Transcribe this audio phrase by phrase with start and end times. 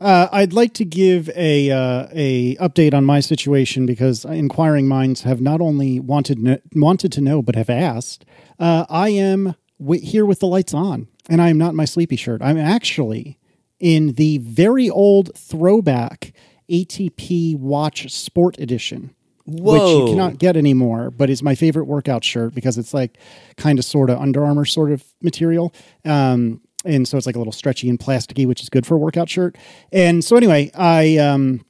[0.00, 5.22] uh, I'd like to give a uh, a update on my situation because inquiring minds
[5.22, 8.24] have not only wanted no, wanted to know but have asked.
[8.58, 11.84] Uh, I am w- here with the lights on, and I am not in my
[11.84, 12.40] sleepy shirt.
[12.42, 13.38] I'm actually
[13.78, 16.32] in the very old throwback
[16.70, 19.14] ATP Watch Sport Edition.
[19.44, 19.72] Whoa.
[19.72, 23.18] Which you cannot get anymore, but is my favorite workout shirt because it's like
[23.56, 25.74] kind of sort of Under Armour sort of material.
[26.04, 28.98] Um, and so it's like a little stretchy and plasticky, which is good for a
[28.98, 29.56] workout shirt.
[29.92, 31.64] And so anyway, I um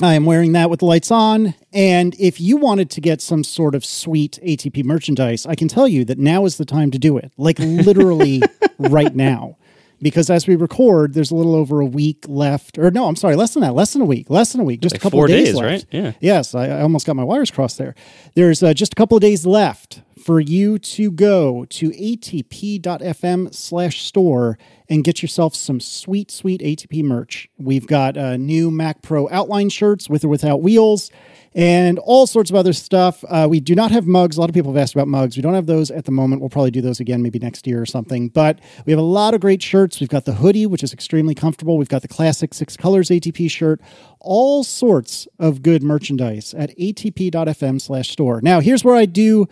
[0.00, 1.54] I am wearing that with the lights on.
[1.72, 5.88] And if you wanted to get some sort of sweet ATP merchandise, I can tell
[5.88, 7.32] you that now is the time to do it.
[7.36, 8.42] Like literally
[8.78, 9.57] right now.
[10.00, 12.78] Because as we record, there's a little over a week left.
[12.78, 14.80] Or no, I'm sorry, less than that, less than a week, less than a week,
[14.80, 15.66] just Like a couple of days, days, left.
[15.66, 15.86] right?
[15.90, 16.12] Yeah.
[16.20, 17.94] Yes, I, I almost got my wires crossed there.
[18.34, 24.02] There's uh, just a couple of days left for you to go to atp.fm slash
[24.02, 24.58] store
[24.88, 27.48] and get yourself some sweet, sweet ATP merch.
[27.58, 31.10] We've got uh, new Mac Pro outline shirts with or without wheels
[31.54, 33.24] and all sorts of other stuff.
[33.28, 34.36] Uh, we do not have mugs.
[34.36, 35.36] A lot of people have asked about mugs.
[35.36, 36.40] We don't have those at the moment.
[36.40, 38.28] We'll probably do those again maybe next year or something.
[38.28, 40.00] But we have a lot of great shirts.
[40.00, 41.78] We've got the hoodie, which is extremely comfortable.
[41.78, 43.80] We've got the classic six colors ATP shirt.
[44.20, 48.40] All sorts of good merchandise at atp.fm slash store.
[48.42, 49.48] Now, here's where I do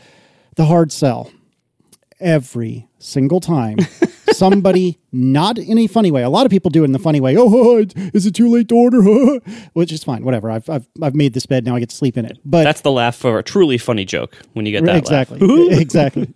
[0.56, 1.30] the hard sell
[2.20, 3.78] every single time
[4.32, 7.20] somebody not in a funny way a lot of people do it in the funny
[7.20, 7.78] way oh
[8.14, 9.00] is it too late to order?
[9.74, 12.16] Which is fine whatever I've, I've i've made this bed now i get to sleep
[12.16, 15.08] in it but That's the laugh for a truly funny joke when you get that
[15.08, 15.30] laugh.
[15.30, 15.78] exactly.
[15.80, 16.32] Exactly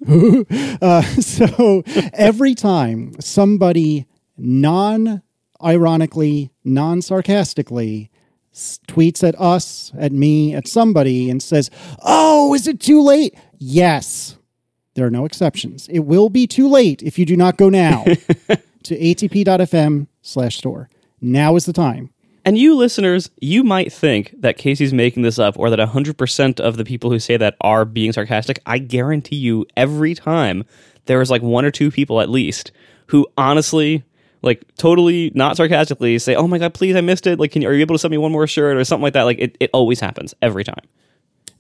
[0.83, 5.23] uh, so every time somebody non
[5.63, 8.11] ironically non sarcastically
[8.89, 11.71] tweets at us at me at somebody and says
[12.03, 13.35] oh is it too late?
[13.59, 14.37] Yes
[14.95, 18.05] there are no exceptions it will be too late if you do not go now
[18.83, 20.89] to atp.fm slash store
[21.21, 22.11] now is the time
[22.45, 26.79] And you listeners, you might think that Casey's making this up or that 100% of
[26.79, 28.61] the people who say that are being sarcastic.
[28.65, 30.65] I guarantee you, every time
[31.05, 32.73] there is like one or two people at least
[33.09, 34.05] who honestly,
[34.41, 37.39] like totally not sarcastically say, Oh my God, please, I missed it.
[37.39, 39.13] Like, can you, are you able to send me one more shirt or something like
[39.13, 39.25] that?
[39.25, 40.85] Like, it, it always happens every time.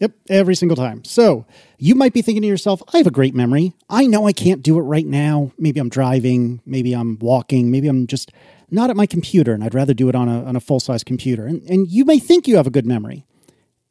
[0.00, 1.04] Yep, every single time.
[1.04, 1.44] So
[1.78, 3.74] you might be thinking to yourself, I have a great memory.
[3.88, 5.52] I know I can't do it right now.
[5.58, 8.32] Maybe I'm driving, maybe I'm walking, maybe I'm just
[8.70, 11.04] not at my computer and I'd rather do it on a, on a full size
[11.04, 11.46] computer.
[11.46, 13.26] And, and you may think you have a good memory.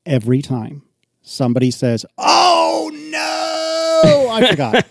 [0.06, 0.81] Every time
[1.22, 4.86] somebody says, Oh no, I forgot.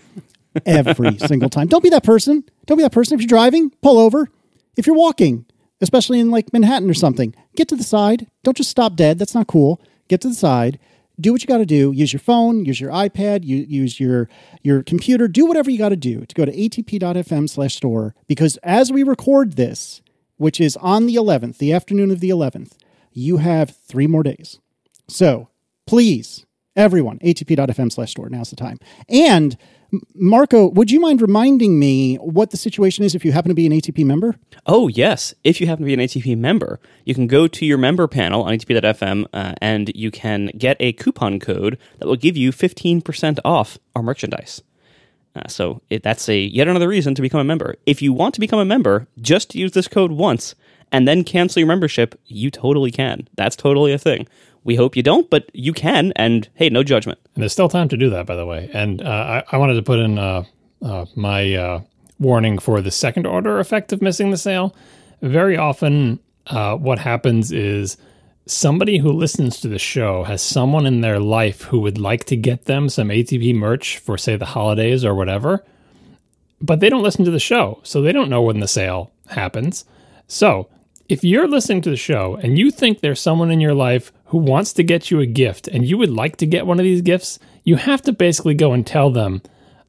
[0.65, 1.67] every single time.
[1.67, 2.43] Don't be that person.
[2.65, 3.15] Don't be that person.
[3.15, 4.29] If you're driving, pull over.
[4.77, 5.45] If you're walking,
[5.81, 8.27] especially in like Manhattan or something, get to the side.
[8.43, 9.19] Don't just stop dead.
[9.19, 9.81] That's not cool.
[10.07, 10.79] Get to the side.
[11.19, 11.91] Do what you got to do.
[11.91, 14.29] Use your phone, use your iPad, you, use your
[14.63, 15.27] your computer.
[15.27, 19.03] Do whatever you got to do to go to atp.fm slash store because as we
[19.03, 20.01] record this,
[20.37, 22.73] which is on the 11th, the afternoon of the 11th,
[23.11, 24.59] you have three more days.
[25.07, 25.49] So
[25.85, 28.29] please, everyone, atp.fm slash store.
[28.29, 28.79] Now's the time.
[29.09, 29.57] And
[30.13, 33.65] Marco, would you mind reminding me what the situation is if you happen to be
[33.65, 34.35] an ATP member?
[34.65, 35.33] Oh, yes.
[35.43, 38.43] If you happen to be an ATP member, you can go to your member panel
[38.43, 43.39] on ATP.fm uh, and you can get a coupon code that will give you 15%
[43.43, 44.61] off our merchandise.
[45.35, 47.75] Uh, so it, that's a yet another reason to become a member.
[47.85, 50.55] If you want to become a member, just use this code once
[50.91, 52.19] and then cancel your membership.
[52.25, 53.27] You totally can.
[53.35, 54.27] That's totally a thing.
[54.63, 56.11] We hope you don't, but you can.
[56.15, 57.19] And hey, no judgment.
[57.35, 58.69] And there's still time to do that, by the way.
[58.73, 60.43] And uh, I, I wanted to put in uh,
[60.81, 61.81] uh, my uh,
[62.19, 64.75] warning for the second order effect of missing the sale.
[65.21, 67.97] Very often, uh, what happens is
[68.45, 72.35] somebody who listens to the show has someone in their life who would like to
[72.35, 75.63] get them some ATP merch for, say, the holidays or whatever,
[76.61, 79.85] but they don't listen to the show, so they don't know when the sale happens.
[80.27, 80.69] So,
[81.07, 84.37] if you're listening to the show and you think there's someone in your life who
[84.37, 87.01] wants to get you a gift and you would like to get one of these
[87.01, 89.41] gifts, you have to basically go and tell them,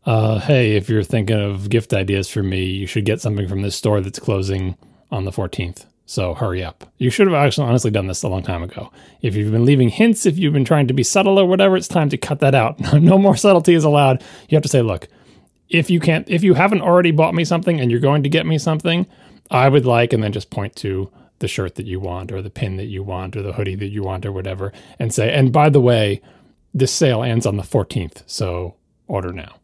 [0.07, 3.61] uh, hey, if you're thinking of gift ideas for me, you should get something from
[3.61, 4.79] this store that's closing
[5.11, 5.85] on the 14th.
[6.07, 6.91] So hurry up.
[6.97, 8.91] You should have actually honestly done this a long time ago.
[9.21, 11.87] If you've been leaving hints, if you've been trying to be subtle or whatever, it's
[11.87, 12.81] time to cut that out.
[12.95, 14.25] no more subtlety is allowed.
[14.49, 15.07] You have to say, look,
[15.69, 18.47] if you can't, if you haven't already bought me something and you're going to get
[18.47, 19.07] me something,
[19.51, 21.11] I would like, and then just point to
[21.41, 23.89] the shirt that you want, or the pin that you want, or the hoodie that
[23.89, 26.23] you want, or whatever, and say, and by the way,
[26.73, 28.77] this sale ends on the 14th, so
[29.09, 29.57] order now.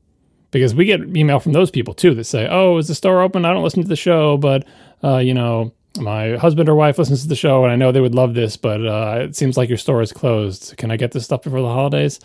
[0.51, 3.45] Because we get email from those people too that say, oh, is the store open?
[3.45, 4.67] I don't listen to the show, but,
[5.05, 8.01] uh, you know, my husband or wife listens to the show and I know they
[8.01, 10.77] would love this, but uh, it seems like your store is closed.
[10.77, 12.21] Can I get this stuff before the holidays?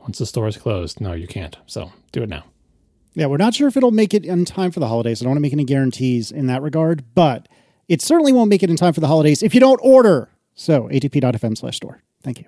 [0.00, 1.56] Once the store is closed, no, you can't.
[1.66, 2.44] So do it now.
[3.14, 5.20] Yeah, we're not sure if it'll make it in time for the holidays.
[5.20, 7.46] I don't want to make any guarantees in that regard, but
[7.92, 10.30] It certainly won't make it in time for the holidays if you don't order.
[10.54, 12.00] So, atp.fm slash store.
[12.22, 12.46] Thank you.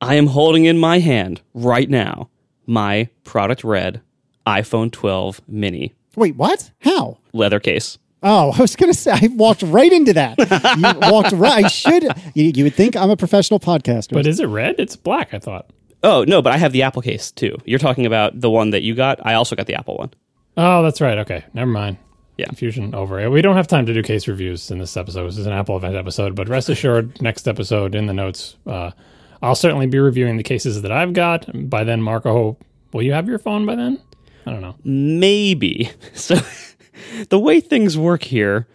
[0.00, 2.30] I am holding in my hand right now
[2.66, 4.00] my product red
[4.46, 6.70] iPhone 12 mini Wait, what?
[6.82, 7.18] How?
[7.32, 7.98] leather case.
[8.22, 10.38] Oh, I was going to say, I walked right into that.
[10.78, 11.64] You walked right.
[11.64, 12.04] I should.
[12.34, 14.12] You, you would think I'm a professional podcaster.
[14.12, 14.76] But is it red?
[14.78, 15.68] It's black, I thought.
[16.04, 17.56] Oh, no, but I have the Apple case too.
[17.64, 19.18] You're talking about the one that you got.
[19.26, 20.10] I also got the Apple one.
[20.56, 21.18] Oh, that's right.
[21.18, 21.42] Okay.
[21.52, 21.96] Never mind.
[22.36, 22.46] Yeah.
[22.46, 23.30] Confusion over.
[23.30, 25.26] We don't have time to do case reviews in this episode.
[25.26, 28.90] This is an Apple event episode, but rest assured, next episode in the notes, uh,
[29.42, 31.48] I'll certainly be reviewing the cases that I've got.
[31.70, 32.58] By then, Marco,
[32.92, 34.00] will you have your phone by then?
[34.44, 34.76] I don't know.
[34.84, 35.90] Maybe.
[36.14, 36.36] So
[37.28, 38.66] the way things work here,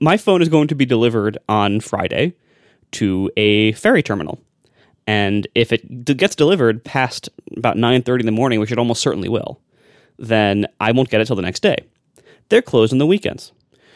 [0.00, 2.34] my phone is going to be delivered on Friday
[2.92, 4.40] to a ferry terminal.
[5.06, 9.28] And if it gets delivered past about 9:30 in the morning, which it almost certainly
[9.28, 9.60] will,
[10.18, 11.84] then I won't get it till the next day.
[12.48, 13.52] They're closed on the weekends.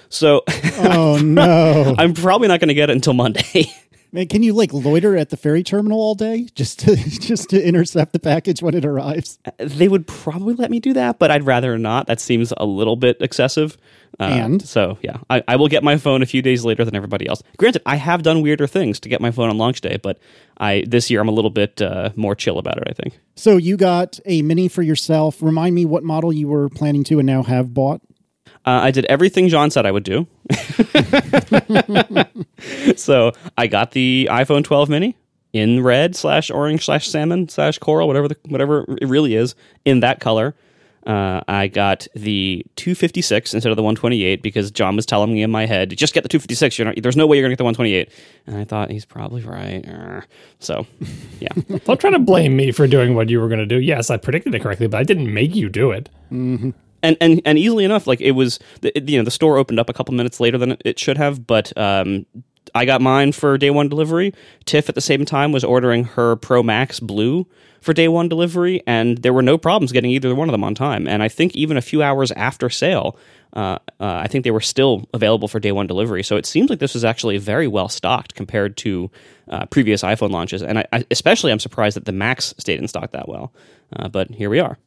[0.08, 0.42] So
[0.78, 1.94] oh, no.
[1.98, 3.72] I'm probably not going to get it until Monday.
[4.12, 7.64] Man, can you like loiter at the ferry terminal all day just to just to
[7.64, 9.38] intercept the package when it arrives?
[9.58, 12.08] they would probably let me do that, but I'd rather not.
[12.08, 13.76] That seems a little bit excessive.
[14.18, 14.62] Uh, And?
[14.62, 17.40] so, yeah, I, I will get my phone a few days later than everybody else.
[17.56, 20.18] Granted, I have done weirder things to get my phone on launch day, but
[20.58, 22.84] I this year I'm a little bit uh, more chill about it.
[22.88, 23.20] I think.
[23.36, 25.40] So you got a mini for yourself.
[25.40, 28.02] Remind me what model you were planning to and now have bought.
[28.66, 30.26] Uh, I did everything John said I would do.
[32.96, 35.16] so I got the iPhone 12 mini
[35.52, 39.54] in red slash orange slash salmon slash coral, whatever the whatever it really is,
[39.84, 40.54] in that color.
[41.06, 45.50] Uh, I got the 256 instead of the 128 because John was telling me in
[45.50, 46.78] my head, just get the 256.
[46.78, 48.10] You're not, there's no way you're gonna get the 128.
[48.46, 50.22] And I thought he's probably right.
[50.58, 50.86] So,
[51.40, 51.48] yeah.
[51.84, 53.80] Don't try to blame me for doing what you were going to do.
[53.80, 56.10] Yes, I predicted it correctly, but I didn't make you do it.
[57.02, 59.88] And and and easily enough like it was it- you know the store opened up
[59.88, 62.26] a couple minutes later than it should have but um
[62.74, 64.32] I got mine for day one delivery.
[64.64, 67.46] Tiff at the same time was ordering her Pro Max Blue
[67.80, 70.74] for day one delivery, and there were no problems getting either one of them on
[70.74, 71.08] time.
[71.08, 73.16] And I think even a few hours after sale,
[73.54, 76.22] uh, uh, I think they were still available for day one delivery.
[76.22, 79.10] So it seems like this was actually very well stocked compared to
[79.48, 80.62] uh, previous iPhone launches.
[80.62, 83.52] And I, I, especially, I'm surprised that the Max stayed in stock that well.
[83.96, 84.78] Uh, but here we are.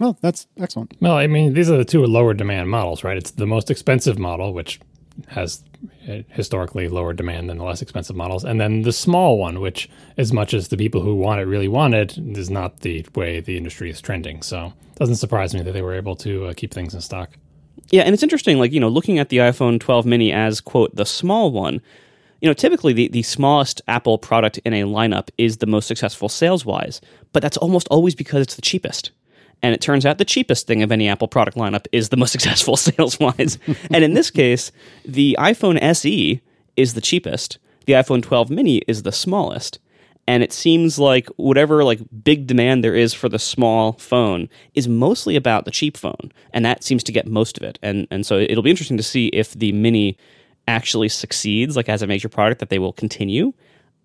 [0.00, 0.94] Oh, that's excellent.
[1.00, 3.16] Well, I mean, these are the two lower demand models, right?
[3.16, 4.80] It's the most expensive model, which
[5.28, 5.62] has
[6.08, 9.90] uh, historically lower demand than the less expensive models, and then the small one, which,
[10.16, 13.40] as much as the people who want it really want it, is not the way
[13.40, 14.42] the industry is trending.
[14.42, 17.30] So, it doesn't surprise me that they were able to uh, keep things in stock.
[17.90, 20.94] Yeah, and it's interesting, like, you know, looking at the iPhone 12 mini as, quote,
[20.94, 21.80] the small one,
[22.40, 26.28] you know, typically the, the smallest Apple product in a lineup is the most successful
[26.28, 27.00] sales wise,
[27.32, 29.10] but that's almost always because it's the cheapest.
[29.62, 32.32] And it turns out the cheapest thing of any Apple product lineup is the most
[32.36, 33.58] successful sales wise.
[33.90, 34.72] and in this case,
[35.04, 36.40] the iPhone SE
[36.76, 39.78] is the cheapest, the iPhone 12 mini is the smallest.
[40.26, 44.86] And it seems like whatever like big demand there is for the small phone is
[44.86, 46.30] mostly about the cheap phone.
[46.52, 47.80] And that seems to get most of it.
[47.82, 50.16] And and so it'll be interesting to see if the mini
[50.68, 53.52] actually succeeds like as a major product that they will continue.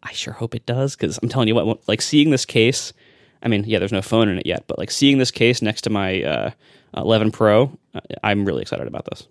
[0.02, 2.94] I sure hope it does because i'm telling you what like seeing this case
[3.46, 5.82] i mean yeah there's no phone in it yet but like seeing this case next
[5.82, 6.52] to my uh,
[6.98, 9.28] 11 pro uh, i'm really excited about this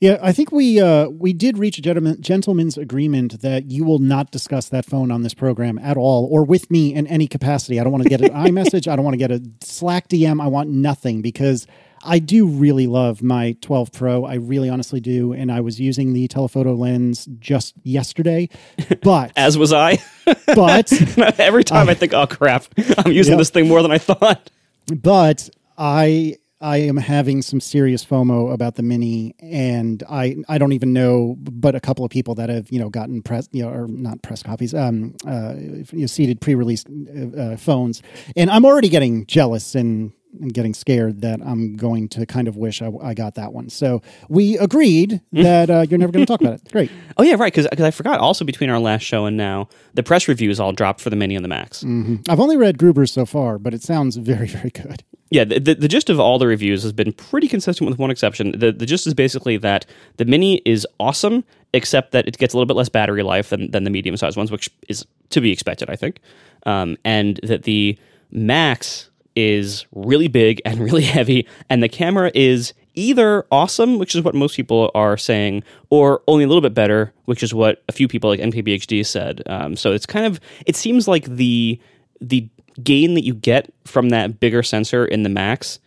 [0.00, 3.98] Yeah, I think we uh, we did reach a gentleman, gentleman's agreement that you will
[3.98, 7.78] not discuss that phone on this program at all, or with me in any capacity.
[7.78, 8.88] I don't want to get an iMessage.
[8.90, 10.42] I don't want to get a Slack DM.
[10.42, 11.66] I want nothing because
[12.02, 14.24] I do really love my 12 Pro.
[14.24, 18.48] I really honestly do, and I was using the telephoto lens just yesterday,
[19.02, 19.98] but as was i
[20.46, 20.92] but
[21.40, 22.64] every time i think oh crap
[22.98, 23.38] i'm using Yep.
[23.38, 24.50] this thing more than i thought
[24.94, 30.72] but I I am having some serious FOMO about the mini, and I I don't
[30.72, 33.70] even know, but a couple of people that have you know gotten press you know
[33.70, 38.02] or not press copies, um, uh, you know, seated pre-released uh, uh, phones,
[38.36, 40.12] and I'm already getting jealous and.
[40.40, 43.68] And getting scared that I'm going to kind of wish I, I got that one.
[43.68, 46.70] So we agreed that uh, you're never going to talk about it.
[46.70, 46.90] Great.
[47.16, 47.52] Oh yeah, right.
[47.52, 48.18] Because I forgot.
[48.18, 51.36] Also, between our last show and now, the press reviews all dropped for the Mini
[51.36, 51.84] and the Max.
[52.30, 55.02] I've only read Gruber's so far, but it sounds very, very good.
[55.30, 58.10] Yeah, the, the, the gist of all the reviews has been pretty consistent with one
[58.10, 58.58] exception.
[58.58, 59.84] The, the gist is basically that
[60.16, 61.44] the Mini is awesome,
[61.74, 64.38] except that it gets a little bit less battery life than, than the medium sized
[64.38, 66.20] ones, which is to be expected, I think.
[66.64, 67.98] Um, and that the
[68.30, 74.22] Max is really big and really heavy, and the camera is either awesome, which is
[74.22, 77.92] what most people are saying, or only a little bit better, which is what a
[77.92, 79.42] few people like MKBHD said.
[79.46, 81.80] Um, so it's kind of it seems like the
[82.20, 82.48] the
[82.82, 85.78] gain that you get from that bigger sensor in the Max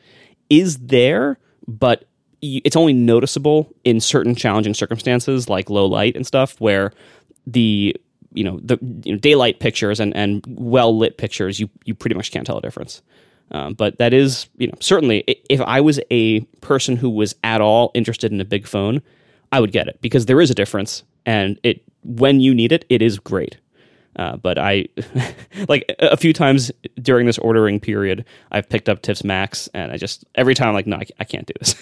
[0.50, 2.06] is there, but
[2.42, 6.92] it's only noticeable in certain challenging circumstances like low light and stuff where
[7.48, 7.96] the
[8.34, 12.16] you know the you know, daylight pictures and, and well lit pictures you you pretty
[12.16, 13.02] much can't tell a difference.
[13.54, 15.20] Um, but that is you know certainly
[15.50, 19.02] if I was a person who was at all interested in a big phone,
[19.52, 22.86] I would get it because there is a difference and it when you need it,
[22.90, 23.58] it is great.
[24.16, 24.86] Uh, but I,
[25.68, 29.98] like a few times during this ordering period, I've picked up Tiff's Max, and I
[29.98, 31.76] just every time I'm like, no, I, I can't do this.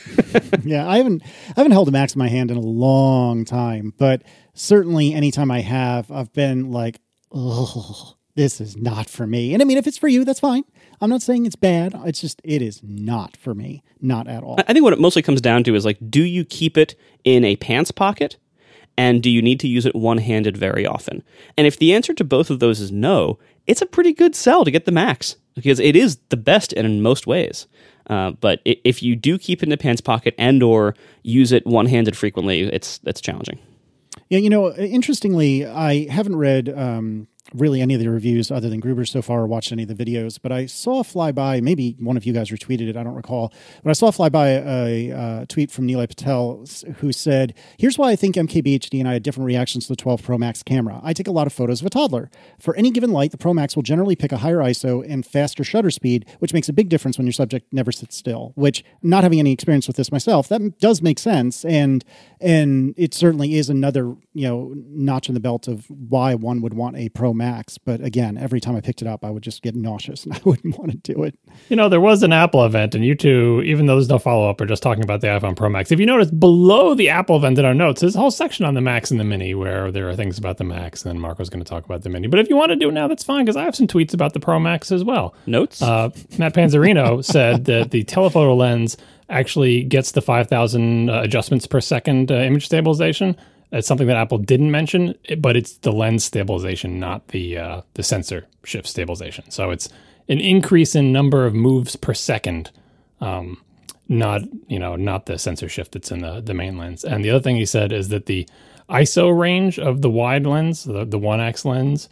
[0.63, 3.93] yeah, I haven't I haven't held a Max in my hand in a long time,
[3.97, 4.23] but
[4.53, 7.01] certainly anytime I have, I've been like,
[7.31, 9.53] oh, this is not for me.
[9.53, 10.63] And I mean, if it's for you, that's fine.
[11.01, 11.93] I'm not saying it's bad.
[12.05, 14.59] It's just it is not for me, not at all.
[14.67, 17.43] I think what it mostly comes down to is like, do you keep it in
[17.43, 18.37] a pants pocket?
[18.97, 21.23] And do you need to use it one handed very often?
[21.57, 24.63] And if the answer to both of those is no, it's a pretty good sell
[24.63, 27.67] to get the Max because it is the best in most ways.
[28.07, 31.65] Uh, but if you do keep it in the pants pocket and or use it
[31.65, 33.59] one handed frequently, it's that's challenging.
[34.29, 38.79] Yeah, you know, interestingly, I haven't read um, really any of the reviews other than
[38.79, 41.95] Gruber so far or watched any of the videos, but I saw a flyby, maybe
[41.99, 43.53] one of you guys retweeted it, I don't recall,
[43.83, 46.65] but I saw a flyby a uh, tweet from Nilay Patel
[46.97, 50.23] who said, Here's why I think MKBHD and I had different reactions to the 12
[50.23, 50.99] Pro Max camera.
[51.03, 52.29] I take a lot of photos of a toddler.
[52.59, 55.63] For any given light, the Pro Max will generally pick a higher ISO and faster
[55.63, 59.23] shutter speed, which makes a big difference when your subject never sits still, which, not
[59.23, 61.65] having any experience with this myself, that does make sense.
[61.65, 62.03] And
[62.39, 66.73] and it certainly is another you know notch in the belt of why one would
[66.73, 67.40] want a Pro Max.
[67.83, 70.39] But again, every time I picked it up, I would just get nauseous and I
[70.43, 71.37] wouldn't want to do it.
[71.69, 74.49] You know, there was an Apple event, and you two, even though there's no follow
[74.49, 75.91] up, are just talking about the iPhone Pro Max.
[75.91, 78.73] If you notice below the Apple event in our notes, there's a whole section on
[78.73, 81.49] the Max and the Mini where there are things about the Max, and then Marco's
[81.49, 82.27] going to talk about the Mini.
[82.27, 84.13] But if you want to do it now, that's fine, because I have some tweets
[84.13, 85.33] about the Pro Max as well.
[85.45, 85.81] Notes?
[85.81, 88.97] Uh, Matt Panzerino said that the telephoto lens
[89.29, 93.35] actually gets the 5,000 uh, adjustments per second uh, image stabilization.
[93.71, 98.03] It's something that Apple didn't mention, but it's the lens stabilization, not the uh, the
[98.03, 99.49] sensor shift stabilization.
[99.49, 99.87] So it's
[100.27, 102.71] an increase in number of moves per second,
[103.21, 103.61] um,
[104.09, 107.05] not you know not the sensor shift that's in the the main lens.
[107.05, 108.47] And the other thing he said is that the
[108.89, 112.09] ISO range of the wide lens, the the one x lens,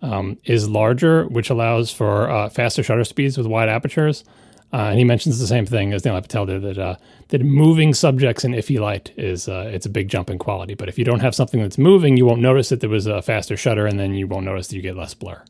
[0.00, 4.24] um, is larger, which allows for uh, faster shutter speeds with wide apertures.
[4.72, 6.96] Uh, and he mentions the same thing as Nilay Patel did that uh,
[7.28, 10.74] that moving subjects in iffy light is uh, it's a big jump in quality.
[10.74, 13.20] But if you don't have something that's moving, you won't notice that there was a
[13.20, 15.42] faster shutter, and then you won't notice that you get less blur.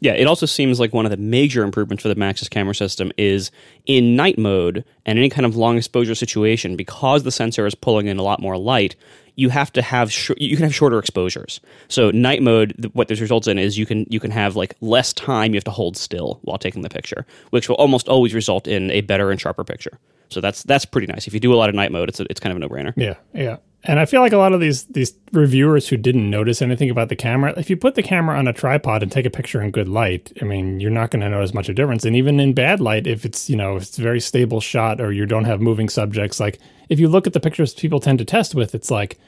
[0.00, 3.10] Yeah, it also seems like one of the major improvements for the Max's camera system
[3.16, 3.50] is
[3.86, 8.06] in night mode and any kind of long exposure situation, because the sensor is pulling
[8.06, 8.96] in a lot more light,
[9.36, 11.60] you have to have sh- you can have shorter exposures.
[11.88, 14.74] So night mode, th- what this results in is you can you can have like
[14.80, 18.34] less time you have to hold still while taking the picture, which will almost always
[18.34, 19.98] result in a better and sharper picture.
[20.30, 21.26] So that's that's pretty nice.
[21.26, 22.68] If you do a lot of night mode, it's a, it's kind of a no
[22.68, 22.92] brainer.
[22.96, 23.56] Yeah, yeah.
[23.86, 27.10] And I feel like a lot of these these reviewers who didn't notice anything about
[27.10, 29.70] the camera, if you put the camera on a tripod and take a picture in
[29.70, 32.04] good light, I mean, you're not going to notice much of a difference.
[32.06, 35.00] And even in bad light, if it's you know if it's a very stable shot
[35.00, 38.18] or you don't have moving subjects, like if you look at the pictures people tend
[38.20, 39.18] to test with, it's like,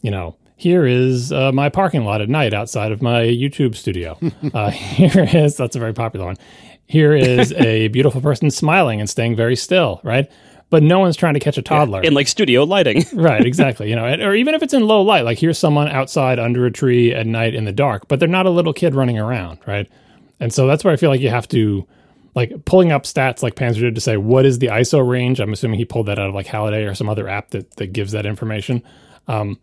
[0.00, 4.18] you know, here is uh, my parking lot at night outside of my YouTube studio.
[4.54, 6.36] uh, here is that's a very popular one.
[6.86, 10.30] Here is a beautiful person smiling and staying very still, right?
[10.72, 12.00] But no one's trying to catch a toddler.
[12.00, 13.04] In like studio lighting.
[13.12, 13.90] right, exactly.
[13.90, 16.70] You know, or even if it's in low light, like here's someone outside under a
[16.70, 19.86] tree at night in the dark, but they're not a little kid running around, right?
[20.40, 21.86] And so that's where I feel like you have to,
[22.34, 25.40] like, pulling up stats like Panzer did to say what is the ISO range.
[25.40, 27.92] I'm assuming he pulled that out of like Halliday or some other app that that
[27.92, 28.82] gives that information.
[29.28, 29.58] Um,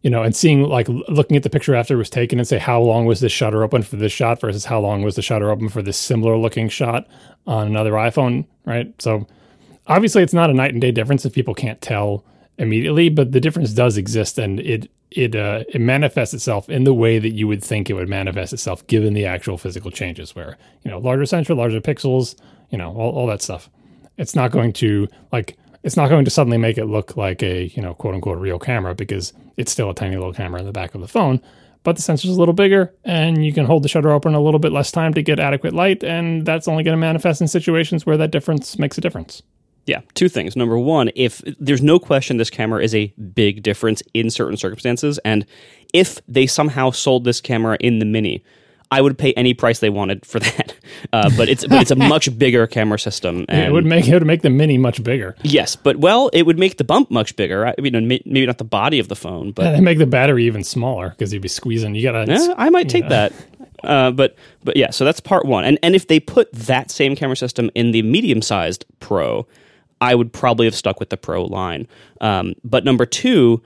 [0.00, 2.56] you know, and seeing like looking at the picture after it was taken and say
[2.56, 5.50] how long was this shutter open for this shot versus how long was the shutter
[5.50, 7.06] open for this similar looking shot
[7.46, 8.94] on another iPhone, right?
[9.02, 9.26] So
[9.86, 12.24] obviously it's not a night and day difference if people can't tell
[12.58, 16.94] immediately, but the difference does exist and it it uh, it manifests itself in the
[16.94, 20.56] way that you would think it would manifest itself given the actual physical changes where,
[20.82, 22.34] you know, larger sensor, larger pixels,
[22.70, 23.70] you know, all, all that stuff.
[24.16, 27.66] It's not going to like it's not going to suddenly make it look like a,
[27.74, 30.72] you know, quote unquote real camera because it's still a tiny little camera in the
[30.72, 31.40] back of the phone.
[31.82, 34.58] But the sensor's a little bigger and you can hold the shutter open a little
[34.58, 38.06] bit less time to get adequate light, and that's only going to manifest in situations
[38.06, 39.42] where that difference makes a difference.
[39.86, 40.56] Yeah, two things.
[40.56, 45.18] Number one, if there's no question this camera is a big difference in certain circumstances,
[45.24, 45.44] and
[45.92, 48.42] if they somehow sold this camera in the Mini,
[48.90, 50.74] I would pay any price they wanted for that.
[51.12, 53.44] Uh, but it's but it's a much bigger camera system.
[53.48, 55.34] And it would make it would make the mini much bigger.
[55.42, 57.66] yes, but well, it would make the bump much bigger.
[57.66, 60.06] I mean, may- maybe not the body of the phone, but And they make the
[60.06, 61.94] battery even smaller because you'd be squeezing.
[61.94, 62.30] You gotta.
[62.32, 63.32] Eh, I might take that.
[63.82, 65.64] Uh, but but yeah, so that's part one.
[65.64, 69.46] And and if they put that same camera system in the medium sized Pro,
[70.00, 71.86] I would probably have stuck with the Pro line.
[72.20, 73.62] Um, but number two,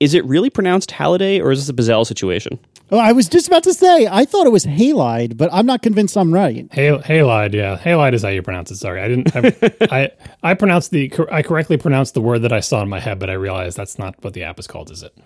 [0.00, 2.58] is it really pronounced Halliday or is this a Bazell situation?
[2.90, 5.80] Oh, I was just about to say, I thought it was halide, but I'm not
[5.80, 6.70] convinced I'm right.
[6.72, 8.76] Hal- halide, yeah, halide is how you pronounce it.
[8.76, 9.34] Sorry, I didn't.
[9.34, 10.10] I, I
[10.42, 13.30] I pronounced the I correctly pronounced the word that I saw in my head, but
[13.30, 14.90] I realized that's not what the app is called.
[14.90, 15.16] Is it?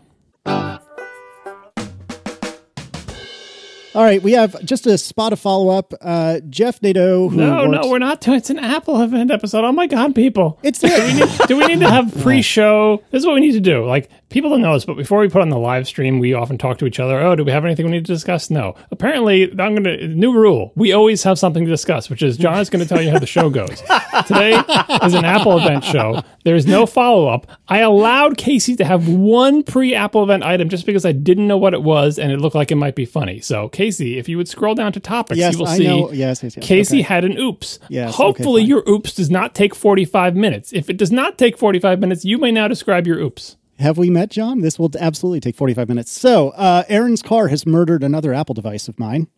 [3.97, 5.95] All right, we have just a spot of follow up.
[6.03, 7.31] Uh, Jeff Nadeau.
[7.31, 8.37] Who No, works- no, we're not doing.
[8.37, 9.65] It's an Apple event episode.
[9.65, 10.59] Oh my god, people!
[10.63, 13.03] It's do we need, do we need to have pre-show?
[13.11, 13.87] This is what we need to do.
[13.87, 16.59] Like people don't know this, but before we put on the live stream, we often
[16.59, 17.19] talk to each other.
[17.21, 18.51] Oh, do we have anything we need to discuss?
[18.51, 18.75] No.
[18.91, 20.73] Apparently, I'm gonna new rule.
[20.77, 23.19] We always have something to discuss, which is John is going to tell you how
[23.19, 23.83] the show goes.
[24.27, 24.61] Today
[25.05, 26.23] is an Apple event show.
[26.45, 27.47] There is no follow up.
[27.69, 31.73] I allowed Casey to have one pre-Apple event item just because I didn't know what
[31.73, 33.41] it was and it looked like it might be funny.
[33.41, 35.87] So, Casey, if you would scroll down to topics, Yes, you will I see.
[35.87, 36.13] know.
[36.13, 36.67] Yes, yes, yes.
[36.67, 37.03] Casey Okay.
[37.03, 37.79] had an oops.
[37.89, 38.69] Yes, Hopefully, fine.
[38.69, 40.73] your oops does not take 45 minutes.
[40.73, 43.57] If it does not take 45 minutes, you may now describe your oops.
[43.79, 44.61] Have we met, John?
[44.63, 46.11] This will absolutely take 45 minutes.
[46.11, 49.29] So, uh, Erin's car has murdered another Apple device of mine.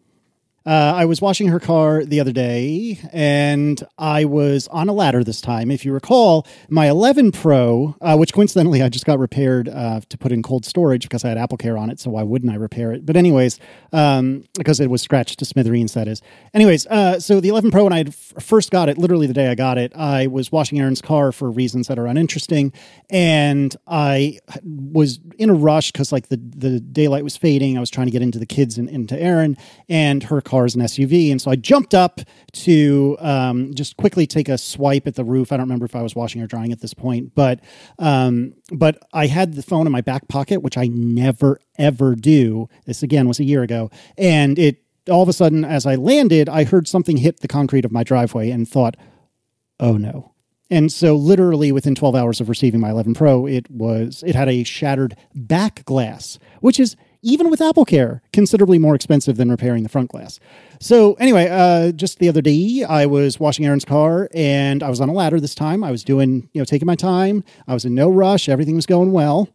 [0.68, 5.24] Uh, I was washing her car the other day and I was on a ladder
[5.24, 5.70] this time.
[5.70, 10.18] If you recall, my 11 Pro, uh, which coincidentally I just got repaired uh, to
[10.18, 11.98] put in cold storage because I had Apple Care on it.
[12.00, 13.06] So why wouldn't I repair it?
[13.06, 13.58] But, anyways,
[13.94, 16.20] um, because it was scratched to smithereens, that is.
[16.52, 19.54] Anyways, uh, so the 11 Pro, when I first got it, literally the day I
[19.54, 22.74] got it, I was washing Erin's car for reasons that are uninteresting.
[23.08, 27.78] And I was in a rush because, like, the, the daylight was fading.
[27.78, 29.56] I was trying to get into the kids and into Aaron,
[29.88, 31.30] and her car is an SUV.
[31.30, 32.20] And so I jumped up
[32.52, 35.52] to um, just quickly take a swipe at the roof.
[35.52, 37.60] I don't remember if I was washing or drying at this point, but
[37.98, 42.68] um, but I had the phone in my back pocket, which I never ever do.
[42.86, 46.48] This again was a year ago, and it all of a sudden as I landed,
[46.48, 48.96] I heard something hit the concrete of my driveway and thought,
[49.80, 50.32] oh no.
[50.70, 54.48] And so literally within 12 hours of receiving my 11 Pro, it was it had
[54.48, 59.82] a shattered back glass, which is even with Apple Care considerably more expensive than repairing
[59.82, 60.38] the front glass.
[60.80, 65.00] So anyway, uh, just the other day I was washing Erin's car and I was
[65.00, 65.82] on a ladder this time.
[65.82, 67.44] I was doing, you know, taking my time.
[67.66, 68.48] I was in no rush.
[68.48, 69.48] Everything was going well.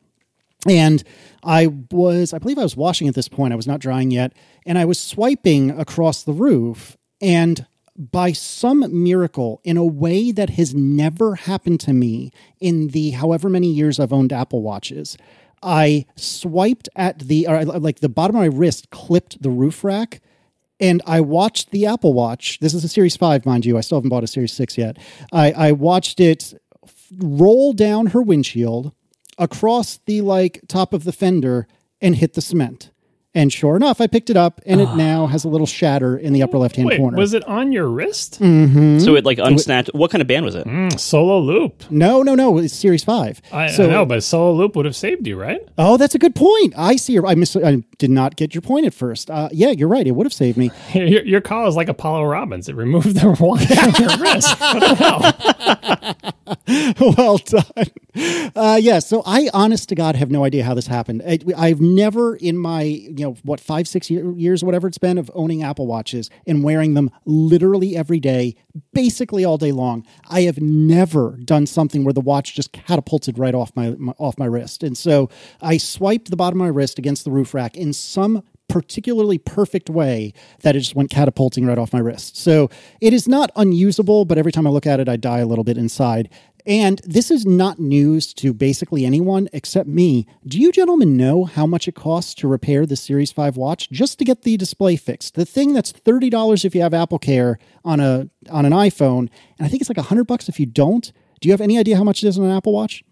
[0.68, 1.04] And
[1.44, 3.54] I was, I believe I was washing at this point.
[3.54, 4.34] I was not drying yet.
[4.66, 6.98] And I was swiping across the roof.
[7.22, 7.66] And
[7.98, 13.50] by some miracle, in a way that has never happened to me in the however
[13.50, 15.18] many years I've owned Apple Watches,
[15.64, 19.84] I swiped at the, or uh, like the bottom of my wrist clipped the roof
[19.84, 20.22] rack.
[20.80, 22.60] And I watched the Apple Watch.
[22.60, 23.78] This is a Series 5, mind you.
[23.78, 24.98] I still haven't bought a Series 6 yet.
[25.32, 26.54] I, I watched it
[27.20, 28.92] roll down her windshield
[29.38, 31.68] across the like top of the fender
[32.02, 32.92] and hit the cement.
[33.36, 36.34] And sure enough, I picked it up and it now has a little shatter in
[36.34, 37.18] the upper left hand Wait, corner.
[37.18, 38.36] was it on your wrist?
[38.36, 39.90] So it like unsnapped.
[39.94, 40.68] What kind of band was it?
[40.68, 41.84] Mm, solo loop.
[41.90, 42.60] no, no, no.
[42.60, 43.42] It's Series 5.
[43.52, 45.68] I, so, I know, but solo loop would have saved you, right?
[45.80, 46.74] Oh, that's a good point.
[46.78, 47.14] I see.
[47.14, 49.32] Your, I, miss, I did not get your point at first.
[49.32, 50.06] Uh, yeah, you're right.
[50.06, 50.70] It would have saved me.
[50.94, 52.70] Your, your call is like Apollo Robbins.
[52.70, 54.60] It removed the watch from your wrist.
[54.60, 56.14] What the
[56.68, 57.14] hell?
[57.18, 58.52] well done.
[58.56, 61.24] Uh, yeah, so I, honest to God, have no idea how this happened.
[61.28, 65.18] I, I've never, in my you know what five six year, years, whatever it's been,
[65.18, 68.56] of owning Apple watches and wearing them literally every day,
[68.94, 73.56] basically all day long, I have never done something where the watch just catapulted right
[73.56, 74.84] off my, my off my wrist.
[74.84, 75.30] And so
[75.62, 79.90] I swiped the bottom of my wrist against the roof rack in some particularly perfect
[79.90, 82.38] way that it just went catapulting right off my wrist.
[82.38, 82.70] So
[83.02, 85.64] it is not unusable, but every time I look at it, I die a little
[85.64, 86.30] bit inside.
[86.66, 90.28] And this is not news to basically anyone except me.
[90.46, 94.18] Do you gentlemen know how much it costs to repair the Series 5 watch just
[94.20, 95.36] to get the display fixed?
[95.36, 99.66] The thing that's $30 if you have Apple Care on a on an iPhone, and
[99.66, 101.12] I think it's like 100 bucks if you don't.
[101.42, 103.04] Do you have any idea how much it is on an Apple Watch?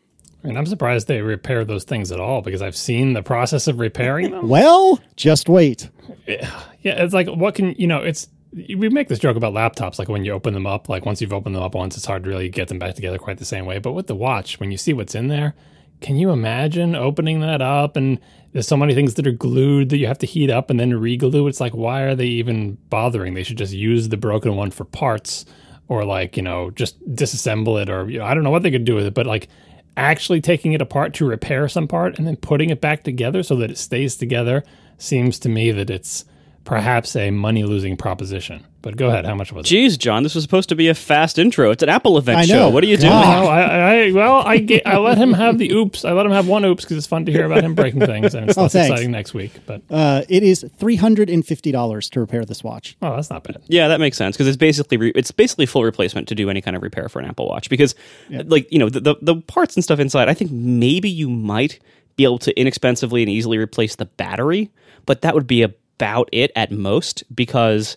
[0.44, 3.80] And I'm surprised they repair those things at all because I've seen the process of
[3.80, 4.48] repairing them.
[4.48, 5.90] Well, just wait.
[6.28, 6.50] Yeah,
[6.84, 8.00] it's like what can you know?
[8.00, 11.22] It's we make this joke about laptops, like when you open them up, like once
[11.22, 13.46] you've opened them up once, it's hard to really get them back together quite the
[13.46, 13.80] same way.
[13.80, 15.56] But with the watch, when you see what's in there,
[16.02, 18.20] can you imagine opening that up and
[18.52, 21.00] there's so many things that are glued that you have to heat up and then
[21.00, 21.48] re-glue?
[21.48, 23.36] It's like why are they even bothering?
[23.36, 25.46] They should just use the broken one for parts,
[25.88, 28.72] or like you know just disassemble it, or you know I don't know what they
[28.72, 29.48] could do with it, but like
[29.96, 33.56] actually taking it apart to repair some part and then putting it back together so
[33.58, 34.64] that it stays together
[34.98, 36.26] seems to me that it's
[36.64, 38.66] perhaps a money losing proposition.
[38.84, 39.76] But go ahead, how much was it?
[39.76, 41.70] Jeez, John, this was supposed to be a fast intro.
[41.70, 42.48] It's an Apple event I know.
[42.48, 42.70] show.
[42.70, 43.12] What are you doing?
[43.12, 43.44] God.
[43.44, 43.62] No, I,
[44.08, 46.04] I well, I get, I let him have the oops.
[46.04, 48.34] I let him have one oops because it's fun to hear about him breaking things,
[48.34, 48.90] and it's Oh, less thanks.
[48.90, 49.52] exciting next week.
[49.68, 52.98] But Uh, it is three hundred and fifty dollars to repair this watch.
[53.04, 53.62] oh, that's not bad.
[53.68, 56.62] Yeah, that makes sense because it's basically re- it's basically full replacement to do any
[56.62, 57.94] kind of repair for an Apple Watch because
[58.32, 60.28] like you know the, the the parts and stuff inside.
[60.28, 61.80] I think maybe you might
[62.16, 64.72] be able to inexpensively and easily replace the battery,
[65.06, 65.62] but that would be
[66.02, 67.96] about it at most because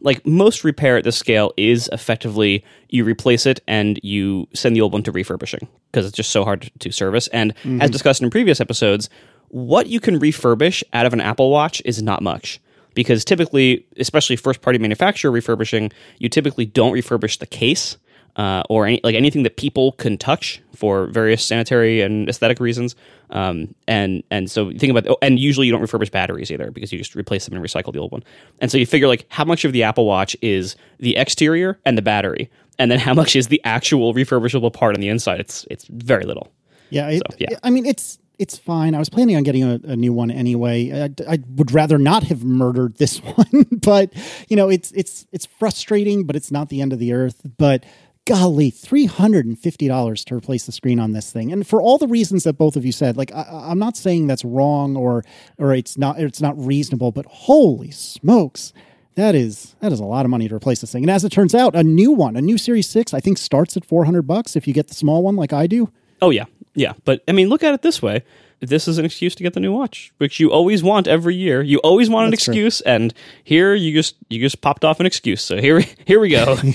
[0.00, 4.80] like most repair at this scale is effectively you replace it and you send the
[4.80, 7.28] old one to refurbishing because it's just so hard to, to service.
[7.28, 7.80] And mm-hmm.
[7.80, 9.08] as discussed in previous episodes,
[9.48, 12.60] what you can refurbish out of an Apple Watch is not much
[12.94, 17.96] because typically, especially first party manufacturer refurbishing, you typically don't refurbish the case.
[18.36, 22.94] Uh, or any, like anything that people can touch for various sanitary and aesthetic reasons,
[23.30, 26.92] um, and and so think about oh, and usually you don't refurbish batteries either because
[26.92, 28.22] you just replace them and recycle the old one.
[28.60, 31.96] And so you figure like how much of the Apple Watch is the exterior and
[31.96, 35.40] the battery, and then how much is the actual refurbishable part on the inside.
[35.40, 36.52] It's it's very little.
[36.90, 37.58] Yeah, it, So, yeah.
[37.62, 38.94] I mean it's it's fine.
[38.94, 40.92] I was planning on getting a, a new one anyway.
[40.92, 44.12] I, I would rather not have murdered this one, but
[44.48, 47.40] you know it's it's it's frustrating, but it's not the end of the earth.
[47.56, 47.84] But
[48.26, 51.80] golly, three hundred and fifty dollars to replace the screen on this thing, and for
[51.80, 54.96] all the reasons that both of you said, like I, I'm not saying that's wrong
[54.96, 55.24] or
[55.56, 58.72] or it's not it's not reasonable, but holy smokes.
[59.14, 61.02] That is that is a lot of money to replace this thing.
[61.04, 63.74] And as it turns out, a new one, a new Series 6, I think starts
[63.76, 65.90] at 400 bucks if you get the small one like I do.
[66.20, 66.92] Oh yeah, yeah.
[67.04, 68.24] But I mean, look at it this way:
[68.60, 71.62] this is an excuse to get the new watch, which you always want every year.
[71.62, 72.52] You always want an That's true.
[72.52, 73.12] excuse, and
[73.44, 75.42] here you just you just popped off an excuse.
[75.42, 76.56] So here here we go.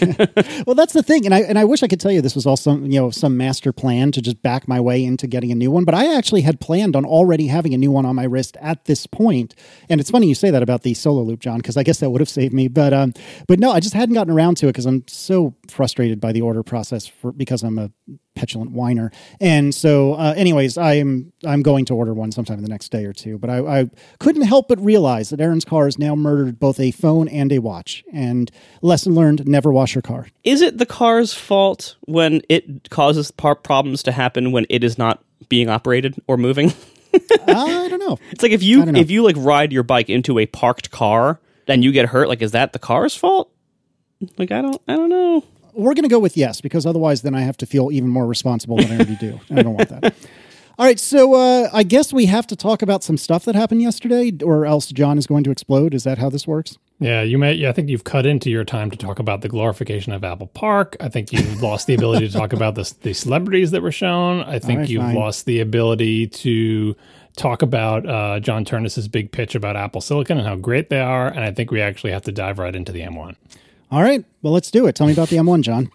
[0.66, 2.46] Well, that's the thing, and I and I wish I could tell you this was
[2.46, 5.56] all some you know some master plan to just back my way into getting a
[5.56, 5.84] new one.
[5.86, 8.86] But I actually had planned on already having a new one on my wrist at
[8.86, 9.56] this point.
[9.90, 12.10] And it's funny you say that about the solo loop, John, because I guess that
[12.12, 12.68] would have saved me.
[12.68, 13.14] But um,
[13.48, 16.42] but no, I just hadn't gotten around to it because I'm so frustrated by the
[16.42, 17.92] order process for because I'm a
[18.36, 19.12] petulant whiner.
[19.40, 23.06] And so, uh, anyways, I'm I'm going to order one sometime in the next day
[23.06, 23.38] or two.
[23.38, 23.90] But I, I
[24.20, 27.60] couldn't help but realize that Erin's car has now murdered both a phone and a
[27.60, 28.04] watch.
[28.14, 30.28] And lesson learned: never wash your car.
[30.44, 34.98] is it the car's fault when it causes par- problems to happen when it is
[34.98, 36.74] not being operated or moving?
[37.48, 38.18] I don't know.
[38.32, 41.84] It's like if you if you like ride your bike into a parked car and
[41.84, 43.52] you get hurt, like is that the car's fault?
[44.38, 45.44] Like I don't I don't know.
[45.74, 48.26] We're going to go with yes because otherwise, then I have to feel even more
[48.26, 49.40] responsible than I already do.
[49.50, 50.16] And I don't want that.
[50.80, 53.84] All right, so uh, I guess we have to talk about some stuff that happened
[53.84, 55.94] yesterday, or else John is going to explode.
[55.94, 56.80] Is that how this works?
[56.98, 57.54] Yeah, you may.
[57.54, 60.48] Yeah, I think you've cut into your time to talk about the glorification of Apple
[60.48, 60.96] Park.
[61.00, 64.42] I think you've lost the ability to talk about the the celebrities that were shown.
[64.44, 65.16] I think right, you've fine.
[65.16, 66.96] lost the ability to
[67.36, 71.28] talk about uh, John Ternus's big pitch about Apple Silicon and how great they are.
[71.28, 73.36] And I think we actually have to dive right into the M1.
[73.92, 74.96] All right, well, let's do it.
[74.96, 75.92] Tell me about the M1, John.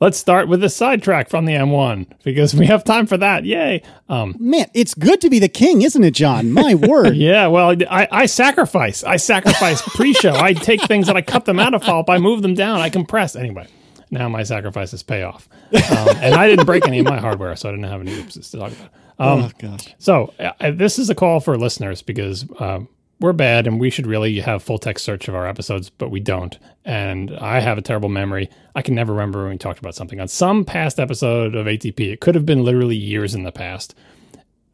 [0.00, 3.44] Let's start with a sidetrack from the M1 because we have time for that.
[3.44, 3.82] Yay!
[4.08, 6.52] Um, Man, it's good to be the king, isn't it, John?
[6.52, 7.16] My word.
[7.16, 9.04] Yeah, well, I, I sacrifice.
[9.04, 10.34] I sacrifice pre-show.
[10.34, 12.08] I take things and I cut them out of Falp.
[12.08, 12.80] I move them down.
[12.80, 13.36] I compress.
[13.36, 13.66] Anyway,
[14.10, 15.48] now my sacrifices pay off.
[15.72, 18.50] Um, and I didn't break any of my hardware, so I didn't have any oopses
[18.52, 18.90] to talk about.
[19.18, 19.94] Um, oh gosh.
[19.98, 22.80] so uh, this is a call for listeners because uh,
[23.20, 26.20] we're bad and we should really have full text search of our episodes, but we
[26.20, 26.58] don't.
[26.84, 28.48] And I have a terrible memory.
[28.74, 32.00] I can never remember when we talked about something on some past episode of ATP.
[32.00, 33.94] It could have been literally years in the past.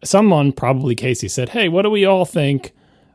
[0.04, 2.72] Someone, probably Casey, said, "Hey, what do we all think?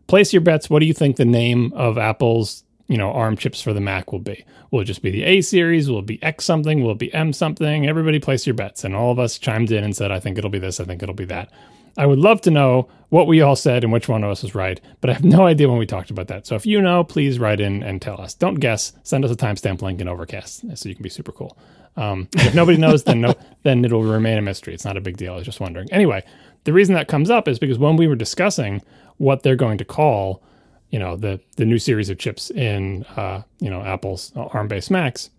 [0.08, 0.70] Place your bets.
[0.70, 4.12] What do you think the name of Apple's you know ARM chips for the Mac
[4.12, 4.44] will be?
[4.72, 5.90] Will it just be the A series?
[5.90, 6.84] Will it be X something?
[6.84, 7.88] Will it be M something?
[7.88, 10.50] Everybody place your bets." And all of us chimed in and said, "I think it'll
[10.50, 10.82] be this.
[10.82, 11.50] I think it'll be that."
[11.98, 14.56] I would love to know what we all said and which one of us was
[14.56, 16.48] right, but I have no idea when we talked about that.
[16.48, 18.34] So if you know, please write in and tell us.
[18.34, 18.94] Don't guess.
[19.04, 21.58] Send us a timestamp link in Overcast so you can be super cool.
[21.98, 24.74] Um, if nobody knows, then no, then it'll remain a mystery.
[24.74, 25.34] It's not a big deal.
[25.34, 25.92] I was just wondering.
[25.92, 26.24] Anyway,
[26.64, 28.82] the reason that comes up is because when we were discussing
[29.18, 30.42] what they're going to call,
[30.90, 35.30] you know, the the new series of chips in, uh, you know, Apple's ARM-based Macs,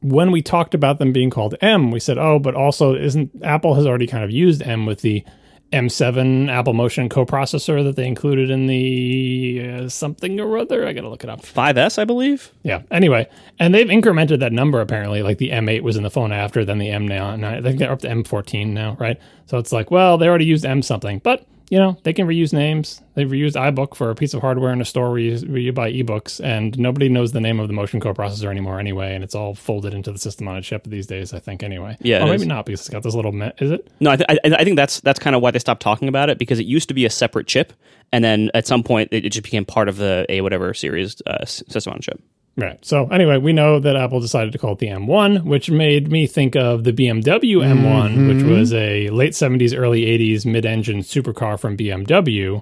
[0.00, 3.74] when we talked about them being called M, we said, oh, but also isn't Apple
[3.74, 5.24] has already kind of used M with the
[5.72, 10.86] M7 Apple Motion coprocessor that they included in the uh, something or other.
[10.86, 11.42] I got to look it up.
[11.42, 12.52] 5S, I believe.
[12.62, 12.82] Yeah.
[12.90, 13.28] Anyway,
[13.58, 15.22] and they've incremented that number apparently.
[15.22, 17.44] Like the M8 was in the phone after, then the M9.
[17.44, 19.20] I think they're up to M14 now, right?
[19.46, 22.52] So it's like, well, they already used M something, but you know, they can reuse
[22.52, 23.00] names.
[23.14, 25.72] They've reused iBook for a piece of hardware in a store where you, where you
[25.72, 29.34] buy ebooks, and nobody knows the name of the motion coprocessor anymore anyway, and it's
[29.34, 31.96] all folded into the system on a chip these days, I think, anyway.
[32.00, 32.46] Yeah, Or maybe is.
[32.46, 33.88] not because it's got this little, me- is it?
[34.00, 36.30] No, I, th- I, I think that's that's kind of why they stopped talking about
[36.30, 37.72] it because it used to be a separate chip,
[38.12, 41.20] and then at some point it, it just became part of the a whatever series
[41.26, 42.20] uh, system on chip.
[42.58, 42.84] Right.
[42.84, 46.26] So anyway, we know that Apple decided to call it the M1, which made me
[46.26, 51.76] think of the BMW M1, which was a late 70s, early 80s mid-engine supercar from
[51.76, 52.60] BMW.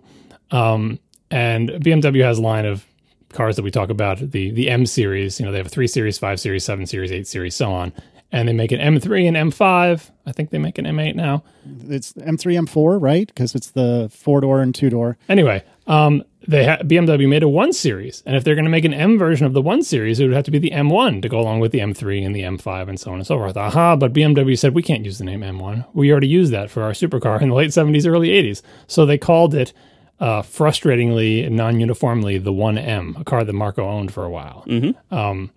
[0.50, 0.98] Um,
[1.30, 2.84] and BMW has a line of
[3.32, 5.40] cars that we talk about, the the M series.
[5.40, 7.94] You know, they have a 3 series, 5 series, 7 series, 8 series, so on.
[8.32, 10.10] And they make an M3 and M5.
[10.26, 11.42] I think they make an M8 now.
[11.88, 13.28] It's M3, M4, right?
[13.28, 15.16] Because it's the four door and two door.
[15.28, 18.84] Anyway, um, they ha- BMW made a one series, and if they're going to make
[18.84, 21.28] an M version of the one series, it would have to be the M1 to
[21.28, 23.56] go along with the M3 and the M5 and so on and so forth.
[23.56, 23.96] Aha!
[23.96, 25.86] But BMW said we can't use the name M1.
[25.92, 28.62] We already used that for our supercar in the late 70s, early 80s.
[28.86, 29.72] So they called it,
[30.20, 34.64] uh, frustratingly, and non-uniformly, the 1M, a car that Marco owned for a while.
[35.10, 35.50] Um,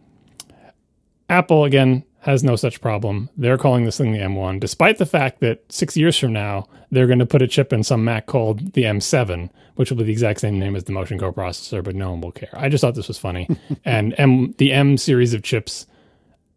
[1.29, 3.29] Apple again has no such problem.
[3.37, 7.07] They're calling this thing the M1, despite the fact that six years from now they're
[7.07, 10.11] going to put a chip in some Mac called the M7, which will be the
[10.11, 12.49] exact same name as the Motion coprocessor, but no one will care.
[12.51, 13.47] I just thought this was funny,
[13.85, 15.87] and M the M series of chips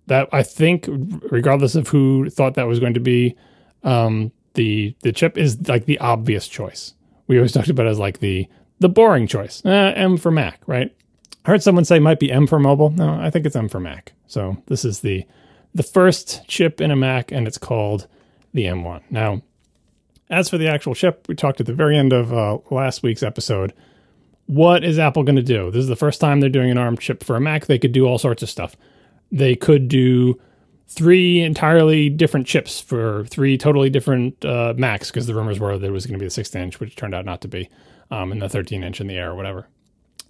[0.09, 0.89] that I think,
[1.31, 3.37] regardless of who thought that was going to be,
[3.85, 6.95] um, the the chip is like the obvious choice.
[7.29, 8.49] We always talked about as like the
[8.81, 9.65] the boring choice.
[9.65, 10.93] Uh, M for Mac, right?
[11.45, 12.91] I heard someone say it might be M for mobile.
[12.91, 14.15] No, I think it's M for Mac.
[14.27, 15.25] So this is the
[15.73, 18.09] the first chip in a Mac, and it's called
[18.53, 19.03] the M1.
[19.11, 19.43] Now,
[20.33, 23.23] as for the actual chip, we talked at the very end of uh, last week's
[23.23, 23.75] episode.
[24.47, 25.71] What is Apple going to do?
[25.71, 27.67] This is the first time they're doing an ARM chip for a Mac.
[27.67, 28.75] They could do all sorts of stuff.
[29.31, 30.41] They could do
[30.89, 35.87] three entirely different chips for three totally different uh, Macs because the rumors were that
[35.87, 37.69] it was going to be the 16 inch, which turned out not to be,
[38.11, 39.69] um, and the 13 inch in the Air or whatever.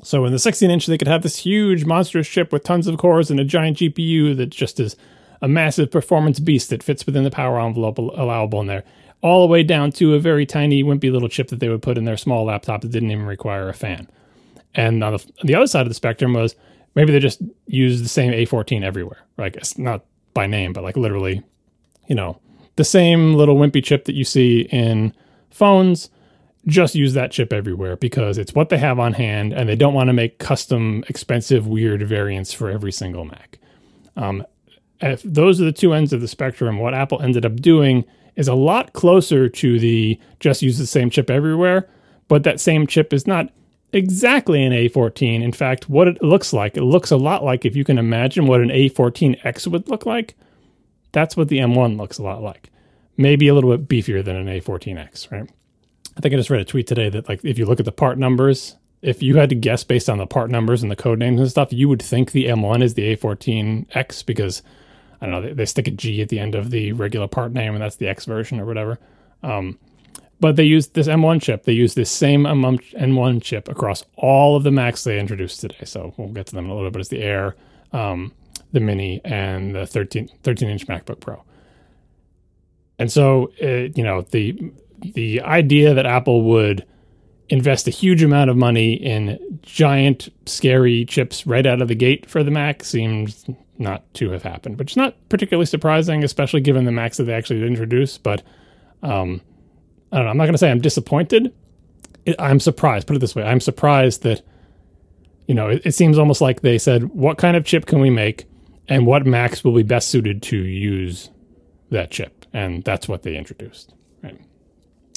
[0.02, 2.98] So in the 16 inch, they could have this huge monstrous chip with tons of
[2.98, 4.96] cores and a giant GPU that just is
[5.40, 8.84] a massive performance beast that fits within the power envelope allowable in there,
[9.22, 11.96] all the way down to a very tiny, wimpy little chip that they would put
[11.96, 14.08] in their small laptop that didn't even require a fan.
[14.74, 16.56] And on the, the other side of the spectrum was
[16.94, 19.24] maybe they just use the same A14 everywhere.
[19.38, 20.04] Like it's not
[20.34, 21.42] by name, but like literally,
[22.06, 22.40] you know,
[22.76, 25.14] the same little wimpy chip that you see in
[25.50, 26.10] phones.
[26.66, 29.94] Just use that chip everywhere because it's what they have on hand, and they don't
[29.94, 33.58] want to make custom, expensive, weird variants for every single Mac.
[34.16, 34.46] Um,
[35.00, 38.04] if those are the two ends of the spectrum, what Apple ended up doing
[38.36, 41.88] is a lot closer to the just use the same chip everywhere,
[42.28, 43.50] but that same chip is not
[43.92, 45.42] exactly an A14.
[45.42, 48.46] In fact, what it looks like, it looks a lot like if you can imagine
[48.46, 50.34] what an A14X would look like,
[51.12, 52.70] that's what the M1 looks a lot like.
[53.16, 55.48] Maybe a little bit beefier than an A14X, right?
[56.16, 57.92] I think I just read a tweet today that like if you look at the
[57.92, 61.18] part numbers, if you had to guess based on the part numbers and the code
[61.18, 64.62] names and stuff, you would think the M1 is the A14X because
[65.22, 67.52] I don't know, they, they stick a G at the end of the regular part
[67.52, 68.98] name and that's the X version or whatever.
[69.42, 69.78] Um,
[70.40, 71.62] but they use this M1 chip.
[71.62, 75.84] They use this same M1 chip across all of the Macs they introduced today.
[75.84, 76.98] So we'll get to them in a little bit.
[76.98, 77.54] It's the Air,
[77.92, 78.32] um,
[78.72, 81.44] the Mini, and the 13, 13 inch MacBook Pro.
[82.98, 84.72] And so, uh, you know, the
[85.14, 86.84] the idea that Apple would
[87.48, 92.28] invest a huge amount of money in giant, scary chips right out of the gate
[92.28, 93.44] for the Mac seems
[93.82, 97.34] not to have happened, which is not particularly surprising, especially given the Macs that they
[97.34, 98.22] actually introduced.
[98.22, 98.42] But
[99.02, 99.40] um,
[100.10, 100.30] I don't know.
[100.30, 101.52] I'm not going to say I'm disappointed.
[102.38, 103.06] I'm surprised.
[103.06, 104.42] Put it this way: I'm surprised that
[105.46, 108.10] you know it, it seems almost like they said, "What kind of chip can we
[108.10, 108.46] make,
[108.88, 111.30] and what Macs will be best suited to use
[111.90, 113.94] that chip?" And that's what they introduced.
[114.22, 114.40] Right.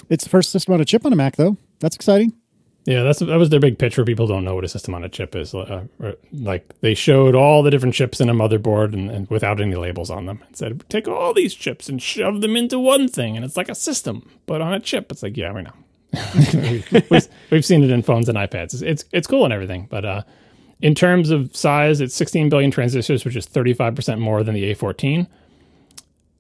[0.10, 1.58] It's the first system on a chip on a Mac, though.
[1.80, 2.34] That's exciting.
[2.86, 5.04] Yeah, that's that was their big pitch for people don't know what a system on
[5.04, 5.56] a chip is.
[5.56, 5.86] Uh,
[6.32, 10.12] like they showed all the different chips in a motherboard and, and without any labels
[10.12, 13.44] on them, and said, "Take all these chips and shove them into one thing, and
[13.44, 15.74] it's like a system, but on a chip." It's like, yeah, we know.
[17.10, 18.76] we've, we've seen it in phones and iPads.
[18.76, 20.22] It's it's, it's cool and everything, but uh,
[20.80, 24.76] in terms of size, it's 16 billion transistors, which is 35 percent more than the
[24.76, 25.26] A14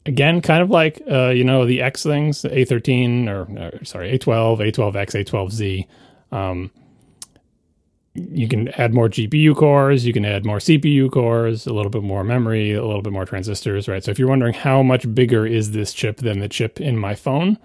[0.05, 4.17] again, kind of like uh, you know the X things, the A13 or, or sorry
[4.17, 5.87] A12, A12X, A12Z.
[6.35, 6.71] Um,
[8.13, 12.03] you can add more GPU cores, you can add more CPU cores, a little bit
[12.03, 14.03] more memory, a little bit more transistors, right?
[14.03, 17.13] So if you're wondering how much bigger is this chip than the chip in my
[17.13, 17.57] phone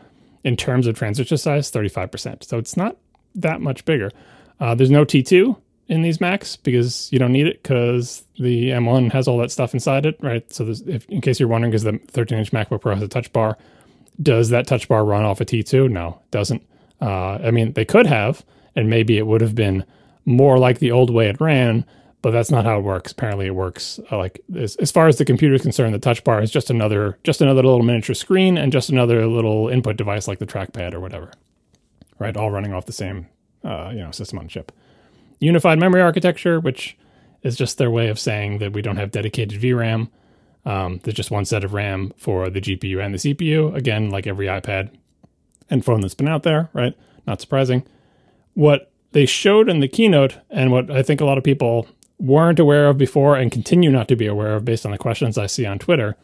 [0.42, 2.42] in terms of transistor size, 35%.
[2.44, 2.96] So it's not
[3.36, 4.10] that much bigger.
[4.58, 5.56] Uh, there's no T2
[5.88, 9.74] in these Macs because you don't need it because the M1 has all that stuff
[9.74, 10.50] inside it, right?
[10.52, 13.32] So, if, in case you're wondering, because the 13 inch MacBook Pro has a touch
[13.32, 13.58] bar,
[14.22, 15.90] does that touch bar run off a T2?
[15.90, 16.62] No, it doesn't.
[17.00, 18.44] Uh, I mean, they could have,
[18.76, 19.84] and maybe it would have been
[20.24, 21.84] more like the old way it ran,
[22.22, 23.12] but that's not how it works.
[23.12, 26.22] Apparently, it works uh, like as, as far as the computer is concerned, the touch
[26.24, 30.28] bar is just another just another little miniature screen and just another little input device
[30.28, 31.32] like the trackpad or whatever.
[32.18, 33.28] Right, all running off the same
[33.64, 34.72] uh, you know system on chip.
[35.38, 36.96] Unified memory architecture, which
[37.42, 40.10] is just their way of saying that we don't have dedicated VRAM.
[40.66, 43.74] Um, there's just one set of RAM for the GPU and the CPU.
[43.74, 44.90] Again, like every iPad
[45.70, 46.94] and phone that's been out there, right?
[47.26, 47.86] Not surprising.
[48.54, 51.86] What they showed in the keynote, and what I think a lot of people
[52.18, 55.38] weren't aware of before and continue not to be aware of based on the questions
[55.38, 56.16] I see on Twitter,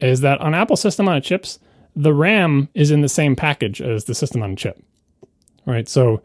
[0.00, 1.58] is that on Apple system on chips,
[1.96, 4.82] the RAM is in the same package as the system on a chip,
[5.66, 5.88] right?
[5.88, 6.22] So,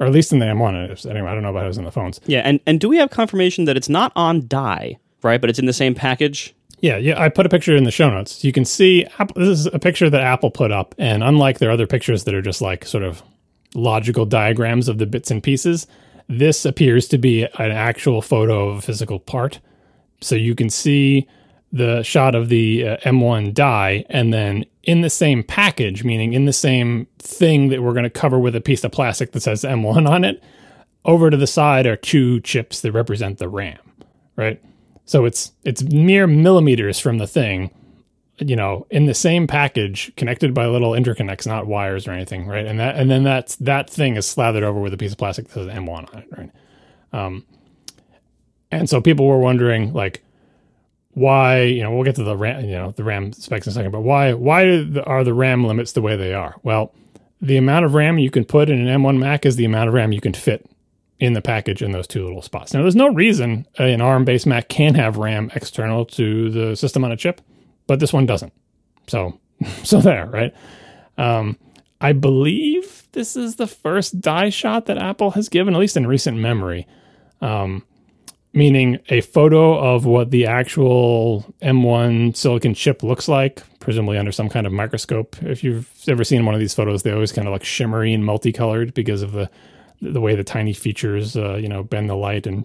[0.00, 1.06] or at least in the M1.
[1.06, 2.20] Anyway, I don't know about how it's in the phones.
[2.26, 5.40] Yeah, and, and do we have confirmation that it's not on die, right?
[5.40, 6.54] But it's in the same package?
[6.80, 7.20] Yeah, yeah.
[7.20, 8.44] I put a picture in the show notes.
[8.44, 11.86] You can see this is a picture that Apple put up, and unlike their other
[11.86, 13.22] pictures that are just like sort of
[13.74, 15.86] logical diagrams of the bits and pieces,
[16.28, 19.60] this appears to be an actual photo of a physical part.
[20.20, 21.26] So you can see
[21.72, 26.46] the shot of the uh, M1 die, and then in the same package, meaning in
[26.46, 29.62] the same thing that we're going to cover with a piece of plastic that says
[29.62, 30.42] M1 on it,
[31.04, 33.78] over to the side are two chips that represent the RAM,
[34.36, 34.62] right?
[35.04, 37.70] So it's it's mere millimeters from the thing,
[38.40, 42.66] you know, in the same package, connected by little interconnects, not wires or anything, right?
[42.66, 45.48] And that and then that's that thing is slathered over with a piece of plastic
[45.48, 46.50] that says M1 on it, right?
[47.12, 47.44] Um,
[48.70, 50.22] and so people were wondering, like,
[51.12, 51.62] why?
[51.62, 53.92] You know, we'll get to the RAM, you know, the RAM specs in a second,
[53.92, 54.34] but why?
[54.34, 54.64] Why
[55.06, 56.54] are the RAM limits the way they are?
[56.62, 56.94] Well,
[57.40, 59.94] the amount of RAM you can put in an M1 Mac is the amount of
[59.94, 60.68] RAM you can fit
[61.20, 62.72] in the package in those two little spots.
[62.72, 67.04] Now, there's no reason an ARM based Mac can have RAM external to the system
[67.04, 67.40] on a chip,
[67.88, 68.52] but this one doesn't.
[69.08, 69.40] So,
[69.82, 70.54] so there, right?
[71.16, 71.58] Um,
[72.00, 76.06] I believe this is the first die shot that Apple has given, at least in
[76.06, 76.86] recent memory.
[77.40, 77.84] Um,
[78.52, 84.48] meaning a photo of what the actual M1 silicon chip looks like, presumably under some
[84.48, 85.36] kind of microscope.
[85.42, 88.24] If you've ever seen one of these photos, they always kind of like shimmery and
[88.24, 89.50] multicolored because of the
[90.00, 92.64] the way the tiny features, uh, you know, bend the light and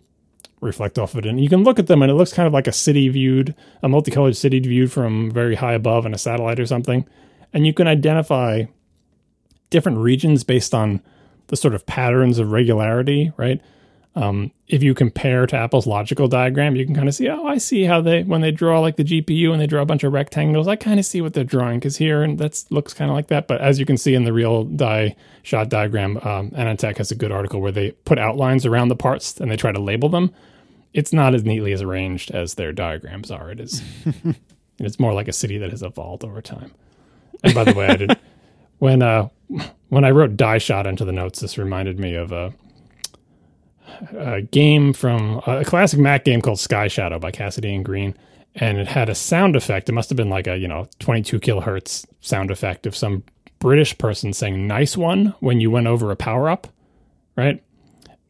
[0.63, 1.25] reflect off of it.
[1.25, 3.55] And you can look at them and it looks kind of like a city viewed,
[3.81, 7.07] a multicolored city viewed from very high above in a satellite or something.
[7.53, 8.63] And you can identify
[9.69, 11.01] different regions based on
[11.47, 13.61] the sort of patterns of regularity, right?
[14.15, 17.57] Um, if you compare to Apple's logical diagram, you can kind of see, oh, I
[17.57, 20.13] see how they, when they draw like the GPU and they draw a bunch of
[20.13, 23.15] rectangles, I kind of see what they're drawing because here and that looks kind of
[23.15, 23.47] like that.
[23.47, 27.15] But as you can see in the real die shot diagram, um, AnandTech has a
[27.15, 30.31] good article where they put outlines around the parts and they try to label them.
[30.93, 33.51] It's not as neatly as arranged as their diagrams are.
[33.51, 33.81] It is,
[34.79, 36.71] it's more like a city that has evolved over time.
[37.43, 38.19] And by the way, I did
[38.79, 39.29] when uh,
[39.89, 42.53] when I wrote die shot into the notes, this reminded me of a.
[44.17, 48.15] A game from a classic Mac game called Sky Shadow by Casady and Greene,
[48.55, 49.87] and it had a sound effect.
[49.87, 53.23] It must have been like a you know 22 kilohertz sound effect of some
[53.59, 56.67] British person saying "nice one" when you went over a power up,
[57.35, 57.63] right?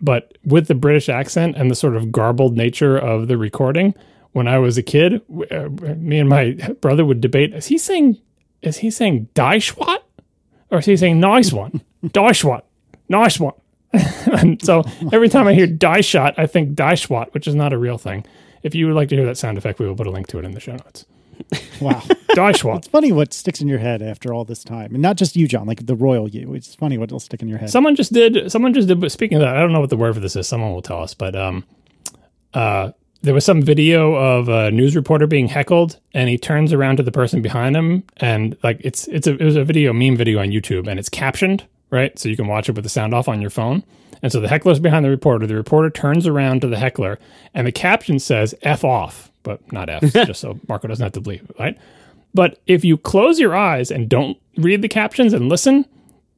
[0.03, 3.95] But with the British accent and the sort of garbled nature of the recording,
[4.33, 8.19] when I was a kid, uh, me and my brother would debate: is he saying
[8.61, 9.99] is he saying "Daischwat"
[10.69, 11.81] or is he saying "nice one"?
[12.03, 12.63] Daischwat,
[13.07, 13.53] nice one.
[13.93, 17.73] and so every time I hear die shot, I think die swat, which is not
[17.73, 18.25] a real thing.
[18.63, 20.39] If you would like to hear that sound effect, we will put a link to
[20.39, 21.05] it in the show notes.
[21.81, 22.03] Wow.
[22.33, 22.51] die.
[22.51, 24.93] It's funny what sticks in your head after all this time.
[24.93, 26.53] And not just you, John, like the royal you.
[26.53, 27.69] It's funny what will stick in your head.
[27.69, 30.15] Someone just did, someone just did, speaking of that, I don't know what the word
[30.15, 30.47] for this is.
[30.47, 31.65] Someone will tell us, but, um,
[32.53, 32.91] uh,
[33.21, 37.03] there was some video of a news reporter being heckled and he turns around to
[37.03, 40.41] the person behind him and like it's it's a it was a video meme video
[40.41, 42.17] on YouTube and it's captioned right?
[42.17, 43.83] So you can watch it with the sound off on your phone.
[44.23, 45.45] And so the heckler's behind the reporter.
[45.45, 47.19] The reporter turns around to the heckler,
[47.53, 51.21] and the caption says "f off," but not "f," just so Marco doesn't have to
[51.21, 51.77] bleep, right?
[52.33, 55.85] But if you close your eyes and don't read the captions and listen,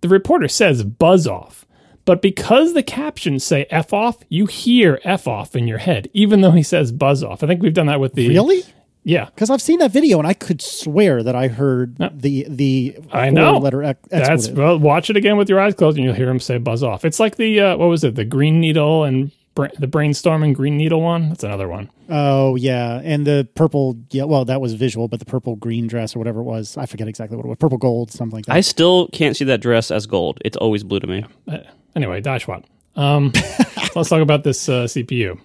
[0.01, 1.65] the reporter says "buzz off."
[2.05, 6.41] But because the captions say "f off," you hear "f off" in your head, even
[6.41, 8.63] though he says "buzz off." I think we've done that with the really.
[9.07, 12.97] Yeah, because I've seen that video and I could swear that I heard the the
[13.11, 14.79] I know letter ex- that's well.
[14.79, 17.19] Watch it again with your eyes closed and you'll hear him say "buzz off." It's
[17.19, 18.15] like the uh, what was it?
[18.15, 21.29] The Green Needle and bra- the brainstorming Green Needle one.
[21.29, 21.91] That's another one.
[22.09, 23.95] Oh yeah, and the purple.
[24.09, 26.87] Yeah, well that was visual, but the purple green dress or whatever it was, I
[26.87, 27.57] forget exactly what it was.
[27.59, 28.55] Purple gold, something like that.
[28.55, 30.39] I still can't see that dress as gold.
[30.43, 31.23] It's always blue to me.
[31.47, 31.59] Uh,
[31.95, 32.63] anyway, Dashwat.
[32.95, 33.33] Um,
[33.95, 35.39] let's talk about this uh, CPU.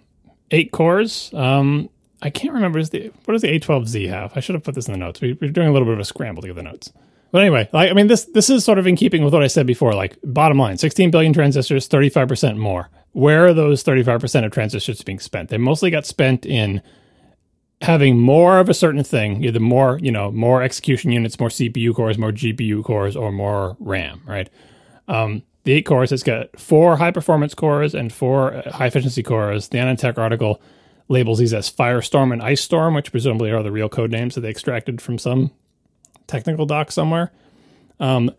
[0.51, 1.31] Eight cores.
[1.35, 1.91] Um,
[2.23, 2.79] I can't remember.
[2.79, 4.33] Is the what does the A12Z have?
[4.37, 5.21] I should have put this in the notes.
[5.21, 6.93] We, are doing a little bit of a scramble to get the notes.
[7.33, 9.47] But anyway, like I mean, this this is sort of in keeping with what I
[9.47, 9.95] said before.
[9.95, 12.91] Like bottom line, 16 billion transistors, 35 percent more.
[13.13, 15.49] Where are those 35 percent of transistors being spent?
[15.49, 16.83] They mostly got spent in
[17.81, 21.95] having more of a certain thing, either more, you know, more execution units, more CPU
[21.95, 24.51] cores, more GPU cores, or more RAM, right?
[25.09, 29.23] Um, the eight cores, it's got four high performance cores and four uh, high efficiency
[29.23, 29.69] cores.
[29.69, 30.61] The AnandTech article
[31.11, 34.43] labels these as Firestorm and Ice Storm, which presumably are the real code names that
[34.43, 35.51] they extracted from some
[36.27, 37.33] technical doc somewhere.
[37.99, 38.31] Um,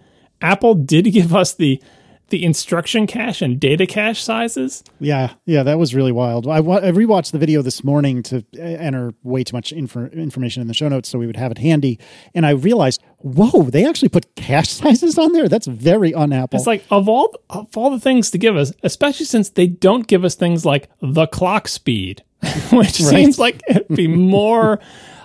[0.41, 1.81] Apple did give us the
[2.29, 4.85] the instruction cache and data cache sizes.
[5.01, 6.47] Yeah, yeah, that was really wild.
[6.47, 10.05] I, wa- I rewatched the video this morning to uh, enter way too much info-
[10.05, 11.99] information in the show notes so we would have it handy,
[12.33, 15.49] and I realized, whoa, they actually put cache sizes on there.
[15.49, 16.55] That's very un-Apple.
[16.57, 20.07] It's like of all of all the things to give us, especially since they don't
[20.07, 22.23] give us things like the clock speed,
[22.71, 24.79] which seems like it'd be more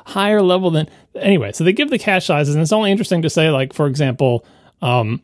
[0.04, 1.52] higher level than anyway.
[1.52, 4.44] So they give the cache sizes, and it's only interesting to say, like for example.
[4.82, 5.22] Um,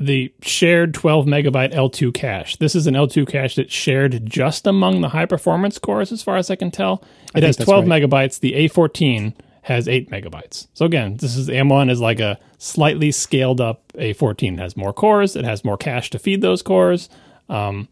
[0.00, 2.56] the shared 12 megabyte L2 cache.
[2.56, 6.38] This is an L2 cache that's shared just among the high performance cores, as far
[6.38, 7.04] as I can tell.
[7.34, 8.02] It has 12 right.
[8.02, 8.40] megabytes.
[8.40, 10.68] The A14 has 8 megabytes.
[10.72, 14.54] So again, this is M1 is like a slightly scaled up A14.
[14.54, 15.36] It has more cores.
[15.36, 17.10] It has more cache to feed those cores.
[17.50, 17.88] Um,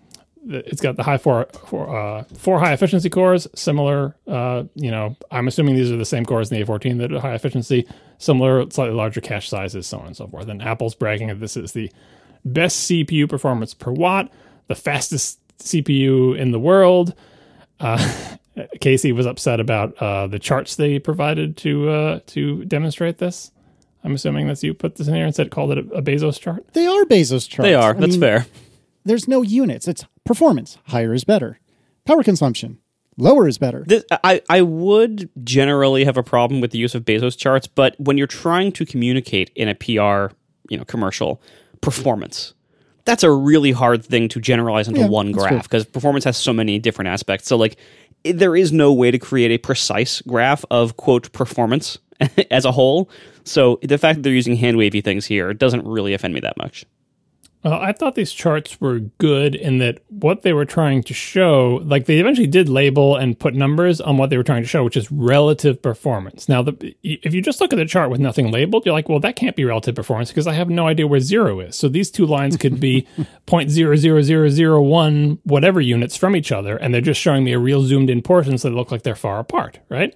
[0.49, 4.16] it's got the high four, four, uh, four high efficiency cores, similar.
[4.26, 7.20] Uh, you know, I'm assuming these are the same cores in the A14 that are
[7.20, 7.86] high efficiency,
[8.18, 10.49] similar, slightly larger cache sizes, so on and so forth.
[10.49, 11.90] And Apple's bragging that this is the
[12.44, 14.30] best CPU performance per watt,
[14.68, 17.14] the fastest CPU in the world.
[17.80, 18.36] Uh,
[18.80, 23.53] Casey was upset about uh, the charts they provided to uh, to demonstrate this.
[24.05, 26.40] I'm assuming that's you put this in here and said called it a, a Bezos
[26.40, 26.64] chart.
[26.72, 27.66] they are Bezos charts.
[27.66, 27.90] They are.
[27.90, 28.46] I That's mean, fair.
[29.05, 29.88] There's no units.
[29.88, 30.79] It's performance.
[30.87, 31.59] Higher is better.
[32.05, 32.79] Power consumption.
[33.16, 33.83] Lower is better.
[33.85, 37.97] This, I, I would generally have a problem with the use of Bezos charts, but
[37.99, 40.33] when you're trying to communicate in a PR,
[40.68, 41.43] you know, commercial
[41.81, 42.55] performance,
[43.05, 46.53] that's a really hard thing to generalize into Yeah, one graph because performance has so
[46.53, 47.49] many different aspects.
[47.49, 47.76] So like
[48.22, 51.99] there is no way to create a precise graph of quote performance
[52.51, 53.11] as a whole.
[53.45, 56.57] So the fact that they're using hand wavy things here doesn't really offend me that
[56.59, 56.85] much.
[57.64, 61.80] Uh, I thought these charts were good in that what they were trying to show,
[61.84, 64.84] like they eventually did label and put numbers on what they were trying to show,
[64.84, 66.48] which is relative performance.
[66.48, 69.18] Now, the, if you just look at the chart with nothing labeled, you're like, well,
[69.20, 71.74] that can't be relative performance because I have no idea where zero is.
[71.74, 73.09] So these two lines could be
[73.48, 78.22] 0.00001 whatever units from each other, and they're just showing me a real zoomed in
[78.22, 80.14] portion so they look like they're far apart, right?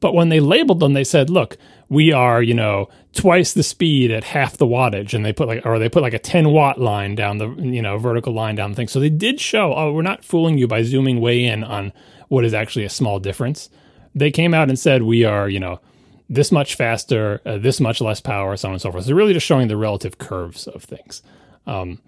[0.00, 1.56] But when they labeled them, they said, "Look,
[1.88, 5.64] we are, you know, twice the speed at half the wattage," and they put like,
[5.66, 8.70] or they put like a ten watt line down the, you know, vertical line down
[8.70, 8.88] the thing.
[8.88, 11.92] So they did show, oh, we're not fooling you by zooming way in on
[12.28, 13.68] what is actually a small difference.
[14.14, 15.80] They came out and said, we are, you know,
[16.28, 19.04] this much faster, uh, this much less power, so on and so forth.
[19.04, 21.22] So really just showing the relative curves of things.
[21.66, 22.00] Um,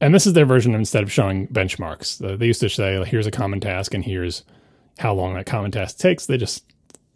[0.00, 2.24] and this is their version instead of showing benchmarks.
[2.24, 4.44] Uh, they used to say, here's a common task, and here's
[4.98, 6.26] how long that common task takes.
[6.26, 6.64] They just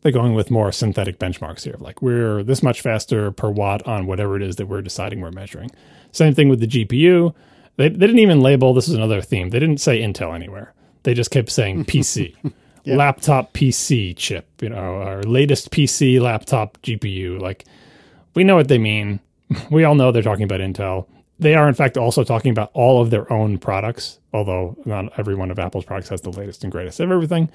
[0.07, 1.75] they're going with more synthetic benchmarks here.
[1.81, 5.33] Like we're this much faster per watt on whatever it is that we're deciding we're
[5.33, 5.69] measuring.
[6.13, 7.35] Same thing with the GPU.
[7.75, 9.51] They, they didn't even label this is another theme.
[9.51, 10.73] They didn't say Intel anywhere.
[11.03, 12.37] They just kept saying PC,
[12.87, 17.41] laptop PC chip, you know, our latest PC laptop GPU.
[17.41, 17.65] Like
[18.35, 19.19] we know what they mean.
[19.73, 21.09] We all know they're talking about Intel.
[21.41, 25.35] They are, in fact, also talking about all of their own products, although not every
[25.35, 27.51] one of Apple's products has the latest and greatest of everything.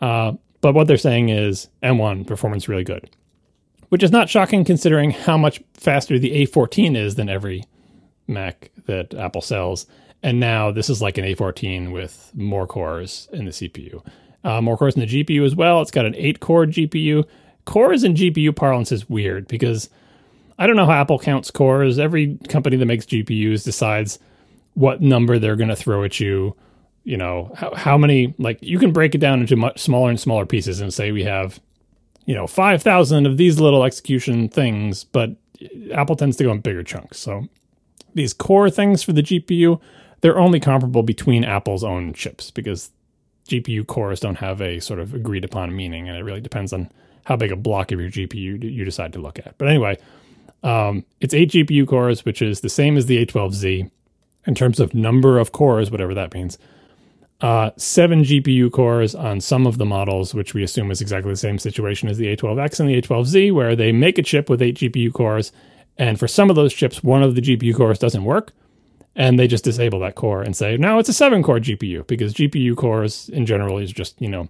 [0.00, 0.32] Uh,
[0.62, 3.10] but what they're saying is M1 performance really good,
[3.90, 7.64] which is not shocking considering how much faster the A14 is than every
[8.26, 9.86] Mac that Apple sells.
[10.22, 14.02] And now this is like an A14 with more cores in the CPU,
[14.44, 15.82] uh, more cores in the GPU as well.
[15.82, 17.26] It's got an eight core GPU.
[17.64, 19.90] Cores in GPU parlance is weird because
[20.58, 21.98] I don't know how Apple counts cores.
[21.98, 24.20] Every company that makes GPUs decides
[24.74, 26.54] what number they're going to throw at you.
[27.04, 30.20] You know, how, how many, like, you can break it down into much smaller and
[30.20, 31.60] smaller pieces and say we have,
[32.26, 35.30] you know, 5,000 of these little execution things, but
[35.92, 37.18] Apple tends to go in bigger chunks.
[37.18, 37.48] So
[38.14, 39.80] these core things for the GPU,
[40.20, 42.90] they're only comparable between Apple's own chips because
[43.48, 46.90] GPU cores don't have a sort of agreed upon meaning, and it really depends on
[47.24, 49.56] how big a block of your GPU you decide to look at.
[49.58, 49.98] But anyway,
[50.62, 53.90] um, it's eight GPU cores, which is the same as the A12Z
[54.46, 56.58] in terms of number of cores, whatever that means.
[57.42, 61.36] Uh, seven GPU cores on some of the models, which we assume is exactly the
[61.36, 64.76] same situation as the A12X and the A12Z, where they make a chip with eight
[64.76, 65.50] GPU cores,
[65.98, 68.52] and for some of those chips, one of the GPU cores doesn't work,
[69.16, 72.32] and they just disable that core and say, now it's a seven core GPU, because
[72.32, 74.48] GPU cores in general is just, you know,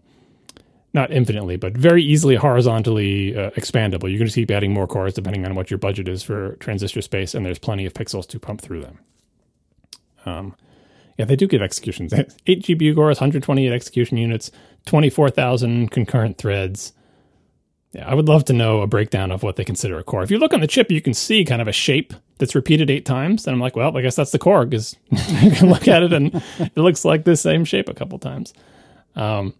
[0.92, 4.10] not infinitely, but very easily horizontally uh, expandable.
[4.10, 7.00] You can just keep adding more cores depending on what your budget is for transistor
[7.00, 8.98] space, and there's plenty of pixels to pump through them.
[10.26, 10.54] Um,
[11.22, 12.12] yeah, they do give executions.
[12.48, 14.50] Eight GPU cores, 128 execution units,
[14.86, 16.92] 24,000 concurrent threads.
[17.92, 20.24] Yeah, I would love to know a breakdown of what they consider a core.
[20.24, 22.90] If you look on the chip, you can see kind of a shape that's repeated
[22.90, 23.46] eight times.
[23.46, 26.12] And I'm like, well, I guess that's the core because you can look at it
[26.12, 28.52] and it looks like the same shape a couple times.
[29.14, 29.54] Um,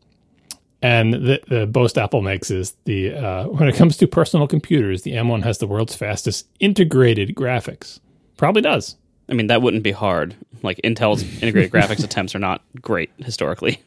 [0.80, 5.02] and the, the boast Apple makes is the uh, when it comes to personal computers,
[5.02, 8.00] the M1 has the world's fastest integrated graphics.
[8.36, 8.96] Probably does.
[9.33, 10.37] I mean, that wouldn't be hard.
[10.62, 13.80] Like Intel's integrated graphics attempts are not great historically.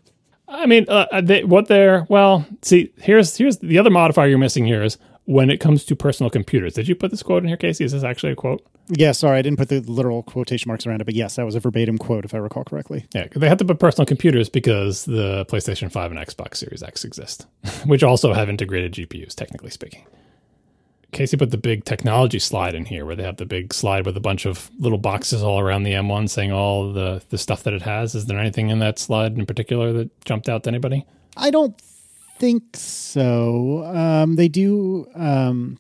[0.48, 2.46] I mean, uh, they, what they're well.
[2.64, 6.32] See, here's here's the other modifier you're missing here is when it comes to personal
[6.32, 6.74] computers.
[6.74, 7.84] Did you put this quote in here, Casey?
[7.84, 8.66] Is this actually a quote?
[8.88, 11.56] Yeah, sorry, I didn't put the literal quotation marks around it, but yes, that was
[11.56, 13.06] a verbatim quote, if I recall correctly.
[13.16, 17.04] Yeah, they had to put personal computers because the PlayStation 5 and Xbox Series X
[17.04, 17.48] exist,
[17.86, 20.06] which also have integrated GPUs, technically speaking.
[21.16, 24.18] Casey put the big technology slide in here where they have the big slide with
[24.18, 27.74] a bunch of little boxes all around the M1 saying all the, the stuff that
[27.74, 28.16] it has.
[28.16, 31.05] Is there anything in that slide in particular that jumped out to anybody?
[31.38, 31.74] I don't
[32.38, 33.86] think so.
[33.86, 35.07] Um, they do.
[35.16, 35.80] Um,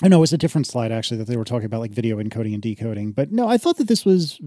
[0.00, 2.22] I know it was a different slide actually that they were talking about like video
[2.22, 3.10] encoding and decoding.
[3.10, 4.38] But no, I thought that this was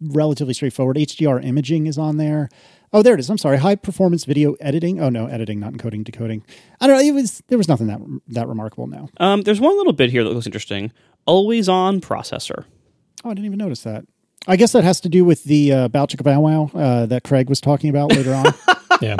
[0.00, 0.96] relatively straightforward.
[0.96, 2.48] HDR imaging is on there.
[2.94, 3.28] Oh, there it is.
[3.28, 3.58] I'm sorry.
[3.58, 5.00] High performance video editing.
[5.00, 6.44] Oh no, editing, not encoding, decoding.
[6.80, 7.02] I don't know.
[7.02, 8.86] It was there was nothing that that remarkable.
[8.86, 10.92] Now, Um, there's one little bit here that looks interesting.
[11.26, 12.64] Always on processor.
[13.24, 14.04] oh, I didn't even notice that.
[14.46, 17.24] I guess that has to do with the uh, Bow Chicka Bow Wow uh, that
[17.24, 18.44] Craig was talking about later on,
[19.02, 19.16] Yeah.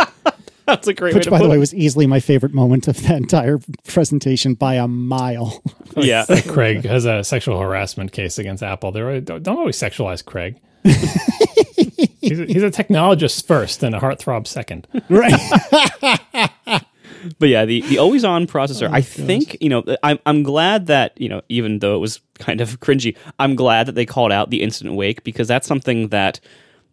[0.66, 2.89] That's a great which, way to by put the way, was easily my favorite moment
[2.89, 3.59] of that entire
[3.89, 5.62] presentation by a mile.
[5.97, 6.25] Yeah.
[6.49, 8.93] Craig has a sexual harassment case against Apple.
[8.93, 10.61] They're, don't don't always sexualize Craig.
[12.29, 14.87] he's, a, he's a technologist first and a heartthrob second.
[15.09, 16.83] right.
[17.39, 18.91] But yeah, the, the always on processor.
[18.93, 19.83] I think you know.
[20.03, 23.87] I'm I'm glad that you know, even though it was kind of cringy, I'm glad
[23.87, 26.39] that they called out the instant wake because that's something that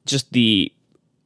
[0.06, 0.72] just the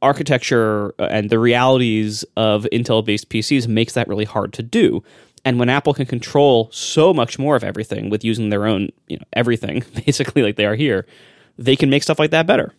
[0.02, 5.02] architecture uh, and the realities of Intel based PCs makes that really hard to do.
[5.44, 9.16] And when Apple can control so much more of everything with using their own, you
[9.16, 11.06] know, everything basically like they are here,
[11.56, 12.74] they can make stuff like that better.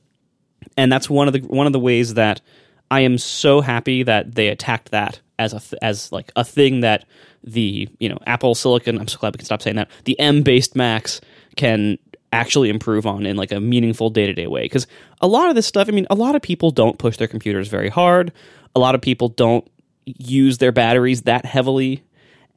[0.75, 2.41] And that's one of the one of the ways that
[2.89, 6.81] I am so happy that they attacked that as a th- as like a thing
[6.81, 7.05] that
[7.43, 8.99] the you know Apple Silicon.
[8.99, 9.89] I'm so glad we can stop saying that.
[10.05, 11.21] The M based Macs
[11.55, 11.97] can
[12.33, 14.63] actually improve on in like a meaningful day to day way.
[14.63, 14.87] Because
[15.21, 17.67] a lot of this stuff, I mean, a lot of people don't push their computers
[17.67, 18.31] very hard.
[18.75, 19.67] A lot of people don't
[20.05, 22.03] use their batteries that heavily,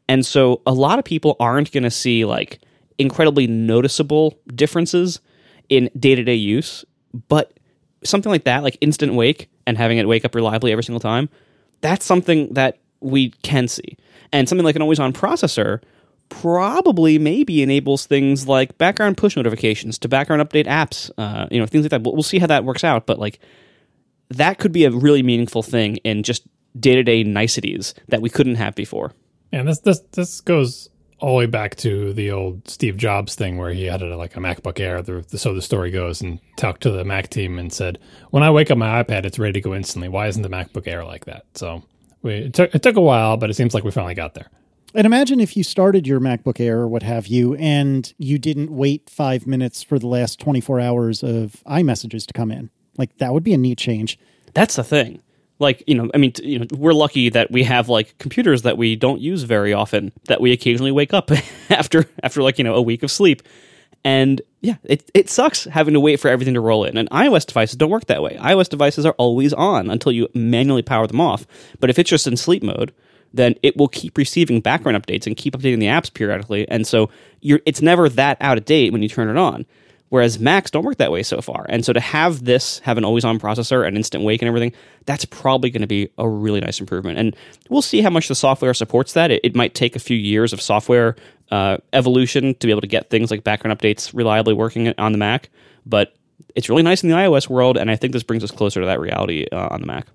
[0.08, 2.60] and so a lot of people aren't going to see like
[2.98, 5.20] incredibly noticeable differences
[5.68, 6.84] in day to day use.
[7.28, 7.58] But
[8.04, 11.28] something like that, like instant wake and having it wake up reliably every single time,
[11.80, 13.96] that's something that we can see.
[14.32, 15.82] And something like an always on processor
[16.28, 21.66] probably maybe enables things like background push notifications to background update apps, uh, you know,
[21.66, 22.02] things like that.
[22.02, 23.06] We'll, we'll see how that works out.
[23.06, 23.40] But like
[24.28, 26.46] that could be a really meaningful thing in just
[26.78, 29.12] day to day niceties that we couldn't have before.
[29.52, 30.89] And this this this goes
[31.20, 34.36] all the way back to the old Steve Jobs thing where he had a, like
[34.36, 37.58] a MacBook Air, the, the, so the story goes, and talked to the Mac team
[37.58, 37.98] and said,
[38.30, 40.08] "When I wake up my iPad, it's ready to go instantly.
[40.08, 41.82] Why isn't the MacBook Air like that?" So
[42.22, 44.48] we, it took it took a while, but it seems like we finally got there.
[44.94, 48.70] And imagine if you started your MacBook Air or what have you, and you didn't
[48.70, 52.70] wait five minutes for the last 24 hours of iMessages to come in.
[52.96, 54.18] Like, that would be a neat change.
[54.52, 55.22] That's the thing.
[55.60, 58.76] Like you know, I mean, you know, we're lucky that we have like computers that
[58.76, 60.10] we don't use very often.
[60.24, 61.30] That we occasionally wake up
[61.70, 63.42] after after like you know a week of sleep,
[64.04, 66.96] and yeah, it it sucks having to wait for everything to roll in.
[66.96, 68.36] And iOS devices don't work that way.
[68.40, 71.46] iOS devices are always on until you manually power them off.
[71.78, 72.92] But if it's just in sleep mode,
[73.32, 76.68] then it will keep receiving background updates and keep updating the apps periodically.
[76.68, 79.66] And so you're it's never that out of date when you turn it on.
[80.10, 81.66] Whereas Macs don't work that way so far.
[81.68, 84.72] And so to have this have an always on processor and instant wake and everything,
[85.06, 87.18] that's probably going to be a really nice improvement.
[87.18, 87.36] And
[87.68, 89.30] we'll see how much the software supports that.
[89.30, 91.14] It, it might take a few years of software
[91.52, 95.18] uh, evolution to be able to get things like background updates reliably working on the
[95.18, 95.48] Mac.
[95.86, 96.14] But
[96.56, 97.76] it's really nice in the iOS world.
[97.76, 100.08] And I think this brings us closer to that reality uh, on the Mac.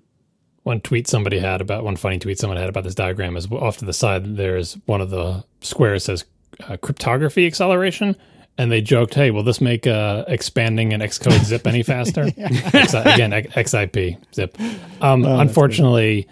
[0.64, 3.78] One tweet somebody had about one funny tweet someone had about this diagram is off
[3.78, 4.36] to the side.
[4.36, 6.24] There's one of the squares says
[6.68, 8.16] uh, cryptography acceleration,
[8.58, 12.94] and they joked, "Hey, will this make uh, expanding an Xcode zip any faster?" X-
[12.94, 14.58] again, X- XIP zip.
[15.00, 16.26] Um, unfortunately,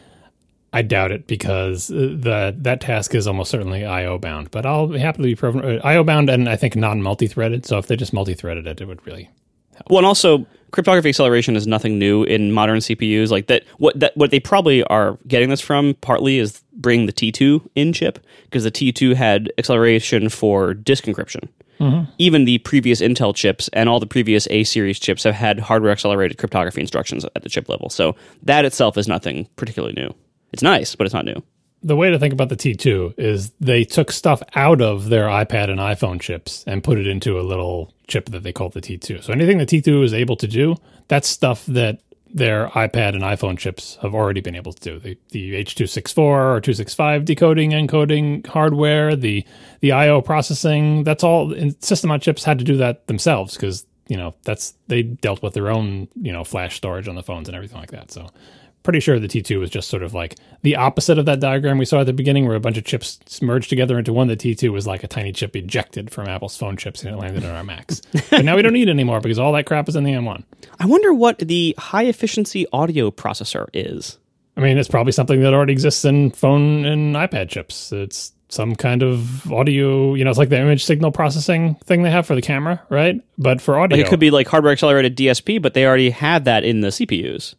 [0.73, 4.51] I doubt it because uh, the that task is almost certainly I/O bound.
[4.51, 7.67] But I'll be happy to be proven uh, I/O bound, and I think non multi-threaded.
[7.67, 9.31] So if they just multi-threaded it, it would really
[9.75, 9.91] help.
[9.91, 13.31] Well, and also cryptography acceleration is nothing new in modern CPUs.
[13.31, 17.13] Like that, what that what they probably are getting this from partly is bringing the
[17.13, 21.49] T2 in chip because the T2 had acceleration for disk encryption.
[21.81, 22.11] Mm-hmm.
[22.19, 25.93] Even the previous Intel chips and all the previous A series chips have had hardware
[25.93, 27.89] accelerated cryptography instructions at the chip level.
[27.89, 30.15] So that itself is nothing particularly new.
[30.53, 31.43] It's nice, but it's not new.
[31.85, 35.71] The way to think about the T2 is they took stuff out of their iPad
[35.71, 39.23] and iPhone chips and put it into a little chip that they call the T2.
[39.23, 40.77] So anything the T2 is able to do,
[41.09, 42.01] that's stuff that
[42.33, 44.99] their iPad and iPhone chips have already been able to do.
[44.99, 49.45] The, the H264 or 265 decoding, encoding hardware, the
[49.81, 51.55] the I/O processing, that's all.
[51.79, 55.55] System on chips had to do that themselves because you know that's they dealt with
[55.55, 58.11] their own you know flash storage on the phones and everything like that.
[58.11, 58.31] So
[58.85, 61.85] pretty sure the T2 was just sort of like the opposite of that diagram we
[61.85, 64.29] saw at the beginning, where a bunch of chips merged together into one.
[64.29, 67.45] The T2 was like a tiny chip ejected from Apple's phone chips and it landed
[67.45, 68.03] on our Macs.
[68.31, 70.45] but now we don't need it anymore because all that crap is in the M1.
[70.79, 74.19] I wonder what the high efficiency audio processor is.
[74.57, 77.91] I mean, it's probably something that already exists in phone and iPad chips.
[77.91, 82.11] It's some kind of audio, you know, it's like the image signal processing thing they
[82.11, 83.21] have for the camera, right?
[83.37, 86.45] But for audio, Like it could be like hardware accelerated DSP, but they already had
[86.45, 87.55] that in the CPUs.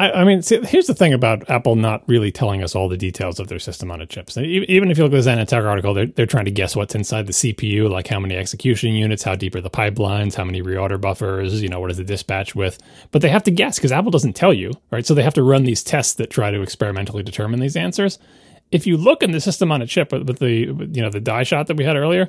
[0.00, 2.96] I, I mean, see, here's the thing about Apple not really telling us all the
[2.96, 4.30] details of their system on a chip.
[4.38, 6.94] E- Even if you look at the AnandTech article, they're, they're trying to guess what's
[6.94, 10.62] inside the CPU, like how many execution units, how deep are the pipelines, how many
[10.62, 12.78] reorder buffers, you know, what is the dispatch with.
[13.10, 15.04] But they have to guess because Apple doesn't tell you, right?
[15.06, 18.18] So they have to run these tests that try to experimentally determine these answers.
[18.72, 21.20] If you look in the system on a chip with with the, you know, the
[21.20, 22.26] die shot that we had earlier,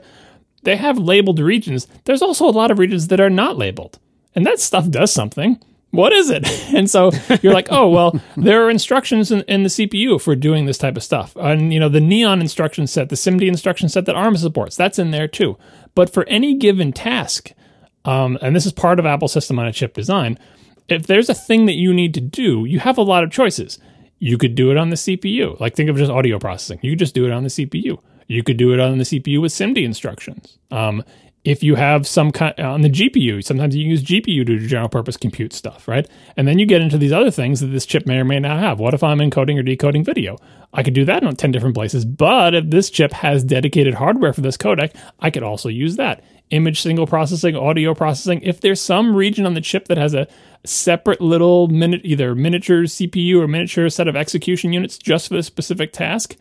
[0.64, 1.88] they have labeled regions.
[2.04, 3.98] There's also a lot of regions that are not labeled.
[4.36, 5.60] And that stuff does something.
[5.92, 6.48] What is it?
[6.74, 7.12] And so
[7.42, 10.96] you're like, oh, well, there are instructions in, in the CPU for doing this type
[10.96, 11.36] of stuff.
[11.36, 14.98] And, you know, the Neon instruction set, the SIMD instruction set that ARM supports, that's
[14.98, 15.58] in there too.
[15.94, 17.52] But for any given task,
[18.06, 20.40] um, and this is part of Apple system on a chip design,
[20.88, 23.78] if there's a thing that you need to do, you have a lot of choices.
[24.20, 25.60] You could do it on the CPU.
[25.60, 26.80] Like think of just audio processing.
[26.82, 28.00] You could just do it on the CPU.
[28.28, 30.58] You could do it on the CPU with SIMD instructions.
[30.72, 31.04] Um,
[31.44, 34.68] if you have some kind uh, on the GPU, sometimes you use GPU to do
[34.68, 36.08] general purpose compute stuff, right?
[36.38, 38.60] And then you get into these other things that this chip may or may not
[38.60, 38.80] have.
[38.80, 40.38] What if I'm encoding or decoding video?
[40.74, 44.34] I could do that in 10 different places, but if this chip has dedicated hardware
[44.34, 46.24] for this codec, I could also use that.
[46.52, 48.42] Image single processing, audio processing.
[48.44, 50.28] If there's some region on the chip that has a
[50.64, 55.44] separate little minute, either miniature CPU or miniature set of execution units just for the
[55.44, 56.36] specific task,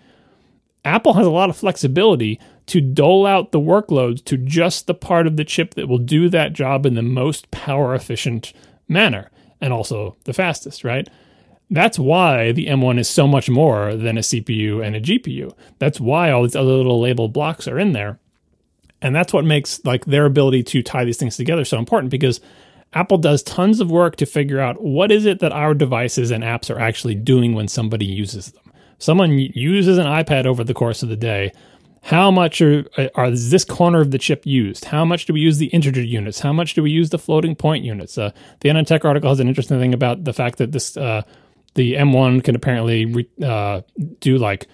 [0.84, 2.40] Apple has a lot of flexibility
[2.70, 6.28] to dole out the workloads to just the part of the chip that will do
[6.28, 8.52] that job in the most power efficient
[8.86, 9.28] manner
[9.60, 11.08] and also the fastest, right?
[11.68, 15.52] That's why the M1 is so much more than a CPU and a GPU.
[15.80, 18.20] That's why all these other little labeled blocks are in there.
[19.02, 22.40] And that's what makes like their ability to tie these things together so important because
[22.92, 26.44] Apple does tons of work to figure out what is it that our devices and
[26.44, 28.72] apps are actually doing when somebody uses them.
[28.98, 31.52] Someone uses an iPad over the course of the day.
[32.02, 32.84] How much are,
[33.14, 34.86] are is this corner of the chip used?
[34.86, 36.40] How much do we use the integer units?
[36.40, 38.16] How much do we use the floating point units?
[38.16, 38.30] Uh,
[38.60, 41.22] the AnandTech article has an interesting thing about the fact that this uh,
[41.74, 43.82] the M1 can apparently re, uh,
[44.20, 44.66] do like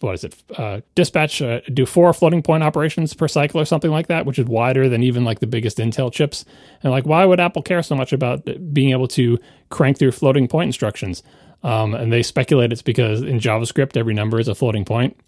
[0.00, 0.34] what is it?
[0.56, 4.38] Uh, dispatch uh, do four floating point operations per cycle or something like that, which
[4.38, 6.44] is wider than even like the biggest Intel chips.
[6.82, 9.38] And like, why would Apple care so much about being able to
[9.70, 11.22] crank through floating point instructions?
[11.64, 15.18] Um, and they speculate it's because in JavaScript every number is a floating point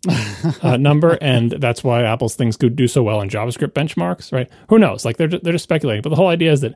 [0.62, 4.48] uh, number, and that's why Apple's things could do so well in JavaScript benchmarks, right?
[4.68, 5.06] Who knows?
[5.06, 6.74] Like they're they're just speculating, but the whole idea is that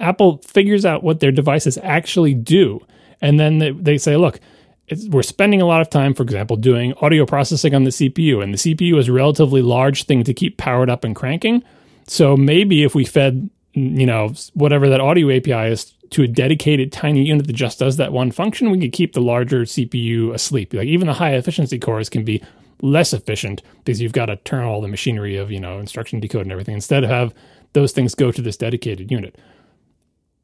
[0.00, 2.80] Apple figures out what their devices actually do,
[3.20, 4.40] and then they, they say, look,
[4.88, 8.42] it's, we're spending a lot of time, for example, doing audio processing on the CPU,
[8.42, 11.62] and the CPU is a relatively large thing to keep powered up and cranking.
[12.06, 16.92] So maybe if we fed, you know, whatever that audio API is to a dedicated
[16.92, 20.72] tiny unit that just does that one function, we could keep the larger CPU asleep.
[20.72, 22.42] Like even the high efficiency cores can be
[22.82, 26.42] less efficient because you've got to turn all the machinery of, you know, instruction decode
[26.42, 27.34] and everything instead of have
[27.72, 29.38] those things go to this dedicated unit.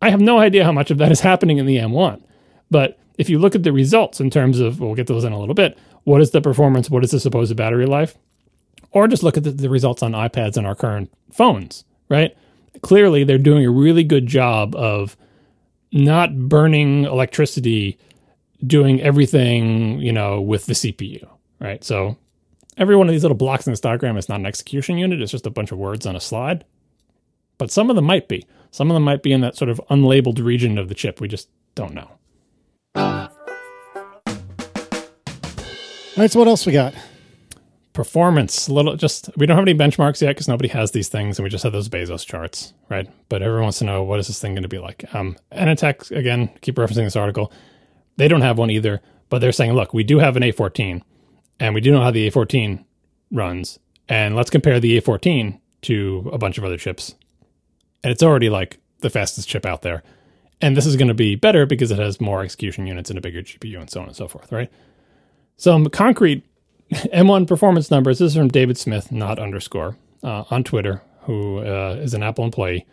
[0.00, 2.22] I have no idea how much of that is happening in the M1,
[2.70, 5.38] but if you look at the results in terms of, we'll get those in a
[5.38, 6.88] little bit, what is the performance?
[6.88, 8.16] What is the supposed battery life?
[8.92, 12.34] Or just look at the, the results on iPads and our current phones, right?
[12.80, 15.16] Clearly, they're doing a really good job of
[15.93, 17.99] not burning electricity
[18.66, 21.26] doing everything, you know, with the CPU,
[21.61, 21.82] right?
[21.84, 22.16] So
[22.76, 25.32] every one of these little blocks in this diagram is not an execution unit, it's
[25.32, 26.64] just a bunch of words on a slide.
[27.57, 28.47] But some of them might be.
[28.70, 31.20] Some of them might be in that sort of unlabeled region of the chip.
[31.20, 32.11] We just don't know.
[32.95, 33.30] All
[36.16, 36.95] right, so what else we got?
[37.99, 41.36] Performance A little just we don't have any benchmarks yet because nobody has these things
[41.36, 43.11] and we just have those bezos charts right?
[43.28, 45.05] But everyone wants to know what is this thing going to be like?
[45.12, 47.53] Um AnandTech, again keep referencing this article.
[48.16, 51.03] They don't have one either but they're saying look we do have an a14
[51.59, 52.84] and we do know how the a14
[53.32, 57.16] runs and let's compare the a14 to a bunch of other chips.
[58.05, 60.05] And it's already like the fastest chip out there.
[60.61, 63.22] And this is going to be better because it has more execution units and a
[63.22, 64.70] bigger gpu and so on and so forth right?
[65.57, 66.44] Some concrete
[66.93, 68.18] M1 performance numbers.
[68.18, 72.45] This is from David Smith, not underscore, uh, on Twitter, who uh, is an Apple
[72.45, 72.86] employee.